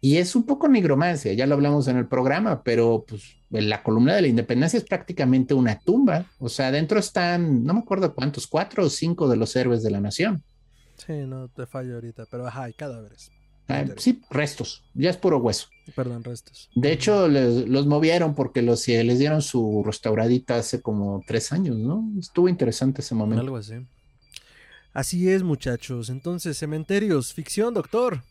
Y 0.00 0.16
es 0.16 0.34
un 0.34 0.44
poco 0.44 0.66
nigromancia, 0.66 1.32
ya 1.32 1.46
lo 1.46 1.54
hablamos 1.54 1.86
en 1.86 1.96
el 1.96 2.08
programa, 2.08 2.64
pero 2.64 3.04
pues 3.06 3.36
la 3.50 3.84
columna 3.84 4.16
de 4.16 4.22
la 4.22 4.28
independencia 4.28 4.76
es 4.76 4.84
prácticamente 4.84 5.54
una 5.54 5.78
tumba. 5.78 6.26
O 6.38 6.48
sea, 6.48 6.72
dentro 6.72 6.98
están, 6.98 7.62
no 7.62 7.74
me 7.74 7.80
acuerdo 7.80 8.12
cuántos, 8.12 8.48
cuatro 8.48 8.84
o 8.84 8.90
cinco 8.90 9.28
de 9.28 9.36
los 9.36 9.54
héroes 9.54 9.82
de 9.84 9.90
la 9.90 10.00
nación. 10.00 10.42
Sí, 10.96 11.12
no 11.12 11.48
te 11.48 11.66
fallo 11.66 11.94
ahorita, 11.94 12.26
pero 12.30 12.46
ajá, 12.48 12.64
hay 12.64 12.72
cadáveres. 12.72 13.30
Ah, 13.68 13.84
sí, 13.96 14.20
restos, 14.28 14.82
ya 14.94 15.10
es 15.10 15.16
puro 15.16 15.38
hueso. 15.38 15.68
Perdón, 15.94 16.24
restos. 16.24 16.70
De 16.74 16.92
hecho, 16.92 17.28
los 17.28 17.86
movieron 17.86 18.34
porque 18.34 18.62
los, 18.62 18.86
les 18.86 19.18
dieron 19.18 19.42
su 19.42 19.82
restauradita 19.84 20.56
hace 20.56 20.80
como 20.80 21.22
tres 21.26 21.52
años, 21.52 21.76
¿no? 21.76 22.08
Estuvo 22.18 22.48
interesante 22.48 23.02
ese 23.02 23.14
momento. 23.14 23.42
Algo 23.42 23.56
así. 23.56 23.74
Así 24.92 25.28
es, 25.28 25.42
muchachos. 25.42 26.10
Entonces, 26.10 26.58
cementerios, 26.58 27.32
ficción, 27.32 27.74
doctor. 27.74 28.22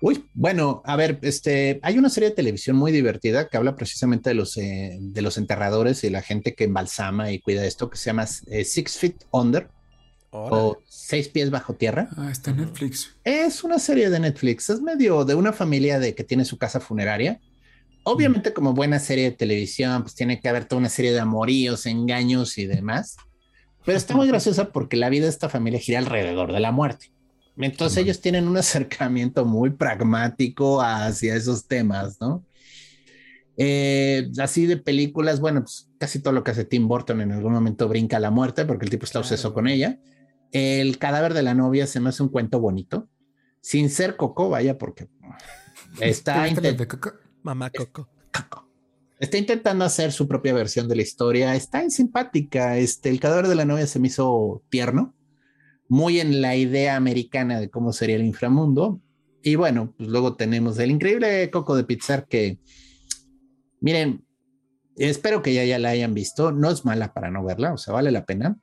Uy, 0.00 0.24
bueno, 0.34 0.82
a 0.84 0.96
ver, 0.96 1.20
este, 1.22 1.78
hay 1.82 1.96
una 1.96 2.10
serie 2.10 2.30
de 2.30 2.34
televisión 2.34 2.76
muy 2.76 2.90
divertida 2.90 3.48
que 3.48 3.56
habla 3.56 3.76
precisamente 3.76 4.30
de 4.30 4.34
los, 4.34 4.56
eh, 4.56 4.98
de 5.00 5.22
los 5.22 5.38
enterradores 5.38 6.02
y 6.02 6.10
la 6.10 6.22
gente 6.22 6.54
que 6.54 6.64
embalsama 6.64 7.30
y 7.30 7.38
cuida 7.38 7.64
esto, 7.64 7.88
que 7.88 7.96
se 7.96 8.06
llama 8.06 8.26
eh, 8.48 8.64
Six 8.64 8.98
Feet 8.98 9.24
Under 9.30 9.68
o 10.32 10.78
Seis 10.88 11.28
pies 11.28 11.50
bajo 11.50 11.74
tierra. 11.74 12.08
Ah, 12.16 12.30
está 12.30 12.52
en 12.52 12.58
Netflix. 12.58 13.14
Es 13.22 13.64
una 13.64 13.78
serie 13.78 14.08
de 14.08 14.18
Netflix. 14.18 14.70
Es 14.70 14.80
medio 14.80 15.24
de 15.26 15.34
una 15.34 15.52
familia 15.52 15.98
de 15.98 16.14
que 16.14 16.24
tiene 16.24 16.46
su 16.46 16.56
casa 16.56 16.80
funeraria. 16.80 17.38
Obviamente, 18.04 18.52
como 18.52 18.72
buena 18.72 18.98
serie 18.98 19.24
de 19.24 19.36
televisión, 19.36 20.02
pues 20.02 20.14
tiene 20.14 20.40
que 20.40 20.48
haber 20.48 20.64
toda 20.64 20.80
una 20.80 20.88
serie 20.88 21.12
de 21.12 21.20
amoríos, 21.20 21.84
engaños 21.86 22.56
y 22.56 22.66
demás. 22.66 23.16
Pero 23.84 23.98
está 23.98 24.16
muy 24.16 24.26
graciosa 24.26 24.72
porque 24.72 24.96
la 24.96 25.10
vida 25.10 25.24
de 25.24 25.30
esta 25.30 25.50
familia 25.50 25.78
gira 25.78 25.98
alrededor 25.98 26.52
de 26.52 26.60
la 26.60 26.72
muerte. 26.72 27.12
Entonces 27.58 27.98
ellos 27.98 28.20
tienen 28.20 28.48
un 28.48 28.56
acercamiento 28.58 29.44
muy 29.44 29.70
pragmático 29.70 30.80
hacia 30.80 31.36
esos 31.36 31.66
temas, 31.66 32.20
¿no? 32.20 32.42
Eh, 33.58 34.30
así 34.38 34.64
de 34.64 34.78
películas, 34.78 35.40
bueno, 35.40 35.60
pues 35.60 35.90
casi 35.98 36.20
todo 36.20 36.32
lo 36.32 36.42
que 36.42 36.52
hace 36.52 36.64
Tim 36.64 36.88
Burton 36.88 37.20
en 37.20 37.32
algún 37.32 37.52
momento 37.52 37.86
brinca 37.86 38.16
a 38.16 38.20
la 38.20 38.30
muerte 38.30 38.64
porque 38.64 38.86
el 38.86 38.90
tipo 38.90 39.04
está 39.04 39.18
obseso 39.18 39.52
con 39.52 39.68
ella. 39.68 39.98
El 40.52 40.98
cadáver 40.98 41.32
de 41.32 41.42
la 41.42 41.54
novia 41.54 41.86
se 41.86 41.98
me 41.98 42.10
hace 42.10 42.22
un 42.22 42.28
cuento 42.28 42.60
bonito, 42.60 43.08
sin 43.62 43.88
ser 43.88 44.16
Coco, 44.16 44.50
vaya, 44.50 44.76
porque 44.76 45.08
está... 45.98 46.46
Mamá 47.42 47.70
Coco. 47.70 48.08
Está 49.18 49.38
intentando 49.38 49.84
hacer 49.84 50.12
su 50.12 50.28
propia 50.28 50.52
versión 50.52 50.88
de 50.88 50.96
la 50.96 51.02
historia. 51.02 51.54
Está 51.54 51.82
en 51.82 51.90
simpática. 51.90 52.76
Este, 52.76 53.08
el 53.08 53.20
cadáver 53.20 53.46
de 53.46 53.54
la 53.54 53.64
novia 53.64 53.86
se 53.86 53.98
me 54.00 54.08
hizo 54.08 54.62
tierno, 54.68 55.14
muy 55.88 56.20
en 56.20 56.42
la 56.42 56.56
idea 56.56 56.96
americana 56.96 57.60
de 57.60 57.70
cómo 57.70 57.92
sería 57.92 58.16
el 58.16 58.24
inframundo. 58.24 59.00
Y 59.42 59.54
bueno, 59.54 59.94
pues 59.96 60.08
luego 60.08 60.34
tenemos 60.36 60.78
el 60.78 60.90
increíble 60.90 61.50
Coco 61.50 61.76
de 61.76 61.84
Pizar 61.84 62.26
que, 62.26 62.58
miren, 63.80 64.26
espero 64.96 65.40
que 65.40 65.54
ya, 65.54 65.64
ya 65.64 65.78
la 65.78 65.90
hayan 65.90 66.14
visto. 66.14 66.52
No 66.52 66.70
es 66.70 66.84
mala 66.84 67.14
para 67.14 67.30
no 67.30 67.44
verla, 67.44 67.72
o 67.72 67.78
sea, 67.78 67.94
vale 67.94 68.10
la 68.10 68.26
pena 68.26 68.58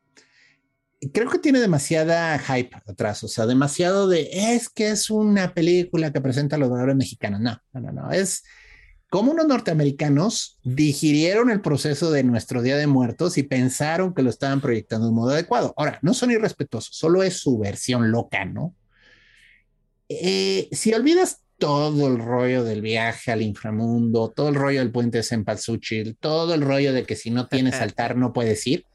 creo 1.13 1.29
que 1.29 1.39
tiene 1.39 1.59
demasiada 1.59 2.37
hype 2.39 2.75
atrás, 2.87 3.23
o 3.23 3.27
sea, 3.27 3.45
demasiado 3.45 4.07
de, 4.07 4.29
es 4.31 4.69
que 4.69 4.89
es 4.89 5.09
una 5.09 5.53
película 5.53 6.11
que 6.11 6.21
presenta 6.21 6.57
a 6.57 6.59
los 6.59 6.69
valores 6.69 6.95
mexicanos. 6.95 7.39
No, 7.39 7.61
no, 7.73 7.79
no, 7.79 7.91
no, 7.91 8.11
es, 8.11 8.43
cómo 9.09 9.31
unos 9.31 9.47
norteamericanos 9.47 10.59
digirieron 10.63 11.49
el 11.49 11.61
proceso 11.61 12.11
de 12.11 12.23
nuestro 12.23 12.61
Día 12.61 12.77
de 12.77 12.87
Muertos 12.87 13.37
y 13.37 13.43
pensaron 13.43 14.13
que 14.13 14.23
lo 14.23 14.29
estaban 14.29 14.61
proyectando 14.61 15.05
de 15.05 15.09
un 15.11 15.15
modo 15.15 15.31
adecuado. 15.31 15.73
Ahora, 15.77 15.99
no 16.01 16.13
son 16.13 16.31
irrespetuosos, 16.31 16.95
solo 16.95 17.23
es 17.23 17.37
su 17.37 17.57
versión 17.57 18.11
loca, 18.11 18.45
¿no? 18.45 18.75
Eh, 20.09 20.67
si 20.71 20.93
olvidas 20.93 21.43
todo 21.59 22.07
el 22.07 22.19
rollo 22.19 22.63
del 22.63 22.81
viaje 22.81 23.31
al 23.31 23.41
inframundo, 23.41 24.29
todo 24.29 24.49
el 24.49 24.55
rollo 24.55 24.79
del 24.79 24.91
puente 24.91 25.19
de 25.19 25.23
Cempasúchil, 25.23 26.17
todo 26.17 26.53
el 26.53 26.61
rollo 26.61 26.93
de 26.93 27.03
que 27.03 27.15
si 27.15 27.31
no 27.31 27.47
tienes 27.47 27.75
altar 27.75 28.15
no 28.15 28.33
puedes 28.33 28.65
ir, 28.65 28.85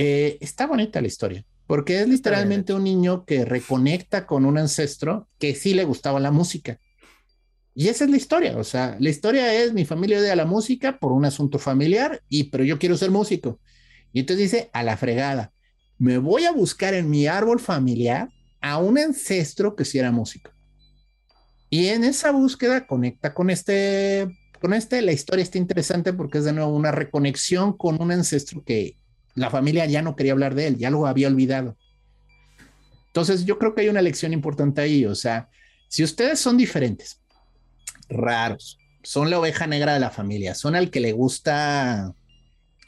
eh, 0.00 0.38
está 0.40 0.68
bonita 0.68 1.00
la 1.00 1.08
historia, 1.08 1.44
porque 1.66 2.00
es 2.00 2.08
literalmente 2.08 2.72
un 2.72 2.84
niño 2.84 3.24
que 3.24 3.44
reconecta 3.44 4.28
con 4.28 4.44
un 4.44 4.56
ancestro 4.56 5.28
que 5.40 5.56
sí 5.56 5.74
le 5.74 5.82
gustaba 5.82 6.20
la 6.20 6.30
música. 6.30 6.78
Y 7.74 7.88
esa 7.88 8.04
es 8.04 8.10
la 8.10 8.16
historia, 8.16 8.56
o 8.56 8.62
sea, 8.62 8.96
la 9.00 9.10
historia 9.10 9.52
es 9.52 9.72
mi 9.72 9.84
familia 9.84 10.20
odia 10.20 10.36
la 10.36 10.44
música 10.44 11.00
por 11.00 11.10
un 11.10 11.24
asunto 11.24 11.58
familiar, 11.58 12.22
y 12.28 12.44
pero 12.44 12.62
yo 12.62 12.78
quiero 12.78 12.96
ser 12.96 13.10
músico. 13.10 13.58
Y 14.12 14.20
entonces 14.20 14.52
dice, 14.52 14.70
a 14.72 14.84
la 14.84 14.96
fregada, 14.96 15.52
me 15.98 16.18
voy 16.18 16.44
a 16.44 16.52
buscar 16.52 16.94
en 16.94 17.10
mi 17.10 17.26
árbol 17.26 17.58
familiar 17.58 18.28
a 18.60 18.78
un 18.78 18.98
ancestro 18.98 19.74
que 19.74 19.84
sí 19.84 19.98
era 19.98 20.12
músico. 20.12 20.52
Y 21.70 21.88
en 21.88 22.04
esa 22.04 22.30
búsqueda 22.30 22.86
conecta 22.86 23.34
con 23.34 23.50
este, 23.50 24.28
con 24.60 24.74
este, 24.74 25.02
la 25.02 25.10
historia 25.10 25.42
está 25.42 25.58
interesante 25.58 26.12
porque 26.12 26.38
es 26.38 26.44
de 26.44 26.52
nuevo 26.52 26.72
una 26.72 26.92
reconexión 26.92 27.76
con 27.76 28.00
un 28.00 28.12
ancestro 28.12 28.62
que 28.62 28.96
la 29.38 29.50
familia 29.50 29.86
ya 29.86 30.02
no 30.02 30.16
quería 30.16 30.32
hablar 30.32 30.54
de 30.54 30.68
él, 30.68 30.76
ya 30.76 30.90
lo 30.90 31.06
había 31.06 31.28
olvidado. 31.28 31.76
Entonces 33.06 33.44
yo 33.44 33.58
creo 33.58 33.74
que 33.74 33.82
hay 33.82 33.88
una 33.88 34.02
lección 34.02 34.32
importante 34.32 34.80
ahí, 34.80 35.04
o 35.04 35.14
sea, 35.14 35.48
si 35.88 36.04
ustedes 36.04 36.38
son 36.38 36.56
diferentes, 36.56 37.20
raros, 38.08 38.78
son 39.02 39.30
la 39.30 39.38
oveja 39.38 39.66
negra 39.66 39.94
de 39.94 40.00
la 40.00 40.10
familia, 40.10 40.54
son 40.54 40.76
al 40.76 40.90
que 40.90 41.00
le 41.00 41.12
gusta 41.12 42.12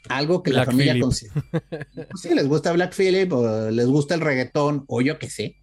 algo 0.09 0.43
que 0.43 0.51
la 0.51 0.65
familia 0.65 0.99
consigue. 0.99 1.31
Sí, 2.21 2.33
les 2.33 2.47
gusta 2.47 2.71
Black 2.71 2.93
Phillip 2.95 3.31
o 3.33 3.69
les 3.71 3.87
gusta 3.87 4.15
el 4.15 4.21
reggaetón 4.21 4.83
o 4.87 5.01
yo 5.01 5.17
qué 5.17 5.29
sé 5.29 5.61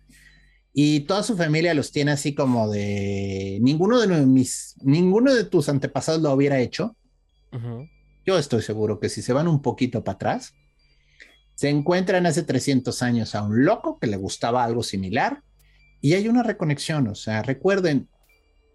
y 0.81 1.01
toda 1.01 1.25
su 1.25 1.37
familia 1.37 1.75
los 1.75 1.91
tiene 1.91 2.13
así 2.13 2.37
como 2.37 2.71
de 2.71 3.59
ninguno 3.61 3.99
de 3.99 4.27
mis, 4.27 4.77
ninguno 4.81 5.35
de 5.35 5.43
tus 5.43 5.69
antepasados 5.69 6.23
lo 6.23 6.33
hubiera 6.33 6.61
hecho. 6.61 6.97
Yo 8.25 8.39
estoy 8.39 8.63
seguro 8.63 9.01
que 9.01 9.09
si 9.09 9.21
se 9.21 9.33
van 9.33 9.49
un 9.49 9.61
poquito 9.61 10.05
para 10.05 10.15
atrás, 10.15 10.55
se 11.59 11.69
encuentran 11.69 12.25
hace 12.25 12.45
300 12.45 13.03
años 13.03 13.35
a 13.35 13.43
un 13.43 13.65
loco 13.65 13.99
que 13.99 14.07
le 14.07 14.17
gustaba 14.17 14.63
algo 14.63 14.85
similar 14.85 15.43
y 16.01 16.13
hay 16.13 16.29
una 16.29 16.45
reconexión. 16.45 17.09
O 17.09 17.17
sea, 17.17 17.43
recuerden, 17.43 18.09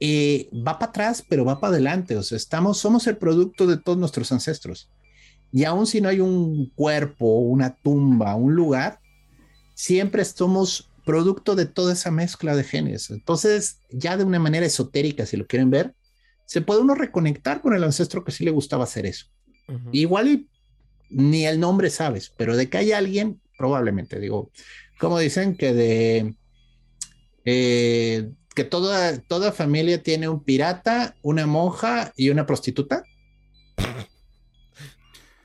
eh, 0.01 0.49
va 0.51 0.79
para 0.79 0.89
atrás, 0.89 1.23
pero 1.29 1.45
va 1.45 1.61
para 1.61 1.71
adelante. 1.71 2.17
O 2.17 2.23
sea, 2.23 2.35
estamos, 2.35 2.79
somos 2.79 3.07
el 3.07 3.15
producto 3.15 3.67
de 3.67 3.77
todos 3.77 3.97
nuestros 3.97 4.33
ancestros. 4.33 4.91
Y 5.49 5.63
aun 5.63 5.87
si 5.87 6.01
no 6.01 6.09
hay 6.09 6.19
un 6.19 6.73
cuerpo, 6.75 7.37
una 7.37 7.73
tumba, 7.73 8.35
un 8.35 8.53
lugar, 8.53 8.99
siempre 9.75 10.25
somos 10.25 10.91
producto 11.05 11.55
de 11.55 11.67
toda 11.67 11.93
esa 11.93 12.11
mezcla 12.11 12.53
de 12.53 12.65
genes. 12.65 13.11
Entonces, 13.11 13.77
ya 13.91 14.17
de 14.17 14.25
una 14.25 14.39
manera 14.39 14.65
esotérica, 14.65 15.25
si 15.25 15.37
lo 15.37 15.47
quieren 15.47 15.69
ver, 15.69 15.95
se 16.45 16.59
puede 16.59 16.81
uno 16.81 16.95
reconectar 16.95 17.61
con 17.61 17.75
el 17.75 17.85
ancestro 17.85 18.25
que 18.25 18.33
sí 18.33 18.43
le 18.43 18.51
gustaba 18.51 18.83
hacer 18.83 19.05
eso. 19.05 19.27
Igual 19.93 20.49
ni 21.09 21.45
el 21.45 21.59
nombre 21.59 21.89
sabes, 21.89 22.33
pero 22.37 22.55
de 22.57 22.69
que 22.69 22.77
hay 22.77 22.91
alguien, 22.91 23.41
probablemente, 23.57 24.19
digo, 24.19 24.51
como 24.99 25.19
dicen 25.19 25.55
que 25.55 25.73
de 25.73 26.35
eh, 27.45 28.31
que 28.55 28.63
toda, 28.63 29.17
toda 29.19 29.51
familia 29.51 30.01
tiene 30.01 30.29
un 30.29 30.43
pirata, 30.43 31.15
una 31.21 31.47
monja 31.47 32.13
y 32.15 32.29
una 32.29 32.45
prostituta. 32.45 33.03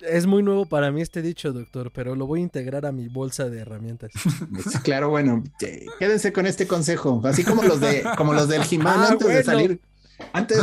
Es 0.01 0.27
muy 0.27 0.43
nuevo 0.43 0.67
para 0.67 0.93
mí 0.93 1.03
este 1.03 1.23
dicho, 1.23 1.53
doctor, 1.53 1.91
pero 1.93 2.15
lo 2.15 2.27
voy 2.27 2.41
a 2.41 2.43
integrar 2.43 2.87
a 2.87 2.93
mi 2.93 3.09
bolsa 3.09 3.49
de 3.49 3.61
herramientas. 3.61 4.13
claro, 4.85 5.11
bueno, 5.11 5.43
quédense 5.99 6.33
con 6.33 6.47
este 6.47 6.67
consejo, 6.67 7.21
así 7.25 7.43
como 7.45 7.63
los 7.63 7.81
de 7.81 8.05
como 8.17 8.33
los 8.33 8.49
del 8.49 8.63
Jimán 8.63 9.01
ah, 9.01 9.09
antes 9.11 9.29
de 9.29 9.43
salir. 9.43 9.81
Antes, 10.33 10.59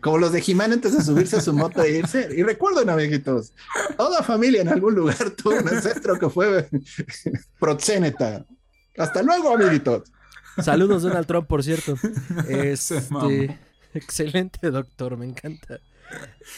como, 0.00 0.18
los 0.18 0.32
de 0.32 0.40
Jimán 0.40 0.72
antes 0.72 0.96
de 0.96 1.02
subirse 1.02 1.36
a 1.36 1.40
su 1.40 1.52
moto 1.52 1.82
e 1.82 1.98
irse. 1.98 2.28
Y 2.36 2.42
recuerden, 2.42 2.90
amiguitos, 2.90 3.52
toda 3.96 4.22
familia 4.22 4.62
en 4.62 4.68
algún 4.68 4.94
lugar 4.94 5.30
tuvo 5.36 5.56
un 5.56 5.68
ancestro 5.68 6.18
que 6.18 6.28
fue 6.28 6.68
proxéneta. 7.58 8.44
Hasta 8.98 9.22
luego, 9.22 9.54
amiguitos. 9.54 10.10
Saludos, 10.60 11.02
Donald 11.02 11.26
Trump, 11.26 11.46
por 11.46 11.62
cierto. 11.62 11.94
Este, 12.48 13.58
excelente, 13.94 14.70
doctor, 14.70 15.16
me 15.16 15.26
encanta. 15.26 15.80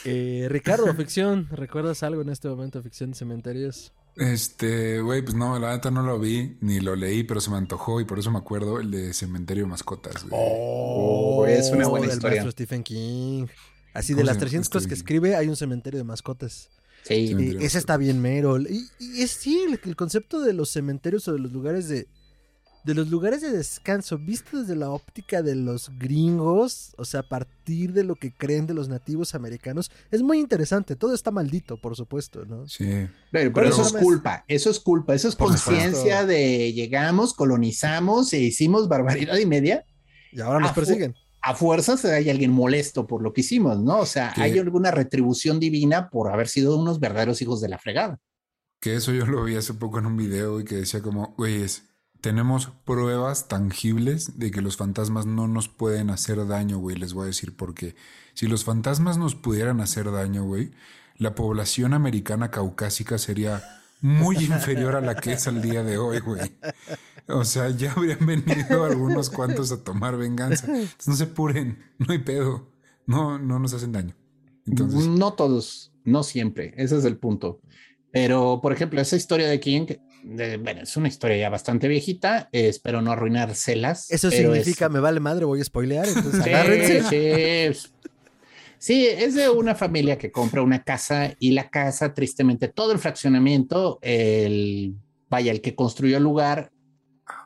Eh, 0.04 0.46
Ricardo, 0.50 0.92
ficción, 0.94 1.48
¿recuerdas 1.50 2.02
algo 2.02 2.22
en 2.22 2.30
este 2.30 2.48
momento, 2.48 2.82
ficción 2.82 3.10
de 3.10 3.16
cementerios? 3.16 3.92
Este, 4.16 5.00
güey, 5.00 5.22
pues 5.22 5.34
no, 5.34 5.58
la 5.58 5.72
neta 5.72 5.90
no 5.90 6.02
lo 6.02 6.18
vi 6.18 6.56
ni 6.60 6.80
lo 6.80 6.94
leí, 6.94 7.24
pero 7.24 7.40
se 7.40 7.50
me 7.50 7.56
antojó 7.56 8.00
y 8.00 8.04
por 8.04 8.18
eso 8.18 8.30
me 8.30 8.38
acuerdo 8.38 8.78
el 8.78 8.90
de 8.90 9.12
Cementerio 9.12 9.66
Mascotas. 9.66 10.24
Oh, 10.30 11.44
es 11.48 11.70
una 11.70 11.88
buena 11.88 12.06
del 12.06 12.16
historia. 12.16 12.50
Stephen 12.50 12.84
King. 12.84 13.46
Así 13.92 14.14
de 14.14 14.24
las 14.24 14.38
300 14.38 14.68
cosas 14.68 14.88
que 14.88 14.94
escribe, 14.94 15.36
hay 15.36 15.48
un 15.48 15.56
cementerio 15.56 15.98
de 15.98 16.04
mascotas. 16.04 16.68
Sí, 17.04 17.36
ese 17.60 17.78
está 17.78 17.96
bien 17.96 18.20
mero. 18.20 18.58
Y, 18.58 18.88
es 19.18 19.30
sí, 19.30 19.64
el, 19.68 19.96
concepto 19.96 20.40
de 20.40 20.52
los 20.52 20.70
cementerios 20.70 21.28
o 21.28 21.32
de 21.32 21.38
los 21.38 21.52
lugares 21.52 21.88
de, 21.88 22.08
de 22.85 22.95
los 22.95 23.09
lugares 23.09 23.41
de 23.41 23.51
descanso, 23.51 24.18
visto 24.18 24.61
desde 24.61 24.76
la 24.76 24.91
óptica 24.91 25.43
de 25.43 25.55
los 25.55 25.91
gringos, 25.99 26.95
o 26.99 27.05
sea, 27.07 27.20
a 27.20 27.28
partir 27.28 27.95
de 27.95 28.05
lo 28.05 28.14
que 28.14 28.32
creen 28.32 28.66
de 28.66 28.74
los 28.74 28.89
nativos 28.89 29.35
americanos, 29.35 29.91
es 30.11 30.22
muy 30.22 30.39
interesante. 30.39 30.95
Todo 30.95 31.14
está 31.14 31.30
maldito, 31.30 31.78
por 31.78 31.97
supuesto, 31.97 32.45
¿no? 32.45 32.68
Sí. 32.68 33.09
Pero, 33.32 33.62
eso 33.62 33.82
es 33.82 33.93
culpa, 33.93 34.45
eso 34.49 34.70
es 34.70 34.78
culpa, 34.78 35.14
eso 35.14 35.28
es 35.28 35.35
conciencia 35.35 36.26
de 36.26 36.74
llegamos, 36.74 37.32
colonizamos 37.32 38.32
e 38.35 38.41
hicimos 38.41 38.87
barbaridad 38.87 39.39
y 39.39 39.47
media. 39.47 39.85
Y 40.30 40.41
ahora 40.41 40.61
nos 40.61 40.72
persiguen. 40.72 41.14
A 41.41 41.55
fuerzas 41.55 42.05
hay 42.07 42.30
alguien 42.30 42.51
molesto 42.51 43.07
por 43.07 43.22
lo 43.22 43.32
que 43.32 43.43
hicimos, 43.43 43.78
¿no? 43.78 44.01
O 44.01 44.07
sea, 44.07 44.32
hay 44.37 44.59
alguna 44.59 44.91
retribución 44.91 45.61
divina 45.61 46.09
por 46.11 46.30
haber 46.30 46.49
sido 46.49 46.78
unos 46.78 47.01
verdaderos 47.01 47.41
hijos 47.41 47.61
de 47.61 47.68
la 47.68 47.78
fregada. 47.78 48.18
Que 48.80 48.97
eso 48.97 49.12
yo 49.12 49.24
lo 49.26 49.45
vi 49.45 49.57
hace 49.57 49.74
poco 49.74 49.99
en 49.99 50.07
un 50.07 50.16
video 50.16 50.61
y 50.61 50.64
que 50.64 50.76
decía 50.76 51.01
como, 51.03 51.35
güey, 51.37 51.62
es 51.62 51.85
tenemos 52.24 52.70
pruebas 52.86 53.48
tangibles 53.48 54.38
de 54.38 54.50
que 54.50 54.62
los 54.62 54.78
fantasmas 54.78 55.26
no 55.26 55.46
nos 55.46 55.68
pueden 55.68 56.08
hacer 56.08 56.46
daño, 56.46 56.78
güey. 56.78 56.96
Les 56.96 57.12
voy 57.12 57.24
a 57.24 57.26
decir 57.26 57.54
por 57.54 57.74
qué. 57.74 57.96
Si 58.32 58.46
los 58.46 58.64
fantasmas 58.64 59.18
nos 59.18 59.34
pudieran 59.34 59.82
hacer 59.82 60.10
daño, 60.10 60.42
güey, 60.42 60.70
la 61.18 61.34
población 61.34 61.92
americana 61.92 62.50
caucásica 62.50 63.18
sería 63.18 63.62
muy 64.00 64.36
inferior 64.42 64.96
a 64.96 65.02
la 65.02 65.16
que 65.16 65.34
es 65.34 65.46
al 65.48 65.60
día 65.60 65.82
de 65.82 65.98
hoy, 65.98 66.20
güey. 66.20 66.50
O 67.28 67.44
sea, 67.44 67.68
ya 67.68 67.92
habrían 67.92 68.24
venido 68.24 68.86
algunos 68.86 69.28
cuantos 69.28 69.70
a 69.70 69.84
tomar 69.84 70.16
venganza. 70.16 70.66
no 71.06 71.16
se 71.16 71.26
puren, 71.26 71.78
no 71.98 72.06
hay 72.10 72.20
pedo. 72.20 72.70
No, 73.04 73.38
no 73.38 73.58
nos 73.58 73.74
hacen 73.74 73.92
daño. 73.92 74.16
Entonces... 74.66 75.08
No 75.08 75.34
todos, 75.34 75.92
no 76.04 76.22
siempre. 76.22 76.72
Ese 76.78 76.96
es 76.96 77.04
el 77.04 77.18
punto. 77.18 77.60
Pero, 78.14 78.60
por 78.62 78.72
ejemplo, 78.72 78.98
esa 78.98 79.16
historia 79.16 79.46
de 79.48 79.60
King, 79.60 79.86
bueno, 80.24 80.82
es 80.82 80.96
una 80.96 81.08
historia 81.08 81.36
ya 81.36 81.50
bastante 81.50 81.86
viejita, 81.86 82.48
espero 82.52 83.02
no 83.02 83.12
arruinárselas. 83.12 84.10
Eso 84.10 84.30
significa, 84.30 84.88
me 84.88 85.00
vale 85.00 85.20
madre, 85.20 85.44
voy 85.44 85.60
a 85.60 85.64
spoilear, 85.64 86.08
entonces 86.08 86.40
agárrense. 86.46 87.74
Sí, 87.74 87.90
sí, 88.78 89.06
es 89.06 89.34
de 89.34 89.50
una 89.50 89.74
familia 89.74 90.16
que 90.16 90.32
compra 90.32 90.62
una 90.62 90.82
casa 90.82 91.34
y 91.38 91.52
la 91.52 91.68
casa, 91.68 92.14
tristemente, 92.14 92.68
todo 92.68 92.92
el 92.92 92.98
fraccionamiento, 92.98 93.98
el, 94.00 94.94
vaya, 95.28 95.52
el 95.52 95.60
que 95.60 95.74
construyó 95.74 96.16
el 96.16 96.22
lugar 96.22 96.72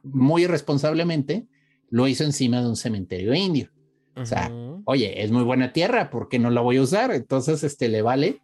muy 0.05 0.45
irresponsablemente, 0.45 1.47
lo 1.91 2.07
hizo 2.07 2.25
encima 2.25 2.61
de 2.61 2.69
un 2.69 2.77
cementerio 2.77 3.35
indio. 3.35 3.71
O 4.15 4.27
sea, 4.27 4.53
oye, 4.85 5.23
es 5.23 5.31
muy 5.31 5.45
buena 5.45 5.73
tierra, 5.73 6.11
¿por 6.11 6.29
qué 6.29 6.39
no 6.39 6.51
la 6.51 6.61
voy 6.61 6.79
a 6.79 6.83
usar? 6.83 7.13
Entonces, 7.13 7.63
este, 7.63 7.89
le 7.89 8.03
vale 8.03 8.41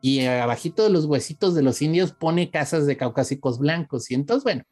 y 0.00 0.20
abajito 0.20 0.84
de 0.84 0.90
los 0.90 1.06
huesitos 1.06 1.54
de 1.54 1.62
los 1.62 1.82
indios 1.82 2.12
pone 2.12 2.50
casas 2.50 2.86
de 2.86 2.96
caucásicos 2.96 3.58
blancos. 3.58 4.10
Y 4.10 4.14
entonces, 4.14 4.44
bueno, 4.44 4.64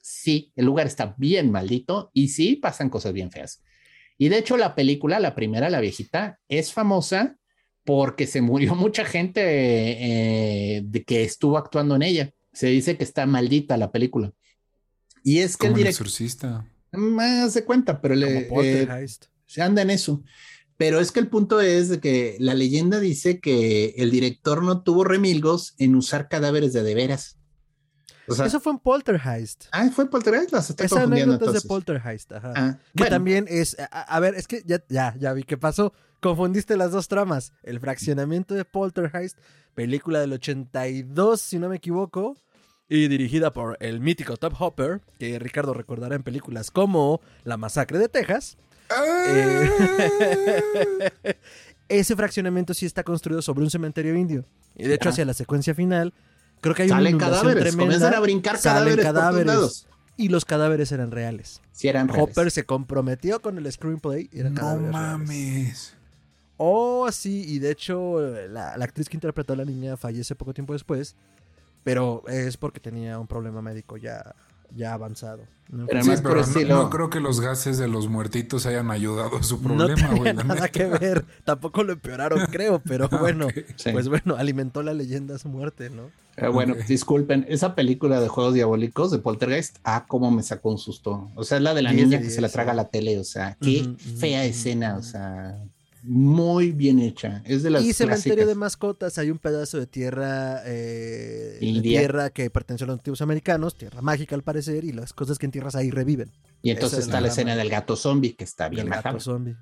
sí, 0.00 0.52
el 0.56 0.66
lugar 0.66 0.86
está 0.86 1.14
bien 1.16 1.50
maldito 1.50 2.10
y 2.12 2.28
sí 2.28 2.56
pasan 2.56 2.90
cosas 2.90 3.12
bien 3.12 3.30
feas. 3.30 3.62
Y 4.18 4.28
de 4.28 4.38
hecho, 4.38 4.56
la 4.56 4.74
película, 4.74 5.18
la 5.18 5.34
primera, 5.34 5.70
la 5.70 5.80
viejita, 5.80 6.38
es 6.48 6.72
famosa 6.72 7.36
porque 7.84 8.26
se 8.26 8.40
murió 8.40 8.74
mucha 8.76 9.04
gente 9.04 9.42
eh, 9.42 10.82
de 10.84 11.04
que 11.04 11.24
estuvo 11.24 11.58
actuando 11.58 11.96
en 11.96 12.02
ella. 12.02 12.30
Se 12.52 12.66
dice 12.66 12.96
que 12.96 13.04
está 13.04 13.24
maldita 13.26 13.76
la 13.76 13.90
película. 13.90 14.32
Y 15.24 15.38
es 15.38 15.56
que 15.56 15.68
el 15.68 15.74
director. 15.74 16.08
Más 16.90 17.54
de 17.54 17.64
cuenta, 17.64 18.00
pero 18.00 18.14
le. 18.14 18.48
Eh, 18.50 19.06
se 19.46 19.62
anda 19.62 19.82
en 19.82 19.90
eso. 19.90 20.22
Pero 20.82 20.98
es 20.98 21.12
que 21.12 21.20
el 21.20 21.28
punto 21.28 21.60
es 21.60 21.98
que 21.98 22.34
la 22.40 22.54
leyenda 22.54 22.98
dice 22.98 23.38
que 23.38 23.94
el 23.98 24.10
director 24.10 24.64
no 24.64 24.82
tuvo 24.82 25.04
remilgos 25.04 25.76
en 25.78 25.94
usar 25.94 26.28
cadáveres 26.28 26.72
de 26.72 26.82
de 26.82 26.96
veras. 26.96 27.38
Eso 28.26 28.58
fue 28.58 28.72
en 28.72 28.80
Poltergeist. 28.80 29.66
Ah, 29.70 29.88
fue 29.94 30.02
en 30.02 30.10
Poltergeist. 30.10 30.50
Las 30.50 30.70
estoy 30.70 30.86
Esa 30.86 31.04
es 31.04 31.52
de 31.52 31.60
Poltergeist, 31.68 32.32
ajá. 32.32 32.52
Ah, 32.56 32.78
que 32.96 33.04
también 33.04 33.46
es. 33.48 33.76
A, 33.92 34.18
ver, 34.18 34.34
es 34.34 34.48
que 34.48 34.64
ya, 34.66 34.82
ya, 34.88 35.14
ya 35.20 35.32
vi 35.32 35.44
qué 35.44 35.56
pasó. 35.56 35.92
confundiste 36.18 36.76
las 36.76 36.90
dos 36.90 37.06
tramas. 37.06 37.52
El 37.62 37.78
fraccionamiento 37.78 38.56
de 38.56 38.64
Poltergeist, 38.64 39.38
película 39.74 40.18
del 40.18 40.32
82, 40.32 41.40
si 41.40 41.60
no 41.60 41.68
me 41.68 41.76
equivoco, 41.76 42.36
y 42.88 43.06
dirigida 43.06 43.52
por 43.52 43.76
el 43.78 44.00
mítico 44.00 44.36
Top 44.36 44.54
Hopper, 44.58 45.00
que 45.20 45.38
Ricardo 45.38 45.74
recordará 45.74 46.16
en 46.16 46.24
películas 46.24 46.72
como 46.72 47.20
La 47.44 47.56
Masacre 47.56 47.98
de 47.98 48.08
Texas. 48.08 48.56
Eh, 49.28 49.70
ese 51.88 52.16
fraccionamiento 52.16 52.74
sí 52.74 52.86
está 52.86 53.02
construido 53.02 53.42
sobre 53.42 53.64
un 53.64 53.70
cementerio 53.70 54.14
indio. 54.14 54.44
Y 54.76 54.84
de 54.84 54.94
hecho, 54.94 55.10
hacia 55.10 55.24
la 55.24 55.34
secuencia 55.34 55.74
final, 55.74 56.12
creo 56.60 56.74
que 56.74 56.82
hay 56.82 56.88
Salen 56.88 57.16
una 57.16 57.24
cadáveres, 57.26 57.62
tremenda, 57.62 57.84
comienzan 57.84 58.14
a 58.14 58.20
brincar 58.20 58.60
cadáveres, 58.60 59.04
cadáveres 59.04 59.86
y 60.16 60.28
los 60.28 60.44
cadáveres 60.44 60.92
eran 60.92 61.10
reales. 61.10 61.60
Sí, 61.72 61.88
eran 61.88 62.10
Hopper 62.10 62.50
se 62.50 62.64
comprometió 62.64 63.40
con 63.40 63.58
el 63.58 63.70
screenplay 63.70 64.28
y 64.32 64.40
eran 64.40 64.54
No 64.54 64.76
mames. 64.76 65.94
Oh, 66.56 67.10
sí, 67.10 67.44
y 67.46 67.58
de 67.58 67.70
hecho 67.70 68.20
la, 68.48 68.76
la, 68.76 68.84
actriz 68.84 69.08
que 69.08 69.16
interpretó 69.16 69.54
a 69.54 69.56
la 69.56 69.64
niña 69.64 69.96
fallece 69.96 70.34
poco 70.34 70.54
tiempo 70.54 70.74
después, 70.74 71.16
pero 71.82 72.22
es 72.28 72.56
porque 72.56 72.78
tenía 72.78 73.18
un 73.18 73.26
problema 73.26 73.62
médico 73.62 73.96
ya 73.96 74.34
ya 74.74 74.94
avanzado. 74.94 75.46
¿no? 75.68 75.86
Pero, 75.86 76.02
no, 76.68 76.90
creo 76.90 77.08
que 77.08 77.18
los 77.18 77.40
gases 77.40 77.78
de 77.78 77.88
los 77.88 78.08
muertitos 78.08 78.66
hayan 78.66 78.90
ayudado 78.90 79.38
a 79.38 79.42
su 79.42 79.60
problema, 79.62 80.08
No 80.08 80.22
tenía 80.22 80.32
nada 80.34 80.68
que 80.68 80.84
ver. 80.84 81.24
Tampoco 81.44 81.82
lo 81.82 81.94
empeoraron, 81.94 82.46
creo, 82.50 82.80
pero 82.80 83.08
ah, 83.10 83.16
bueno, 83.18 83.48
pues 83.92 84.08
bueno, 84.08 84.36
alimentó 84.36 84.82
la 84.82 84.92
leyenda 84.92 85.36
a 85.36 85.38
su 85.38 85.48
muerte, 85.48 85.88
¿no? 85.88 86.10
Eh, 86.36 86.48
bueno, 86.48 86.74
disculpen, 86.88 87.44
esa 87.48 87.74
película 87.74 88.20
de 88.20 88.28
Juegos 88.28 88.54
Diabólicos 88.54 89.10
de 89.10 89.18
Poltergeist, 89.18 89.78
ah, 89.84 90.04
cómo 90.08 90.30
me 90.30 90.42
sacó 90.42 90.70
un 90.70 90.78
susto. 90.78 91.30
O 91.34 91.44
sea, 91.44 91.58
es 91.58 91.62
la 91.62 91.74
de 91.74 91.82
la 91.82 91.92
niña 91.92 92.20
que 92.20 92.30
se 92.30 92.40
la 92.40 92.48
traga 92.48 92.72
a 92.72 92.74
la 92.74 92.88
tele, 92.88 93.18
o 93.18 93.24
sea, 93.24 93.56
qué 93.60 93.94
fea 94.18 94.44
escena, 94.44 94.96
o 94.96 95.02
sea, 95.02 95.58
muy 96.02 96.72
bien 96.72 96.98
hecha. 96.98 97.42
Es 97.44 97.62
de 97.62 97.70
las 97.70 97.84
Y 97.84 97.92
cementerio 97.92 98.46
de 98.46 98.54
mascotas, 98.54 99.18
hay 99.18 99.30
un 99.30 99.38
pedazo 99.38 99.78
de 99.78 99.86
tierra, 99.86 100.60
eh, 100.64 101.58
tierra 101.82 102.30
que 102.30 102.50
perteneció 102.50 102.84
a 102.84 102.88
los 102.88 102.98
antiguos 102.98 103.22
americanos, 103.22 103.76
tierra 103.76 104.02
mágica 104.02 104.34
al 104.34 104.42
parecer, 104.42 104.84
y 104.84 104.92
las 104.92 105.12
cosas 105.12 105.38
que 105.38 105.46
entierras 105.46 105.74
ahí 105.76 105.90
reviven. 105.90 106.32
Y 106.60 106.70
entonces 106.70 107.00
está 107.00 107.20
la, 107.20 107.28
escena 107.28 107.56
del 107.56 107.70
gato 107.70 107.96
zombie, 107.96 108.34
que 108.34 108.44
está 108.44 108.68
bien. 108.68 108.86
El 108.86 108.92
gato 108.92 109.20
zombie. 109.20 109.56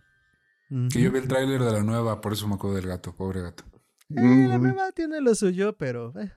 Que 0.93 1.01
yo 1.01 1.11
vi 1.11 1.19
el 1.19 1.29
tráiler 1.29 1.63
de 1.63 1.73
la 1.73 1.83
nueva, 1.83 2.21
por 2.21 2.33
eso 2.33 2.47
me 2.47 2.55
acuerdo 2.55 2.77
del 2.77 2.87
gato, 2.87 3.15
pobre 3.15 3.43
gato. 3.43 3.65
Eh, 4.11 4.47
la 4.49 4.59
nueva 4.59 4.93
tiene 4.93 5.21
lo 5.21 5.35
suyo, 5.35 5.77
pero 5.77 6.13
eh, 6.19 6.31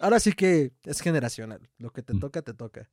ahora 0.00 0.20
sí 0.20 0.32
que 0.32 0.72
es 0.84 1.00
generacional. 1.00 1.68
Lo 1.78 1.92
que 1.92 2.02
te 2.02 2.14
toca, 2.18 2.42
te 2.42 2.54
toca. 2.54 2.88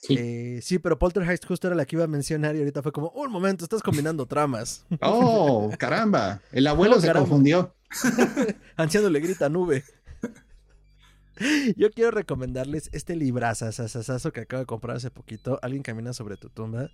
Sí. 0.00 0.16
Eh, 0.18 0.60
sí, 0.62 0.78
pero 0.78 0.98
Poltergeist 0.98 1.44
justo 1.44 1.66
era 1.66 1.76
la 1.76 1.84
que 1.84 1.96
iba 1.96 2.04
a 2.04 2.08
mencionar 2.08 2.56
y 2.56 2.60
ahorita 2.60 2.82
fue 2.82 2.90
como, 2.90 3.10
un 3.10 3.30
momento, 3.30 3.64
estás 3.64 3.82
combinando 3.82 4.26
tramas. 4.26 4.86
Oh, 5.02 5.70
caramba. 5.78 6.40
El 6.52 6.66
abuelo 6.66 7.00
se 7.00 7.12
confundió. 7.12 7.74
Anciano 8.76 9.10
le 9.10 9.20
grita 9.20 9.48
nube. 9.48 9.84
Yo 11.76 11.90
quiero 11.90 12.10
recomendarles 12.10 12.88
este 12.92 13.14
librazazazazo 13.14 14.32
que 14.32 14.40
acabo 14.40 14.60
de 14.60 14.66
comprar 14.66 14.96
hace 14.96 15.10
poquito. 15.10 15.58
Alguien 15.62 15.82
camina 15.82 16.12
sobre 16.12 16.36
tu 16.36 16.48
tumba. 16.48 16.90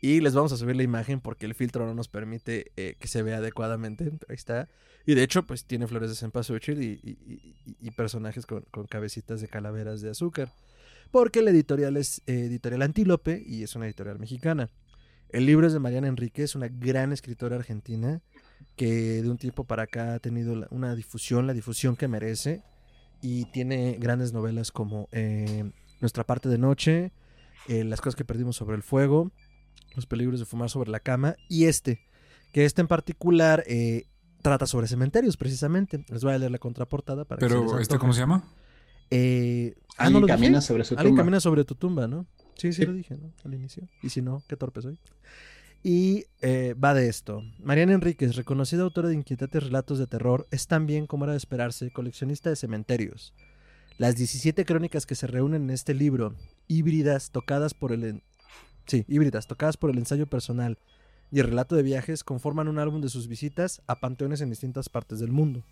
Y 0.00 0.20
les 0.20 0.34
vamos 0.34 0.52
a 0.52 0.56
subir 0.56 0.76
la 0.76 0.82
imagen 0.82 1.20
porque 1.20 1.46
el 1.46 1.54
filtro 1.54 1.86
no 1.86 1.94
nos 1.94 2.08
permite 2.08 2.72
eh, 2.76 2.96
que 3.00 3.08
se 3.08 3.22
vea 3.22 3.38
adecuadamente. 3.38 4.12
Ahí 4.28 4.34
está. 4.34 4.68
Y 5.06 5.14
de 5.14 5.22
hecho, 5.22 5.44
pues 5.44 5.64
tiene 5.64 5.86
flores 5.86 6.10
de 6.10 6.16
cempasúchil 6.16 6.82
y, 6.82 7.00
y, 7.02 7.56
y, 7.80 7.90
personajes 7.92 8.46
con, 8.46 8.62
con 8.70 8.86
cabecitas 8.86 9.40
de 9.40 9.48
calaveras 9.48 10.02
de 10.02 10.10
azúcar 10.10 10.52
porque 11.10 11.42
la 11.42 11.50
editorial 11.50 11.96
es 11.96 12.22
eh, 12.26 12.46
Editorial 12.46 12.82
Antílope 12.82 13.42
y 13.46 13.62
es 13.62 13.74
una 13.76 13.86
editorial 13.86 14.18
mexicana. 14.18 14.70
El 15.30 15.46
libro 15.46 15.66
es 15.66 15.72
de 15.72 15.80
Mariana 15.80 16.08
Enríquez, 16.08 16.54
una 16.54 16.68
gran 16.68 17.12
escritora 17.12 17.56
argentina 17.56 18.20
que 18.76 19.22
de 19.22 19.30
un 19.30 19.38
tiempo 19.38 19.64
para 19.64 19.84
acá 19.84 20.14
ha 20.14 20.18
tenido 20.18 20.66
una 20.70 20.94
difusión, 20.94 21.46
la 21.46 21.52
difusión 21.52 21.96
que 21.96 22.08
merece 22.08 22.62
y 23.20 23.46
tiene 23.46 23.96
grandes 23.98 24.32
novelas 24.32 24.70
como 24.70 25.08
eh, 25.12 25.70
Nuestra 26.00 26.24
parte 26.24 26.48
de 26.48 26.58
noche, 26.58 27.12
eh, 27.68 27.84
Las 27.84 28.00
cosas 28.00 28.16
que 28.16 28.24
perdimos 28.24 28.56
sobre 28.56 28.76
el 28.76 28.82
fuego, 28.82 29.30
Los 29.94 30.06
peligros 30.06 30.38
de 30.40 30.46
fumar 30.46 30.70
sobre 30.70 30.90
la 30.90 31.00
cama 31.00 31.36
y 31.48 31.64
este, 31.64 32.00
que 32.52 32.64
este 32.64 32.80
en 32.80 32.88
particular 32.88 33.64
trata 34.42 34.66
sobre 34.66 34.86
cementerios 34.86 35.36
precisamente. 35.36 36.04
Les 36.08 36.22
voy 36.22 36.34
a 36.34 36.38
leer 36.38 36.50
la 36.52 36.58
contraportada 36.58 37.24
para 37.24 37.40
Pero 37.40 37.78
este 37.78 37.98
cómo 37.98 38.12
se 38.12 38.20
llama? 38.20 38.44
Eh, 39.10 39.74
ah, 39.96 40.10
¿no 40.10 40.26
camina 40.26 40.60
sobre 40.60 40.84
su 40.84 40.94
Alguien 40.96 41.16
camina 41.16 41.40
sobre 41.40 41.64
tu 41.64 41.74
tumba, 41.74 42.06
¿no? 42.06 42.26
Sí, 42.56 42.72
sí, 42.72 42.84
lo 42.86 42.92
dije, 42.92 43.16
¿no? 43.16 43.32
Al 43.44 43.54
inicio. 43.54 43.88
Y 44.02 44.10
si 44.10 44.22
no, 44.22 44.42
qué 44.48 44.56
torpe 44.56 44.80
soy. 44.80 44.98
Y 45.82 46.24
eh, 46.40 46.74
va 46.82 46.94
de 46.94 47.08
esto. 47.08 47.42
Mariana 47.62 47.92
Enríquez, 47.92 48.36
reconocida 48.36 48.82
autora 48.82 49.08
de 49.08 49.14
inquietantes 49.14 49.62
relatos 49.62 49.98
de 49.98 50.06
terror, 50.06 50.46
es 50.50 50.66
también, 50.66 51.06
como 51.06 51.24
era 51.24 51.32
de 51.32 51.38
esperarse, 51.38 51.90
coleccionista 51.90 52.48
de 52.48 52.56
cementerios. 52.56 53.34
Las 53.98 54.16
17 54.16 54.64
crónicas 54.64 55.04
que 55.04 55.14
se 55.14 55.26
reúnen 55.26 55.64
en 55.64 55.70
este 55.70 55.94
libro, 55.94 56.34
híbridas 56.68 57.30
tocadas 57.30 57.74
por 57.74 57.92
el... 57.92 58.22
Sí, 58.86 59.04
híbridas 59.08 59.46
tocadas 59.46 59.76
por 59.76 59.90
el 59.90 59.98
ensayo 59.98 60.26
personal 60.26 60.78
y 61.30 61.40
el 61.40 61.46
relato 61.46 61.74
de 61.74 61.82
viajes, 61.82 62.22
conforman 62.22 62.68
un 62.68 62.78
álbum 62.78 63.00
de 63.00 63.08
sus 63.08 63.28
visitas 63.28 63.82
a 63.86 64.00
panteones 64.00 64.40
en 64.40 64.50
distintas 64.50 64.88
partes 64.88 65.20
del 65.20 65.32
mundo. 65.32 65.64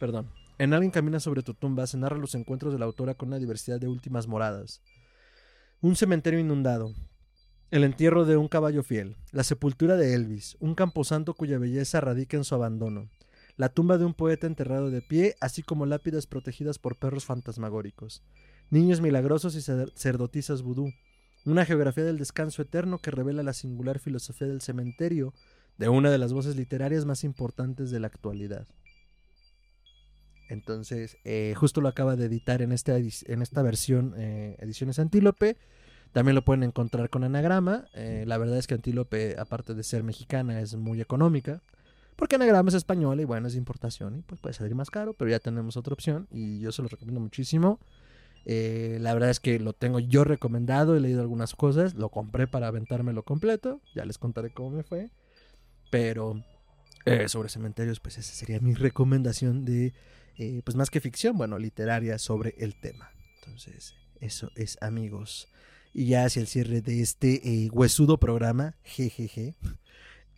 Perdón. 0.00 0.28
En 0.62 0.72
Alguien 0.72 0.92
camina 0.92 1.18
sobre 1.18 1.42
tu 1.42 1.54
tumba 1.54 1.88
se 1.88 1.98
narra 1.98 2.18
los 2.18 2.36
encuentros 2.36 2.72
de 2.72 2.78
la 2.78 2.84
autora 2.84 3.14
con 3.14 3.30
una 3.30 3.40
diversidad 3.40 3.80
de 3.80 3.88
últimas 3.88 4.28
moradas. 4.28 4.80
Un 5.80 5.96
cementerio 5.96 6.38
inundado. 6.38 6.94
El 7.72 7.82
entierro 7.82 8.24
de 8.24 8.36
un 8.36 8.46
caballo 8.46 8.84
fiel. 8.84 9.16
La 9.32 9.42
sepultura 9.42 9.96
de 9.96 10.14
Elvis. 10.14 10.56
Un 10.60 10.76
camposanto 10.76 11.34
cuya 11.34 11.58
belleza 11.58 12.00
radica 12.00 12.36
en 12.36 12.44
su 12.44 12.54
abandono. 12.54 13.10
La 13.56 13.70
tumba 13.70 13.98
de 13.98 14.04
un 14.04 14.14
poeta 14.14 14.46
enterrado 14.46 14.92
de 14.92 15.02
pie, 15.02 15.34
así 15.40 15.64
como 15.64 15.84
lápidas 15.84 16.28
protegidas 16.28 16.78
por 16.78 16.96
perros 16.96 17.24
fantasmagóricos. 17.24 18.22
Niños 18.70 19.00
milagrosos 19.00 19.56
y 19.56 19.62
sacerdotisas 19.62 20.62
vudú. 20.62 20.92
Una 21.44 21.64
geografía 21.64 22.04
del 22.04 22.18
descanso 22.18 22.62
eterno 22.62 22.98
que 22.98 23.10
revela 23.10 23.42
la 23.42 23.52
singular 23.52 23.98
filosofía 23.98 24.46
del 24.46 24.60
cementerio 24.60 25.34
de 25.76 25.88
una 25.88 26.12
de 26.12 26.18
las 26.18 26.32
voces 26.32 26.54
literarias 26.54 27.04
más 27.04 27.24
importantes 27.24 27.90
de 27.90 27.98
la 27.98 28.06
actualidad. 28.06 28.68
Entonces, 30.48 31.16
eh, 31.24 31.54
justo 31.56 31.80
lo 31.80 31.88
acaba 31.88 32.16
de 32.16 32.26
editar 32.26 32.62
en 32.62 32.72
esta, 32.72 32.96
en 32.96 33.42
esta 33.42 33.62
versión, 33.62 34.14
eh, 34.16 34.56
Ediciones 34.60 34.98
Antílope. 34.98 35.56
También 36.12 36.34
lo 36.34 36.42
pueden 36.42 36.62
encontrar 36.62 37.08
con 37.08 37.24
anagrama. 37.24 37.86
Eh, 37.94 38.24
la 38.26 38.36
verdad 38.36 38.58
es 38.58 38.66
que 38.66 38.74
Antílope, 38.74 39.36
aparte 39.38 39.74
de 39.74 39.82
ser 39.82 40.02
mexicana, 40.02 40.60
es 40.60 40.74
muy 40.76 41.00
económica. 41.00 41.62
Porque 42.16 42.36
anagrama 42.36 42.68
es 42.68 42.74
española 42.74 43.22
y 43.22 43.24
bueno, 43.24 43.46
es 43.46 43.54
de 43.54 43.58
importación 43.58 44.18
y 44.18 44.22
pues 44.22 44.40
puede 44.40 44.52
salir 44.52 44.74
más 44.74 44.90
caro, 44.90 45.14
pero 45.14 45.30
ya 45.30 45.38
tenemos 45.38 45.78
otra 45.78 45.94
opción 45.94 46.28
y 46.30 46.60
yo 46.60 46.70
se 46.70 46.82
lo 46.82 46.88
recomiendo 46.88 47.20
muchísimo. 47.20 47.80
la 48.44 49.14
verdad 49.14 49.30
es 49.30 49.40
que 49.40 49.58
lo 49.58 49.72
tengo 49.72 49.98
yo 49.98 50.22
recomendado, 50.22 50.94
he 50.94 51.00
leído 51.00 51.22
algunas 51.22 51.54
cosas, 51.54 51.94
lo 51.94 52.10
compré 52.10 52.46
para 52.46 52.68
aventármelo 52.68 53.22
completo, 53.22 53.80
ya 53.94 54.04
les 54.04 54.18
contaré 54.18 54.50
cómo 54.50 54.70
me 54.70 54.82
fue. 54.82 55.08
Pero 55.90 56.44
sobre 57.28 57.48
cementerios, 57.48 57.98
pues 57.98 58.18
esa 58.18 58.34
sería 58.34 58.60
mi 58.60 58.74
recomendación 58.74 59.64
de 59.64 59.94
eh, 60.38 60.62
pues 60.64 60.76
más 60.76 60.90
que 60.90 61.00
ficción, 61.00 61.36
bueno, 61.36 61.58
literaria 61.58 62.18
sobre 62.18 62.54
el 62.58 62.78
tema. 62.80 63.10
Entonces, 63.40 63.94
eso 64.20 64.50
es 64.56 64.78
amigos. 64.80 65.48
Y 65.92 66.06
ya 66.06 66.24
hacia 66.24 66.40
el 66.40 66.46
cierre 66.46 66.80
de 66.80 67.02
este 67.02 67.40
eh, 67.44 67.68
huesudo 67.70 68.18
programa, 68.18 68.76
jejeje. 68.82 69.54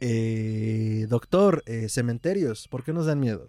Eh, 0.00 1.06
doctor, 1.08 1.62
cementerios, 1.88 2.68
¿por 2.68 2.84
qué 2.84 2.92
nos 2.92 3.06
dan 3.06 3.20
miedo? 3.20 3.46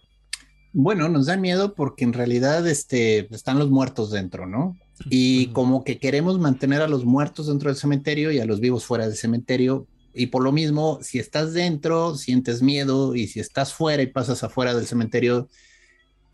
Bueno, 0.71 1.09
nos 1.09 1.25
dan 1.25 1.41
miedo 1.41 1.73
porque 1.73 2.03
en 2.03 2.13
realidad 2.13 2.67
este, 2.67 3.33
están 3.33 3.57
los 3.57 3.69
muertos 3.69 4.11
dentro, 4.11 4.45
¿no? 4.45 4.77
Y 5.09 5.47
como 5.47 5.83
que 5.83 5.99
queremos 5.99 6.39
mantener 6.39 6.81
a 6.81 6.87
los 6.87 7.05
muertos 7.05 7.47
dentro 7.47 7.69
del 7.69 7.77
cementerio 7.77 8.31
y 8.31 8.39
a 8.39 8.45
los 8.45 8.59
vivos 8.59 8.85
fuera 8.85 9.07
del 9.07 9.15
cementerio. 9.15 9.87
Y 10.13 10.27
por 10.27 10.43
lo 10.43 10.51
mismo, 10.51 10.99
si 11.01 11.19
estás 11.19 11.53
dentro, 11.53 12.15
sientes 12.15 12.61
miedo 12.61 13.15
y 13.15 13.27
si 13.27 13.39
estás 13.39 13.73
fuera 13.73 14.03
y 14.03 14.07
pasas 14.07 14.43
afuera 14.43 14.73
del 14.73 14.85
cementerio, 14.85 15.49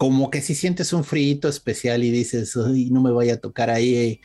como 0.02 0.32
que 0.32 0.42
si 0.42 0.56
sientes 0.56 0.94
un 0.94 1.04
frío 1.04 1.48
especial 1.48 2.04
y 2.04 2.10
dices, 2.10 2.58
Ay, 2.58 2.90
no 2.90 3.04
me 3.04 3.12
vaya 3.12 3.36
a 3.36 3.38
tocar 3.38 3.70
ahí 3.70 3.94
eh, 3.94 4.22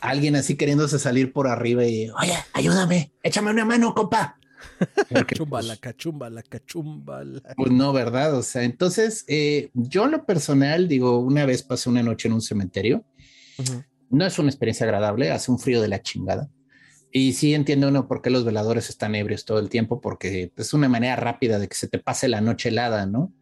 alguien 0.00 0.34
así 0.34 0.56
queriéndose 0.56 0.98
salir 0.98 1.32
por 1.32 1.46
arriba 1.46 1.86
y, 1.86 2.10
oye, 2.10 2.34
ayúdame, 2.54 3.12
échame 3.22 3.52
una 3.52 3.64
mano, 3.64 3.94
compa. 3.94 4.36
Cachumbala, 5.14 5.76
cachumbala, 5.76 6.42
cachumbala. 6.42 7.40
Pues 7.56 7.70
no, 7.70 7.92
¿verdad? 7.92 8.36
O 8.36 8.42
sea, 8.42 8.64
entonces, 8.64 9.24
eh, 9.28 9.70
yo 9.74 10.06
en 10.06 10.10
lo 10.10 10.26
personal, 10.26 10.88
digo, 10.88 11.20
una 11.20 11.46
vez 11.46 11.62
pasé 11.62 11.88
una 11.88 12.02
noche 12.02 12.26
en 12.26 12.34
un 12.34 12.42
cementerio. 12.42 13.04
No 14.10 14.26
es 14.26 14.36
una 14.40 14.48
experiencia 14.48 14.86
agradable, 14.86 15.30
hace 15.30 15.52
un 15.52 15.60
frío 15.60 15.80
de 15.80 15.86
la 15.86 16.02
chingada. 16.02 16.50
Y 17.12 17.34
sí 17.34 17.54
entiendo 17.54 17.86
uno 17.86 18.08
por 18.08 18.22
qué 18.22 18.30
los 18.30 18.44
veladores 18.44 18.90
están 18.90 19.14
ebrios 19.14 19.44
todo 19.44 19.60
el 19.60 19.68
tiempo, 19.68 20.00
porque 20.00 20.50
es 20.56 20.74
una 20.74 20.88
manera 20.88 21.14
rápida 21.14 21.60
de 21.60 21.68
que 21.68 21.76
se 21.76 21.86
te 21.86 22.00
pase 22.00 22.26
la 22.26 22.40
noche 22.40 22.70
helada, 22.70 23.06
¿no? 23.06 23.32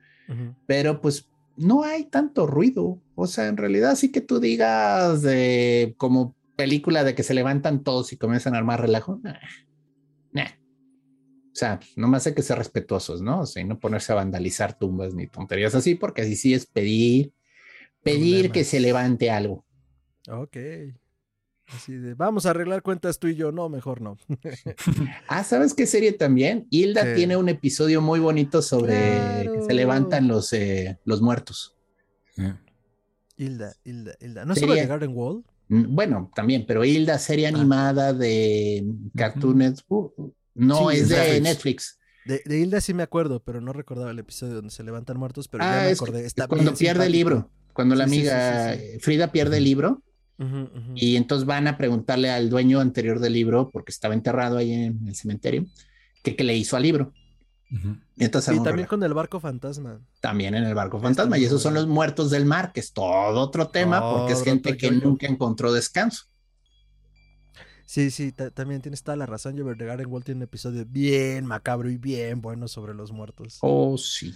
Pero 0.66 1.00
pues 1.00 1.30
no 1.56 1.82
hay 1.84 2.04
tanto 2.04 2.46
ruido. 2.46 3.00
O 3.14 3.26
sea, 3.26 3.48
en 3.48 3.56
realidad 3.56 3.96
sí 3.96 4.10
que 4.10 4.20
tú 4.20 4.40
digas 4.40 5.22
de 5.22 5.94
como 5.98 6.34
película 6.56 7.04
de 7.04 7.14
que 7.14 7.22
se 7.22 7.34
levantan 7.34 7.82
todos 7.82 8.12
y 8.12 8.16
comienzan 8.16 8.54
a 8.54 8.58
armar 8.58 8.80
relajo. 8.80 9.20
O 11.52 11.56
sea, 11.60 11.80
nomás 11.96 12.26
hay 12.26 12.34
que 12.34 12.42
ser 12.42 12.58
respetuosos, 12.58 13.22
¿no? 13.22 13.40
O 13.40 13.46
sea, 13.46 13.60
y 13.60 13.66
no 13.66 13.78
ponerse 13.78 14.12
a 14.12 14.16
vandalizar 14.16 14.78
tumbas 14.78 15.14
ni 15.14 15.26
tonterías 15.26 15.74
así, 15.74 15.96
porque 15.96 16.22
así 16.22 16.36
sí 16.36 16.54
es 16.54 16.64
pedir, 16.64 17.32
pedir 18.02 18.52
que 18.52 18.62
se 18.64 18.78
levante 18.78 19.30
algo. 19.30 19.66
Ok. 20.28 20.56
Así 21.74 21.94
de, 21.94 22.14
vamos 22.14 22.46
a 22.46 22.50
arreglar 22.50 22.82
cuentas 22.82 23.18
tú 23.18 23.28
y 23.28 23.34
yo. 23.34 23.52
No, 23.52 23.68
mejor 23.68 24.00
no. 24.00 24.18
ah, 25.28 25.44
¿sabes 25.44 25.74
qué 25.74 25.86
serie 25.86 26.12
también? 26.12 26.66
Hilda 26.70 27.14
tiene 27.14 27.36
un 27.36 27.48
episodio 27.48 28.00
muy 28.00 28.18
bonito 28.18 28.62
sobre 28.62 28.94
que 29.42 29.62
se 29.66 29.74
levantan 29.74 30.28
los, 30.28 30.52
eh, 30.52 30.98
los 31.04 31.22
muertos. 31.22 31.76
Hilda, 33.36 33.74
Hilda, 33.84 34.14
Hilda. 34.20 34.44
¿No 34.44 34.54
es 34.54 34.60
sobre 34.60 34.84
Garden 34.86 35.12
Wall? 35.14 35.44
Mm, 35.68 35.94
bueno, 35.94 36.30
también, 36.34 36.64
pero 36.66 36.84
Hilda, 36.84 37.18
serie 37.18 37.46
ah. 37.46 37.50
animada 37.50 38.12
de 38.12 38.84
Cartoon 39.16 39.58
Network. 39.58 40.14
No, 40.54 40.90
es 40.90 41.08
de 41.08 41.40
Netflix. 41.40 41.98
De, 42.24 42.42
Hilda 42.58 42.80
sí 42.80 42.92
me 42.92 43.02
acuerdo, 43.02 43.42
pero 43.42 43.60
no 43.60 43.72
recordaba 43.72 44.10
el 44.10 44.18
episodio 44.18 44.54
donde 44.54 44.70
se 44.70 44.82
levantan 44.82 45.16
muertos, 45.16 45.48
pero 45.48 45.64
ya 45.64 45.82
ah, 45.82 45.84
me 45.84 45.92
acordé. 45.92 46.26
Está 46.26 46.48
cuando 46.48 46.74
pierde 46.74 47.06
el 47.06 47.12
libro, 47.12 47.50
cuando 47.72 47.94
la 47.94 48.04
amiga 48.04 48.76
Frida 49.00 49.32
pierde 49.32 49.58
el 49.58 49.64
libro. 49.64 50.02
Y 50.94 51.16
entonces 51.16 51.46
van 51.46 51.66
a 51.66 51.76
preguntarle 51.76 52.30
al 52.30 52.48
dueño 52.48 52.80
anterior 52.80 53.20
del 53.20 53.34
libro, 53.34 53.70
porque 53.70 53.92
estaba 53.92 54.14
enterrado 54.14 54.56
ahí 54.56 54.72
en 54.72 55.06
el 55.06 55.14
cementerio, 55.14 55.66
que, 56.22 56.42
le 56.42 56.56
hizo 56.56 56.76
al 56.76 56.82
libro. 56.82 57.12
y, 58.16 58.28
también 58.28 58.88
con 58.88 59.02
el 59.02 59.12
barco 59.12 59.38
fantasma. 59.38 60.00
También 60.20 60.54
en 60.54 60.64
el 60.64 60.74
barco 60.74 60.98
fantasma. 60.98 61.36
Y 61.38 61.44
esos 61.44 61.60
son 61.62 61.74
los 61.74 61.86
muertos 61.86 62.30
del 62.30 62.46
mar, 62.46 62.72
que 62.72 62.80
es 62.80 62.92
todo 62.92 63.38
otro 63.40 63.68
tema, 63.68 64.00
porque 64.00 64.32
es 64.32 64.42
gente 64.42 64.76
que 64.76 64.90
nunca 64.90 65.26
encontró 65.26 65.72
descanso. 65.72 66.24
Sí, 67.84 68.12
sí, 68.12 68.30
también 68.30 68.80
tienes 68.80 69.02
toda 69.02 69.16
la 69.16 69.26
razón. 69.26 69.56
Yo 69.56 69.64
de 69.64 69.84
Garden 69.84 70.06
Wall 70.06 70.22
tiene 70.22 70.38
un 70.38 70.42
episodio 70.44 70.86
bien 70.86 71.44
macabro 71.44 71.90
y 71.90 71.96
bien 71.98 72.40
bueno 72.40 72.68
sobre 72.68 72.94
los 72.94 73.10
muertos. 73.10 73.58
Oh, 73.62 73.98
sí. 73.98 74.32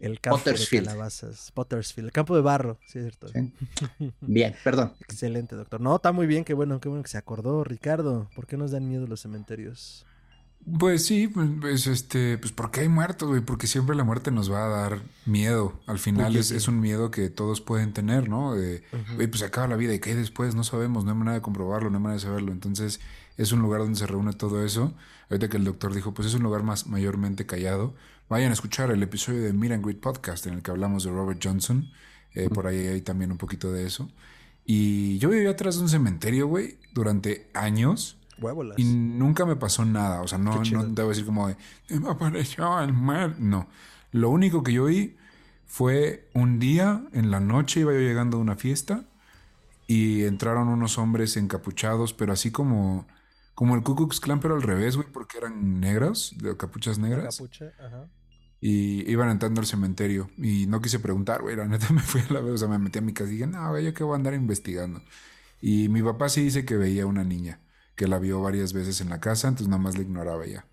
El 0.00 0.20
campo 0.20 0.42
de 0.50 0.66
calabazas. 0.70 1.50
Pottersfield. 1.52 2.08
El 2.08 2.12
campo 2.12 2.36
de 2.36 2.42
barro, 2.42 2.78
sí, 2.86 2.98
es 2.98 3.16
cierto. 3.16 3.28
Bien, 4.20 4.54
perdón. 4.62 4.92
Excelente, 5.00 5.56
doctor. 5.56 5.80
No, 5.80 5.96
está 5.96 6.12
muy 6.12 6.26
bien, 6.26 6.44
qué 6.44 6.54
bueno, 6.54 6.80
qué 6.80 6.88
bueno 6.88 7.02
que 7.02 7.10
se 7.10 7.18
acordó. 7.18 7.64
Ricardo, 7.64 8.28
¿por 8.34 8.46
qué 8.46 8.56
nos 8.56 8.70
dan 8.70 8.88
miedo 8.88 9.06
los 9.06 9.20
cementerios? 9.20 10.06
Pues 10.80 11.06
sí, 11.06 11.28
pues 11.28 11.86
este, 11.86 12.38
pues 12.38 12.50
porque 12.50 12.80
hay 12.80 12.88
muertos, 12.88 13.28
güey, 13.28 13.40
porque 13.40 13.68
siempre 13.68 13.94
la 13.94 14.02
muerte 14.02 14.32
nos 14.32 14.50
va 14.50 14.64
a 14.64 14.68
dar 14.68 15.02
miedo. 15.24 15.78
Al 15.86 16.00
final 16.00 16.34
es, 16.34 16.50
es, 16.50 16.66
un 16.66 16.80
miedo 16.80 17.12
que 17.12 17.30
todos 17.30 17.60
pueden 17.60 17.92
tener, 17.92 18.28
¿no? 18.28 18.52
De, 18.54 18.82
güey, 19.14 19.28
pues 19.28 19.40
se 19.40 19.46
acaba 19.46 19.68
la 19.68 19.76
vida 19.76 19.94
y 19.94 20.00
qué 20.00 20.10
hay 20.10 20.16
después, 20.16 20.56
no 20.56 20.64
sabemos, 20.64 21.04
no 21.04 21.12
hay 21.12 21.16
manera 21.16 21.36
de 21.36 21.40
comprobarlo, 21.40 21.88
no 21.88 21.98
hay 21.98 22.02
manera 22.02 22.20
de 22.20 22.26
saberlo. 22.26 22.50
Entonces, 22.50 23.00
es 23.36 23.52
un 23.52 23.60
lugar 23.60 23.80
donde 23.80 23.96
se 23.96 24.08
reúne 24.08 24.32
todo 24.32 24.64
eso. 24.64 24.92
Ahorita 25.30 25.48
que 25.48 25.56
el 25.56 25.64
doctor 25.64 25.94
dijo, 25.94 26.14
pues 26.14 26.26
es 26.26 26.34
un 26.34 26.42
lugar 26.42 26.64
más 26.64 26.88
mayormente 26.88 27.46
callado. 27.46 27.94
Vayan 28.28 28.50
a 28.50 28.54
escuchar 28.54 28.90
el 28.90 29.02
episodio 29.04 29.42
de 29.42 29.52
Meet 29.52 29.72
and 29.72 29.84
Greet 29.84 30.00
Podcast 30.00 30.46
en 30.48 30.54
el 30.54 30.62
que 30.62 30.72
hablamos 30.72 31.04
de 31.04 31.10
Robert 31.10 31.40
Johnson. 31.42 31.92
Eh, 32.34 32.48
por 32.50 32.66
ahí 32.66 32.78
hay 32.78 33.00
también 33.00 33.30
un 33.30 33.38
poquito 33.38 33.70
de 33.70 33.86
eso. 33.86 34.10
Y 34.64 35.16
yo 35.18 35.28
vivía 35.28 35.50
atrás 35.50 35.76
de 35.76 35.82
un 35.82 35.88
cementerio, 35.88 36.48
güey, 36.48 36.76
durante 36.92 37.48
años. 37.54 38.18
Y 38.78 38.84
nunca 38.84 39.46
me 39.46 39.54
pasó 39.54 39.84
nada. 39.84 40.22
O 40.22 40.28
sea, 40.28 40.38
no, 40.38 40.60
no 40.60 40.84
debo 40.86 41.10
decir 41.10 41.24
como 41.24 41.46
de, 41.46 41.56
me 41.88 42.08
apareció 42.08 42.80
el 42.80 42.92
mar. 42.92 43.36
No. 43.38 43.68
Lo 44.10 44.30
único 44.30 44.64
que 44.64 44.72
yo 44.72 44.86
vi 44.86 45.16
fue 45.64 46.28
un 46.34 46.58
día 46.58 47.04
en 47.12 47.30
la 47.30 47.38
noche, 47.38 47.80
iba 47.80 47.92
yo 47.92 48.00
llegando 48.00 48.38
a 48.38 48.40
una 48.40 48.56
fiesta 48.56 49.04
y 49.86 50.24
entraron 50.24 50.66
unos 50.66 50.98
hombres 50.98 51.36
encapuchados, 51.36 52.12
pero 52.12 52.32
así 52.32 52.50
como, 52.50 53.06
como 53.56 53.74
el 53.74 53.82
Ku 53.82 53.96
Klux 53.96 54.20
Klan, 54.20 54.38
pero 54.38 54.54
al 54.54 54.62
revés, 54.62 54.96
güey, 54.96 55.08
porque 55.10 55.38
eran 55.38 55.80
negros, 55.80 56.34
de 56.36 56.54
capuchas 56.58 56.98
negras. 56.98 57.38
Capucha, 57.38 57.72
ajá. 57.80 58.06
Y 58.60 59.10
iban 59.10 59.30
entrando 59.30 59.62
al 59.62 59.66
cementerio. 59.66 60.30
Y 60.36 60.66
no 60.66 60.82
quise 60.82 60.98
preguntar, 60.98 61.40
güey. 61.40 61.56
La 61.56 61.66
neta 61.66 61.86
me 61.92 62.02
fui 62.02 62.20
a 62.20 62.32
la 62.34 62.40
vez. 62.40 62.52
O 62.52 62.58
sea, 62.58 62.68
me 62.68 62.78
metí 62.78 62.98
a 62.98 63.02
mi 63.02 63.14
casa 63.14 63.30
y 63.30 63.32
dije, 63.32 63.46
no, 63.46 63.70
güey, 63.70 63.86
yo 63.86 63.94
que 63.94 64.04
voy 64.04 64.12
a 64.12 64.16
andar 64.16 64.34
investigando. 64.34 65.00
Y 65.62 65.88
mi 65.88 66.02
papá 66.02 66.28
sí 66.28 66.42
dice 66.42 66.66
que 66.66 66.76
veía 66.76 67.06
una 67.06 67.24
niña 67.24 67.60
que 67.94 68.06
la 68.06 68.18
vio 68.18 68.42
varias 68.42 68.74
veces 68.74 69.00
en 69.00 69.08
la 69.08 69.20
casa, 69.20 69.48
entonces 69.48 69.68
nada 69.68 69.82
más 69.82 69.96
la 69.96 70.02
ignoraba 70.02 70.44
ya. 70.44 70.66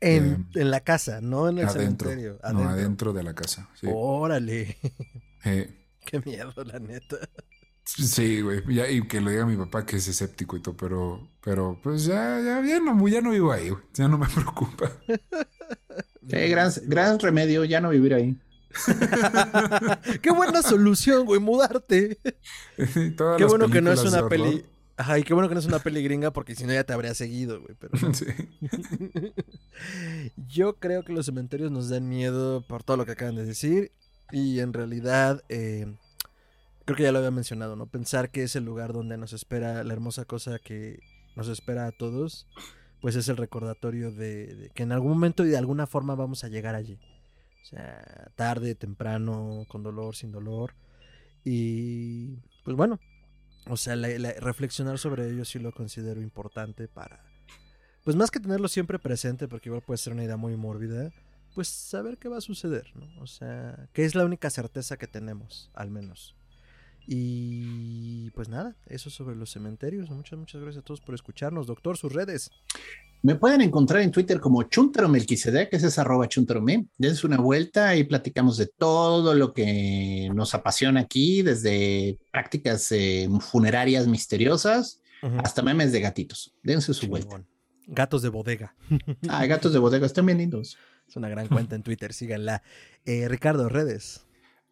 En, 0.00 0.48
eh, 0.56 0.64
la 0.64 0.80
casa, 0.80 1.20
no 1.20 1.48
en 1.48 1.58
el 1.58 1.70
cementerio. 1.70 2.40
Adentro. 2.42 2.64
No, 2.64 2.70
adentro 2.70 3.12
de 3.12 3.22
la 3.22 3.34
casa. 3.34 3.68
Órale. 3.84 4.76
Eh. 5.44 5.72
Qué 6.04 6.20
miedo, 6.20 6.52
la 6.64 6.80
neta. 6.80 7.18
Sí, 7.86 8.40
güey. 8.40 8.62
y 8.90 9.06
que 9.06 9.20
lo 9.20 9.30
diga 9.30 9.46
mi 9.46 9.56
papá 9.56 9.86
que 9.86 9.96
es 9.96 10.08
escéptico 10.08 10.56
y 10.56 10.60
todo, 10.60 10.76
pero, 10.76 11.28
pero 11.40 11.78
pues 11.82 12.04
ya, 12.04 12.40
ya, 12.40 12.60
ya 12.64 12.80
no, 12.80 13.06
ya 13.08 13.20
no 13.20 13.30
vivo 13.30 13.52
ahí, 13.52 13.70
güey. 13.70 13.82
Ya 13.94 14.08
no 14.08 14.18
me 14.18 14.26
preocupa. 14.34 14.90
Sí, 16.28 16.36
gran, 16.48 16.72
gran 16.86 17.18
remedio, 17.20 17.64
ya 17.64 17.80
no 17.80 17.90
vivir 17.90 18.14
ahí. 18.14 18.36
Qué 20.22 20.30
buena 20.32 20.62
solución, 20.62 21.24
güey, 21.24 21.40
mudarte. 21.40 22.18
qué 22.76 23.44
bueno 23.44 23.70
que 23.70 23.80
no 23.80 23.92
es 23.92 24.02
una 24.04 24.28
peli. 24.28 24.66
Ajá, 24.98 25.18
y 25.18 25.22
qué 25.22 25.34
bueno 25.34 25.48
que 25.48 25.54
no 25.54 25.60
es 25.60 25.66
una 25.66 25.78
peli 25.78 26.02
gringa 26.02 26.32
porque 26.32 26.54
si 26.54 26.64
no 26.64 26.72
ya 26.72 26.84
te 26.84 26.92
habría 26.92 27.14
seguido, 27.14 27.60
güey. 27.60 27.76
Pero 27.78 27.92
Yo 30.48 30.76
creo 30.76 31.04
que 31.04 31.12
los 31.12 31.26
cementerios 31.26 31.70
nos 31.70 31.90
dan 31.90 32.08
miedo 32.08 32.66
por 32.66 32.82
todo 32.82 32.96
lo 32.96 33.04
que 33.06 33.12
acaban 33.12 33.36
de 33.36 33.44
decir. 33.44 33.92
Y 34.32 34.60
en 34.60 34.72
realidad, 34.72 35.44
eh, 35.48 35.86
creo 36.86 36.96
que 36.96 37.02
ya 37.02 37.12
lo 37.12 37.18
había 37.18 37.30
mencionado, 37.30 37.76
¿no? 37.76 37.86
Pensar 37.86 38.30
que 38.30 38.44
es 38.44 38.56
el 38.56 38.64
lugar 38.64 38.92
donde 38.92 39.18
nos 39.18 39.32
espera 39.32 39.84
la 39.84 39.92
hermosa 39.92 40.24
cosa 40.24 40.58
que 40.60 41.00
nos 41.34 41.48
espera 41.48 41.86
a 41.86 41.92
todos, 41.92 42.46
pues 43.00 43.16
es 43.16 43.28
el 43.28 43.36
recordatorio 43.36 44.12
de 44.12 44.70
que 44.74 44.84
en 44.84 44.92
algún 44.92 45.10
momento 45.10 45.44
y 45.44 45.48
de 45.48 45.58
alguna 45.58 45.86
forma 45.86 46.14
vamos 46.14 46.44
a 46.44 46.48
llegar 46.48 46.74
allí. 46.76 46.98
O 47.62 47.64
sea, 47.64 48.30
tarde, 48.36 48.76
temprano, 48.76 49.66
con 49.68 49.82
dolor, 49.82 50.14
sin 50.14 50.30
dolor. 50.30 50.74
Y 51.44 52.36
pues 52.64 52.76
bueno, 52.76 53.00
o 53.68 53.76
sea, 53.76 53.96
reflexionar 54.38 54.98
sobre 54.98 55.28
ello 55.28 55.44
sí 55.44 55.58
lo 55.58 55.72
considero 55.72 56.20
importante 56.22 56.86
para, 56.86 57.20
pues 58.04 58.14
más 58.14 58.30
que 58.30 58.38
tenerlo 58.38 58.68
siempre 58.68 59.00
presente, 59.00 59.48
porque 59.48 59.68
igual 59.68 59.82
puede 59.82 59.98
ser 59.98 60.12
una 60.12 60.22
idea 60.22 60.36
muy 60.36 60.56
mórbida, 60.56 61.12
pues 61.56 61.66
saber 61.66 62.18
qué 62.18 62.28
va 62.28 62.38
a 62.38 62.42
suceder, 62.42 62.92
¿no? 62.94 63.08
O 63.20 63.26
sea, 63.26 63.88
que 63.92 64.04
es 64.04 64.14
la 64.14 64.24
única 64.24 64.50
certeza 64.50 64.96
que 64.96 65.08
tenemos, 65.08 65.70
al 65.74 65.90
menos. 65.90 66.36
Y 67.06 68.30
pues 68.32 68.48
nada, 68.48 68.76
eso 68.86 69.10
sobre 69.10 69.36
los 69.36 69.50
cementerios. 69.50 70.10
Muchas, 70.10 70.38
muchas 70.38 70.60
gracias 70.60 70.82
a 70.82 70.84
todos 70.84 71.00
por 71.00 71.14
escucharnos. 71.14 71.66
Doctor, 71.66 71.96
sus 71.96 72.12
redes. 72.12 72.50
Me 73.22 73.34
pueden 73.34 73.60
encontrar 73.60 74.02
en 74.02 74.10
Twitter 74.10 74.40
como 74.40 74.62
Chuntaro 74.64 75.08
Melquisedec, 75.08 75.70
que 75.70 75.76
es 75.76 75.98
arroba 75.98 76.28
chuntarome. 76.28 76.86
Dense 76.98 77.26
una 77.26 77.38
vuelta 77.38 77.96
y 77.96 78.04
platicamos 78.04 78.56
de 78.56 78.66
todo 78.66 79.34
lo 79.34 79.52
que 79.52 80.30
nos 80.34 80.54
apasiona 80.54 81.00
aquí, 81.00 81.42
desde 81.42 82.18
prácticas 82.30 82.90
eh, 82.92 83.28
funerarias 83.40 84.06
misteriosas 84.06 85.00
hasta 85.38 85.62
memes 85.62 85.92
de 85.92 86.00
gatitos. 86.00 86.54
Dense 86.62 86.94
su 86.94 87.08
vuelta. 87.08 87.42
Gatos 87.86 88.22
de 88.22 88.28
bodega. 88.28 88.74
Ah, 89.28 89.46
gatos 89.46 89.72
de 89.72 89.78
bodega, 89.78 90.06
están 90.06 90.26
bien 90.26 90.38
lindos. 90.38 90.76
Es 91.08 91.16
una 91.16 91.28
gran 91.28 91.46
cuenta 91.48 91.76
en 91.76 91.82
Twitter, 91.82 92.12
síganla. 92.12 92.62
Eh, 93.04 93.28
Ricardo, 93.28 93.68
redes. 93.68 94.25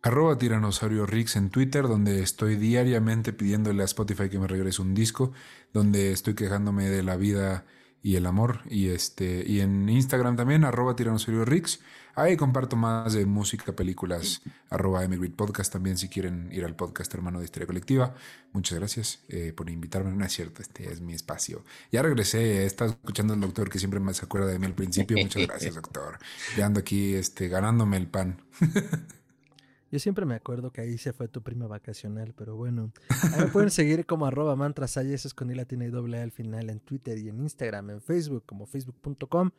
Arroba 0.05 0.37
Tiranosaurio 0.37 1.07
Rix 1.07 1.35
en 1.37 1.49
Twitter, 1.49 1.89
donde 1.89 2.23
estoy 2.23 2.57
diariamente 2.57 3.33
pidiéndole 3.33 3.81
a 3.81 3.87
Spotify 3.87 4.29
que 4.29 4.39
me 4.39 4.47
regrese 4.47 4.83
un 4.83 4.93
disco, 4.93 5.33
donde 5.73 6.13
estoy 6.13 6.35
quejándome 6.35 6.91
de 6.91 7.03
la 7.03 7.17
vida 7.17 7.65
y 8.03 8.17
el 8.17 8.27
amor. 8.27 8.61
Y 8.69 8.89
este, 8.89 9.43
y 9.47 9.61
en 9.61 9.89
Instagram 9.89 10.37
también, 10.37 10.65
arroba 10.65 10.95
tiranosaurio 10.95 11.47
Rix. 11.47 11.81
Ahí 12.17 12.37
comparto 12.37 12.77
más 12.77 13.15
de 13.15 13.25
música, 13.25 13.73
películas, 13.73 14.43
arroba 14.69 15.03
Emigrate 15.03 15.37
Podcast 15.37 15.73
también 15.73 15.97
si 15.97 16.11
quieren 16.11 16.51
ir 16.53 16.67
al 16.67 16.77
podcast 16.77 17.13
hermano 17.15 17.39
de 17.39 17.47
Historia 17.47 17.67
Colectiva. 17.67 18.15
Muchas 18.53 18.79
gracias 18.79 19.21
eh, 19.31 19.55
por 19.57 19.71
invitarme. 19.71 20.13
No 20.13 20.23
es 20.27 20.35
cierto, 20.35 20.61
este 20.61 20.93
es 20.93 21.01
mi 21.01 21.15
espacio. 21.15 21.65
Ya 21.91 22.03
regresé, 22.03 22.59
he 22.59 22.67
estado 22.67 22.91
escuchando 22.91 23.33
al 23.33 23.41
doctor 23.41 23.71
que 23.71 23.79
siempre 23.79 24.01
me 24.01 24.13
se 24.13 24.27
acuerda 24.27 24.49
de 24.49 24.59
mí 24.59 24.67
al 24.67 24.75
principio. 24.75 25.17
Muchas 25.17 25.47
gracias, 25.47 25.75
doctor. 25.77 26.19
Ya 26.59 26.67
ando 26.67 26.81
aquí 26.81 27.15
este, 27.15 27.49
ganándome 27.49 27.97
el 27.97 28.07
pan. 28.07 28.43
Yo 29.95 30.01
siempre 30.01 30.27
me 30.27 30.35
acuerdo 30.35 30.73
que 30.73 30.81
ahí 30.81 30.99
se 30.99 31.13
fue 31.13 31.29
tu 31.29 31.41
prima 31.41 31.69
vacacional, 31.69 32.35
pero 32.37 32.57
bueno. 32.57 32.91
Ahí 33.33 33.43
me 33.43 33.47
pueden 33.47 33.71
seguir 33.71 34.07
como 34.07 34.27
arroba 34.27 34.57
mantrasaya, 34.57 35.15
eso 35.15 35.29
es 35.29 35.35
con 35.35 35.53
i 35.53 35.55
latina 35.55 35.85
y 35.85 35.91
doble 35.91 36.21
al 36.21 36.33
final 36.33 36.69
en 36.69 36.81
Twitter 36.81 37.17
y 37.17 37.29
en 37.29 37.39
Instagram, 37.39 37.91
en 37.91 38.03
Facebook 38.03 38.43
como 38.45 38.67
facebook.com, 38.67 39.53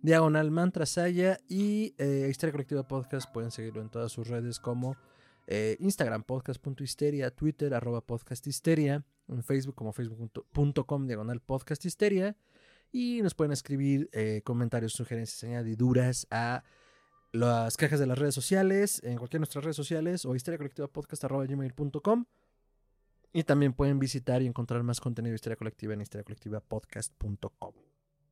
diagonal 0.00 0.50
mantrasaya 0.50 1.38
y 1.46 1.94
eh, 1.98 2.26
Historia 2.30 2.52
Colectiva 2.52 2.88
Podcast 2.88 3.30
pueden 3.30 3.50
seguirlo 3.50 3.82
en 3.82 3.90
todas 3.90 4.10
sus 4.10 4.28
redes 4.28 4.60
como 4.60 4.96
eh, 5.46 5.76
Instagram 5.78 6.22
podcast.histeria, 6.22 7.30
Twitter 7.30 7.78
podcasthisteria, 8.06 9.04
en 9.28 9.44
Facebook 9.44 9.74
como 9.74 9.92
facebook.com 9.92 11.06
diagonal 11.06 11.42
podcasthisteria 11.42 12.34
y 12.92 13.20
nos 13.20 13.34
pueden 13.34 13.52
escribir 13.52 14.08
eh, 14.14 14.40
comentarios, 14.42 14.94
sugerencias, 14.94 15.44
añadiduras 15.44 16.26
a 16.30 16.64
las 17.32 17.76
cajas 17.76 18.00
de 18.00 18.06
las 18.06 18.18
redes 18.18 18.34
sociales, 18.34 19.02
en 19.04 19.18
cualquiera 19.18 19.38
de 19.38 19.40
nuestras 19.40 19.64
redes 19.64 19.76
sociales 19.76 20.24
o 20.24 20.34
historiacolectivapodcast.com. 20.34 22.24
Y 23.32 23.42
también 23.44 23.74
pueden 23.74 23.98
visitar 23.98 24.40
y 24.40 24.46
encontrar 24.46 24.82
más 24.82 25.00
contenido 25.00 25.32
de 25.32 25.36
Historia 25.36 25.56
Colectiva 25.56 25.92
en 25.92 26.00
historiacolectivapodcast.com. 26.00 27.74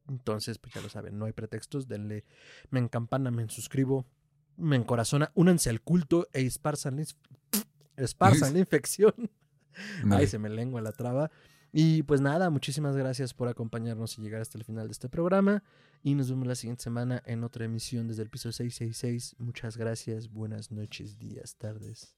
Entonces, 0.08 0.58
pues 0.58 0.74
ya 0.74 0.80
lo 0.80 0.88
saben, 0.88 1.18
no 1.18 1.24
hay 1.26 1.32
pretextos, 1.32 1.88
denle, 1.88 2.24
me 2.70 2.80
encampana, 2.80 3.30
me 3.30 3.48
suscribo, 3.48 4.06
me 4.56 4.76
encorazona, 4.76 5.30
únanse 5.34 5.70
al 5.70 5.80
culto 5.80 6.28
e 6.32 6.42
esparzan, 6.42 7.04
esparzan 7.96 8.52
la 8.52 8.58
infección. 8.60 9.30
Ahí 10.10 10.26
se 10.26 10.38
me 10.38 10.48
lengua 10.48 10.80
la 10.80 10.92
traba. 10.92 11.30
Y 11.76 12.04
pues 12.04 12.20
nada, 12.20 12.50
muchísimas 12.50 12.96
gracias 12.96 13.34
por 13.34 13.48
acompañarnos 13.48 14.16
y 14.16 14.22
llegar 14.22 14.40
hasta 14.40 14.56
el 14.56 14.62
final 14.62 14.86
de 14.86 14.92
este 14.92 15.08
programa. 15.08 15.64
Y 16.04 16.14
nos 16.14 16.30
vemos 16.30 16.46
la 16.46 16.54
siguiente 16.54 16.84
semana 16.84 17.20
en 17.26 17.42
otra 17.42 17.64
emisión 17.64 18.06
desde 18.06 18.22
el 18.22 18.30
piso 18.30 18.52
666. 18.52 19.34
Muchas 19.40 19.76
gracias, 19.76 20.30
buenas 20.30 20.70
noches, 20.70 21.18
días, 21.18 21.56
tardes. 21.56 22.14